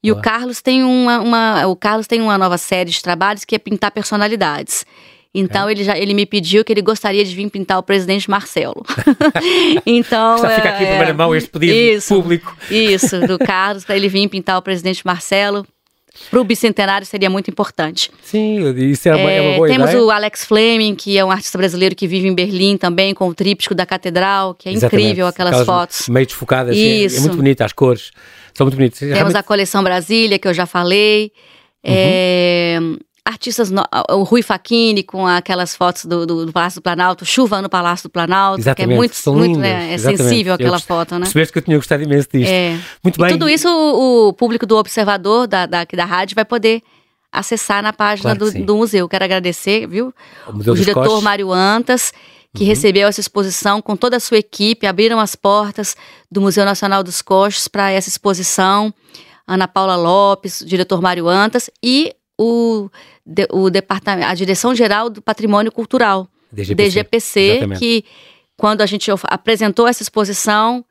E 0.00 0.10
Boa. 0.10 0.20
o 0.20 0.22
Carlos 0.22 0.62
tem 0.62 0.84
uma, 0.84 1.18
uma, 1.18 1.66
o 1.66 1.74
Carlos 1.74 2.06
tem 2.06 2.20
uma 2.20 2.38
nova 2.38 2.56
série 2.56 2.90
de 2.90 3.02
trabalhos 3.02 3.44
que 3.44 3.56
é 3.56 3.58
pintar 3.58 3.90
personalidades. 3.90 4.86
Então 5.34 5.68
é. 5.68 5.72
ele 5.72 5.82
já 5.82 5.98
ele 5.98 6.14
me 6.14 6.24
pediu 6.24 6.64
que 6.64 6.72
ele 6.72 6.82
gostaria 6.82 7.24
de 7.24 7.34
vir 7.34 7.50
pintar 7.50 7.78
o 7.78 7.82
presidente 7.82 8.30
Marcelo. 8.30 8.84
então 9.84 10.38
já 10.38 10.50
fica 10.50 10.68
aqui 10.68 10.84
é, 10.84 10.88
primeira 10.88 11.12
mão 11.14 11.34
este 11.34 11.50
pedido 11.50 11.74
isso, 11.74 12.14
público. 12.14 12.56
Isso 12.70 13.20
do 13.26 13.38
Carlos 13.44 13.84
para 13.84 13.96
ele 13.96 14.08
vir 14.08 14.28
pintar 14.28 14.56
o 14.56 14.62
presidente 14.62 15.04
Marcelo 15.04 15.66
para 16.30 16.40
o 16.40 16.44
bicentenário 16.44 17.04
seria 17.04 17.28
muito 17.28 17.50
importante. 17.50 18.10
Sim, 18.22 18.72
isso 18.76 19.08
é 19.08 19.16
uma, 19.16 19.30
é, 19.30 19.36
é 19.36 19.40
uma 19.40 19.56
boa 19.56 19.68
temos 19.68 19.90
ideia. 19.90 20.04
o 20.04 20.10
Alex 20.10 20.44
Fleming, 20.44 20.94
que 20.94 21.18
é 21.18 21.24
um 21.24 21.30
artista 21.30 21.58
brasileiro 21.58 21.96
que 21.96 22.06
vive 22.06 22.28
em 22.28 22.34
Berlim 22.34 22.76
também, 22.76 23.12
com 23.12 23.28
o 23.28 23.34
tríptico 23.34 23.74
da 23.74 23.84
catedral, 23.84 24.54
que 24.54 24.68
é 24.68 24.72
Exatamente. 24.72 25.06
incrível 25.06 25.26
aquelas, 25.26 25.54
aquelas 25.54 25.66
fotos. 25.66 26.08
Meio 26.08 26.24
desfocadas, 26.24 26.76
isso. 26.76 27.16
Assim, 27.16 27.16
é, 27.16 27.20
muito 27.20 27.36
bonita, 27.36 27.64
as 27.64 27.72
cores 27.72 28.12
são 28.54 28.64
muito 28.64 28.76
bonitas. 28.76 28.98
Temos 29.00 29.14
Realmente... 29.14 29.36
a 29.36 29.42
coleção 29.42 29.82
Brasília, 29.82 30.38
que 30.38 30.46
eu 30.46 30.54
já 30.54 30.66
falei. 30.66 31.32
Uhum. 31.84 31.92
É, 31.92 32.78
artistas, 33.24 33.70
no, 33.70 33.82
o 34.10 34.22
Rui 34.22 34.42
Facchini 34.42 35.02
com 35.02 35.26
aquelas 35.26 35.74
fotos 35.74 36.04
do, 36.04 36.26
do, 36.26 36.46
do, 36.46 36.52
Palácio 36.52 36.80
do 36.80 36.82
Planalto, 36.82 37.24
chuva 37.24 37.62
no 37.62 37.70
Palácio 37.70 38.08
do 38.08 38.12
Planalto, 38.12 38.60
exatamente, 38.60 38.88
que 38.88 38.92
é 38.92 38.96
muito, 38.96 39.14
são 39.16 39.34
muito 39.34 39.58
né, 39.58 39.94
é 39.94 39.98
sensível 39.98 40.52
aquela 40.52 40.78
foto, 40.78 41.14
né? 41.14 41.20
Percebeste 41.20 41.52
que 41.52 41.58
eu 41.58 41.62
tinha 41.62 41.76
gostado 41.76 42.02
imenso 42.02 42.28
disto. 42.30 42.50
É. 42.50 42.78
Muito 43.02 43.18
e 43.18 43.22
bem. 43.22 43.30
tudo 43.30 43.48
isso 43.48 43.66
o, 43.68 44.28
o, 44.28 44.32
público 44.34 44.66
do 44.66 44.76
Observador, 44.76 45.46
da, 45.46 45.64
da, 45.64 45.84
da 45.84 46.04
rádio, 46.04 46.34
vai 46.34 46.44
poder 46.44 46.82
acessar 47.32 47.82
na 47.82 47.92
página 47.94 48.36
claro 48.36 48.52
do, 48.52 48.64
do, 48.64 48.76
museu. 48.76 49.08
Quero 49.08 49.24
agradecer, 49.24 49.86
viu? 49.86 50.12
O, 50.46 50.70
o 50.70 50.74
diretor 50.74 51.22
Mário 51.22 51.50
Antas, 51.50 52.12
que 52.54 52.62
uhum. 52.62 52.68
recebeu 52.68 53.08
essa 53.08 53.20
exposição 53.20 53.80
com 53.80 53.96
toda 53.96 54.18
a 54.18 54.20
sua 54.20 54.36
equipe, 54.36 54.86
abriram 54.86 55.18
as 55.18 55.34
portas 55.34 55.96
do 56.30 56.42
Museu 56.42 56.64
Nacional 56.66 57.02
dos 57.02 57.22
Coxos 57.22 57.68
para 57.68 57.90
essa 57.90 58.08
exposição. 58.08 58.92
Ana 59.46 59.66
Paula 59.66 59.96
Lopes, 59.96 60.62
diretor 60.66 61.00
Mário 61.02 61.26
Antas 61.28 61.70
e 61.82 62.14
o, 62.38 62.90
o 63.52 63.70
departamento, 63.70 64.28
a 64.28 64.34
Direção 64.34 64.74
Geral 64.74 65.08
do 65.08 65.22
Patrimônio 65.22 65.70
Cultural, 65.70 66.28
DGPC, 66.52 66.90
DGPC 66.90 67.68
que 67.78 68.04
quando 68.56 68.80
a 68.80 68.86
gente 68.86 69.10
apresentou 69.24 69.86
essa 69.88 70.02
exposição, 70.02 70.84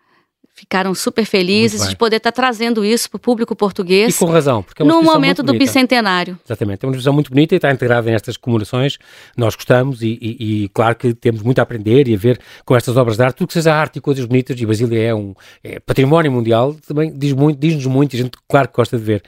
ficaram 0.54 0.94
super 0.94 1.26
felizes 1.26 1.88
de 1.88 1.96
poder 1.96 2.18
estar 2.18 2.32
tá 2.32 2.36
trazendo 2.36 2.86
isso 2.86 3.10
para 3.10 3.18
o 3.18 3.20
público 3.20 3.56
português. 3.56 4.16
E 4.16 4.20
com 4.20 4.26
razão, 4.26 4.62
porque 4.62 4.82
é 4.82 4.86
uma 4.86 4.94
no 4.94 5.02
momento 5.02 5.42
do 5.42 5.52
bicentenário. 5.54 6.40
Exatamente, 6.46 6.86
é 6.86 6.88
uma 6.88 6.94
visão 6.94 7.12
muito 7.12 7.32
bonita 7.32 7.56
e 7.56 7.58
está 7.58 7.72
integrada 7.72 8.10
nestas 8.10 8.38
comemorações. 8.38 8.98
Nós 9.36 9.56
gostamos 9.56 10.02
e, 10.04 10.18
e, 10.22 10.64
e, 10.64 10.70
claro 10.70 10.96
que 10.96 11.14
temos 11.14 11.42
muito 11.42 11.60
a 11.60 11.64
aprender 11.64 12.08
e 12.08 12.14
a 12.14 12.18
ver 12.18 12.40
com 12.64 12.76
estas 12.76 12.96
obras 12.98 13.18
de 13.18 13.24
arte, 13.24 13.38
tudo 13.38 13.48
que 13.48 13.54
seja 13.54 13.74
arte 13.74 13.98
e 13.98 14.02
coisas 14.02 14.26
bonitas, 14.26 14.60
e 14.60 14.66
Brasília 14.66 15.02
é 15.02 15.16
um 15.16 15.34
é 15.64 15.80
património 15.80 16.32
mundial, 16.32 16.76
também 16.88 17.12
diz 17.12 17.34
muito, 17.34 17.60
diz-nos 17.60 17.88
muito 17.88 18.14
e 18.14 18.20
a 18.20 18.22
gente, 18.22 18.38
claro, 18.48 18.68
que 18.68 18.76
gosta 18.76 18.98
de 18.98 19.04
ver. 19.04 19.24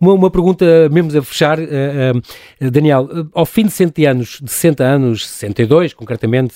Uma, 0.00 0.14
uma 0.14 0.30
pergunta, 0.30 0.64
mesmo 0.90 1.16
a 1.18 1.22
fechar, 1.22 1.58
uh, 1.58 1.62
uh, 1.62 2.70
Daniel, 2.70 3.04
uh, 3.04 3.28
ao 3.34 3.44
fim 3.44 3.66
de 3.66 3.70
60 3.70 4.08
anos, 4.08 4.38
de 4.42 4.50
60 4.50 4.82
anos, 4.82 5.28
62 5.28 5.92
concretamente, 5.92 6.54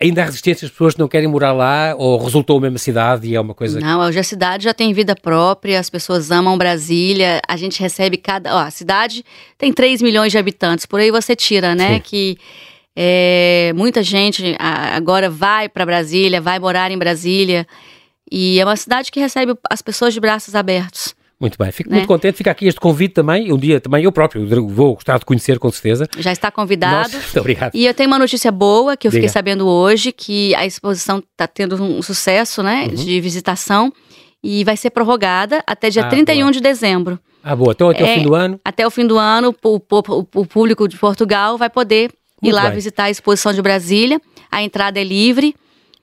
ainda 0.00 0.22
há 0.22 0.24
resistência, 0.24 0.66
as 0.66 0.72
pessoas 0.72 0.96
não 0.96 1.06
querem 1.06 1.28
morar 1.28 1.52
lá 1.52 1.94
ou 1.96 2.18
resultou 2.22 2.58
a 2.58 2.60
mesma 2.60 2.78
cidade 2.78 3.28
e 3.28 3.35
é 3.36 3.40
uma 3.40 3.54
coisa... 3.54 3.78
Não, 3.80 4.00
hoje 4.00 4.18
a 4.18 4.24
cidade 4.24 4.64
já 4.64 4.74
tem 4.74 4.92
vida 4.92 5.14
própria, 5.14 5.78
as 5.78 5.90
pessoas 5.90 6.30
amam 6.30 6.56
Brasília, 6.58 7.40
a 7.46 7.56
gente 7.56 7.80
recebe 7.80 8.16
cada... 8.16 8.54
Ó, 8.54 8.58
a 8.58 8.70
cidade 8.70 9.24
tem 9.56 9.72
3 9.72 10.02
milhões 10.02 10.32
de 10.32 10.38
habitantes, 10.38 10.86
por 10.86 11.00
aí 11.00 11.10
você 11.10 11.36
tira, 11.36 11.74
né, 11.74 11.94
Sim. 11.94 12.00
que... 12.00 12.38
É, 12.98 13.74
muita 13.76 14.02
gente 14.02 14.56
agora 14.58 15.28
vai 15.28 15.68
para 15.68 15.84
Brasília, 15.84 16.40
vai 16.40 16.58
morar 16.58 16.90
em 16.90 16.96
Brasília. 16.96 17.66
E 18.32 18.58
é 18.58 18.64
uma 18.64 18.74
cidade 18.74 19.12
que 19.12 19.20
recebe 19.20 19.54
as 19.70 19.82
pessoas 19.82 20.14
de 20.14 20.20
braços 20.20 20.54
abertos. 20.54 21.14
Muito 21.38 21.58
bem, 21.58 21.70
fico 21.70 21.90
né? 21.90 21.96
muito 21.96 22.08
contente. 22.08 22.36
Fica 22.36 22.50
aqui 22.50 22.66
este 22.66 22.80
convite 22.80 23.14
também. 23.14 23.52
Um 23.52 23.58
dia 23.58 23.78
também 23.78 24.04
eu 24.04 24.12
próprio 24.12 24.46
vou 24.68 24.94
gostar 24.94 25.18
de 25.18 25.24
conhecer, 25.24 25.58
com 25.58 25.70
certeza. 25.70 26.08
Já 26.18 26.32
está 26.32 26.50
convidado. 26.50 27.12
Nossa, 27.12 27.18
muito 27.20 27.40
obrigado. 27.40 27.74
E 27.74 27.84
eu 27.84 27.92
tenho 27.92 28.08
uma 28.08 28.18
notícia 28.18 28.50
boa 28.50 28.96
que 28.96 29.06
eu 29.06 29.10
Diga. 29.10 29.20
fiquei 29.20 29.28
sabendo 29.28 29.66
hoje: 29.66 30.12
que 30.12 30.54
a 30.54 30.64
exposição 30.64 31.18
está 31.18 31.46
tendo 31.46 31.82
um 31.82 32.00
sucesso 32.00 32.62
né, 32.62 32.86
uhum. 32.88 32.94
de 32.94 33.20
visitação 33.20 33.92
e 34.42 34.64
vai 34.64 34.76
ser 34.76 34.90
prorrogada 34.90 35.62
até 35.66 35.90
dia 35.90 36.04
ah, 36.04 36.08
31 36.08 36.40
boa. 36.40 36.52
de 36.52 36.60
dezembro. 36.60 37.18
Ah, 37.42 37.54
boa. 37.54 37.72
Então 37.72 37.90
até 37.90 38.02
é, 38.02 38.12
o 38.12 38.14
fim 38.14 38.22
do 38.22 38.34
ano? 38.34 38.60
Até 38.64 38.86
o 38.86 38.90
fim 38.90 39.06
do 39.06 39.18
ano, 39.18 39.54
o, 39.62 39.76
o, 39.76 40.26
o 40.40 40.46
público 40.46 40.88
de 40.88 40.96
Portugal 40.96 41.58
vai 41.58 41.68
poder 41.68 42.10
muito 42.40 42.52
ir 42.52 42.52
lá 42.52 42.62
bem. 42.62 42.72
visitar 42.72 43.04
a 43.04 43.10
exposição 43.10 43.52
de 43.52 43.60
Brasília. 43.60 44.20
A 44.50 44.62
entrada 44.62 44.98
é 44.98 45.04
livre. 45.04 45.54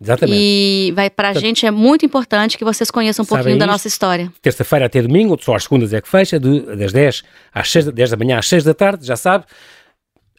Exatamente. 0.03 0.37
E 0.37 0.91
vai 0.93 1.09
para 1.09 1.29
a 1.29 1.33
gente 1.33 1.65
é 1.65 1.71
muito 1.71 2.05
importante 2.05 2.57
que 2.57 2.65
vocês 2.65 2.91
conheçam 2.91 3.23
um 3.23 3.25
pouquinho 3.25 3.57
da 3.57 3.65
nossa 3.65 3.87
história. 3.87 4.29
Terça-feira 4.41 4.85
até 4.85 5.01
domingo, 5.01 5.37
só 5.41 5.55
às 5.55 5.63
segundas 5.63 5.93
é 5.93 6.01
que 6.01 6.09
fecha, 6.09 6.37
de, 6.37 6.59
das 6.75 6.91
10 6.91 7.23
às 7.53 7.71
6, 7.71 7.85
10 7.85 8.09
da 8.11 8.17
manhã 8.17 8.37
às 8.37 8.47
6 8.47 8.65
da 8.65 8.73
tarde, 8.73 9.05
já 9.05 9.15
sabe. 9.15 9.45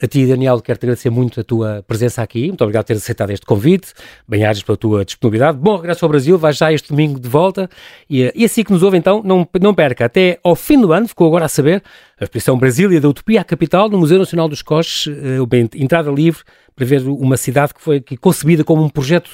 A 0.02 0.08
ti, 0.08 0.26
Daniel, 0.26 0.60
quero 0.60 0.76
te 0.76 0.86
agradecer 0.86 1.08
muito 1.08 1.38
a 1.40 1.44
tua 1.44 1.84
presença 1.86 2.20
aqui. 2.20 2.48
Muito 2.48 2.62
obrigado 2.62 2.82
por 2.82 2.88
teres 2.88 3.02
aceitado 3.04 3.30
este 3.30 3.46
convite. 3.46 3.92
Bem-ajas 4.26 4.62
pela 4.64 4.76
tua 4.76 5.04
disponibilidade. 5.04 5.56
Bom 5.56 5.76
regresso 5.76 6.04
ao 6.04 6.08
Brasil. 6.08 6.36
Vais 6.36 6.56
já 6.56 6.72
este 6.72 6.88
domingo 6.88 7.20
de 7.20 7.28
volta. 7.28 7.70
E, 8.10 8.32
e 8.34 8.44
assim 8.44 8.64
que 8.64 8.72
nos 8.72 8.82
ouve, 8.82 8.98
então, 8.98 9.22
não, 9.24 9.48
não 9.60 9.72
perca. 9.72 10.06
Até 10.06 10.40
ao 10.42 10.56
fim 10.56 10.80
do 10.80 10.92
ano, 10.92 11.06
ficou 11.06 11.28
agora 11.28 11.44
a 11.44 11.48
saber, 11.48 11.80
a 12.18 12.24
exposição 12.24 12.58
Brasília 12.58 13.00
da 13.00 13.08
Utopia 13.08 13.40
à 13.40 13.44
Capital, 13.44 13.88
no 13.88 13.98
Museu 13.98 14.18
Nacional 14.18 14.48
dos 14.48 14.62
Coches, 14.62 15.06
uh, 15.06 15.46
entrada 15.76 16.10
livre 16.10 16.42
para 16.74 16.84
ver 16.84 17.02
uma 17.06 17.36
cidade 17.36 17.72
que 17.72 17.80
foi 17.80 18.00
que, 18.00 18.16
concebida 18.16 18.64
como 18.64 18.82
um 18.82 18.88
projeto 18.88 19.28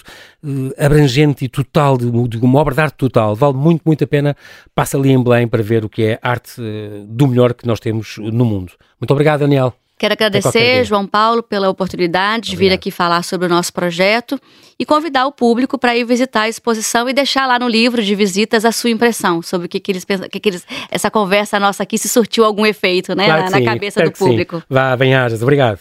uh, 0.44 0.72
abrangente 0.78 1.42
e 1.42 1.48
total, 1.48 1.96
de, 1.96 2.10
de, 2.28 2.36
uma 2.36 2.60
obra 2.60 2.74
de 2.74 2.80
arte 2.82 2.96
total. 2.96 3.34
Vale 3.34 3.54
muito, 3.54 3.80
muito 3.86 4.04
a 4.04 4.06
pena. 4.06 4.36
Passa 4.74 4.98
ali 4.98 5.10
em 5.10 5.22
Belém 5.22 5.48
para 5.48 5.62
ver 5.62 5.86
o 5.86 5.88
que 5.88 6.02
é 6.02 6.18
arte 6.20 6.60
uh, 6.60 7.06
do 7.06 7.26
melhor 7.26 7.54
que 7.54 7.66
nós 7.66 7.80
temos 7.80 8.18
no 8.18 8.44
mundo. 8.44 8.72
Muito 9.00 9.10
obrigado, 9.10 9.40
Daniel. 9.40 9.79
Quero 10.00 10.14
agradecer, 10.14 10.82
João 10.82 11.06
Paulo, 11.06 11.42
pela 11.42 11.68
oportunidade 11.68 12.48
de 12.48 12.56
vir 12.56 12.72
aqui 12.72 12.90
falar 12.90 13.22
sobre 13.22 13.46
o 13.46 13.50
nosso 13.50 13.70
projeto 13.70 14.40
e 14.78 14.86
convidar 14.86 15.26
o 15.26 15.32
público 15.32 15.76
para 15.78 15.94
ir 15.94 16.04
visitar 16.04 16.44
a 16.44 16.48
exposição 16.48 17.06
e 17.06 17.12
deixar 17.12 17.46
lá 17.46 17.58
no 17.58 17.68
livro 17.68 18.02
de 18.02 18.14
visitas 18.14 18.64
a 18.64 18.72
sua 18.72 18.88
impressão 18.88 19.42
sobre 19.42 19.66
o 19.66 19.68
que, 19.68 19.78
que 19.78 19.92
eles 19.92 20.02
pensam, 20.06 20.26
que, 20.26 20.40
que 20.40 20.48
eles, 20.48 20.66
essa 20.90 21.10
conversa 21.10 21.60
nossa 21.60 21.82
aqui 21.82 21.98
se 21.98 22.08
surtiu 22.08 22.46
algum 22.46 22.64
efeito, 22.64 23.14
né, 23.14 23.26
claro 23.26 23.50
na, 23.50 23.50
na, 23.50 23.62
cabeça 23.62 24.00
claro 24.00 24.10
do 24.10 24.16
público. 24.16 24.56
Sim. 24.56 24.64
Vá, 24.70 24.96
bem 24.96 25.12
Obrigado. 25.42 25.80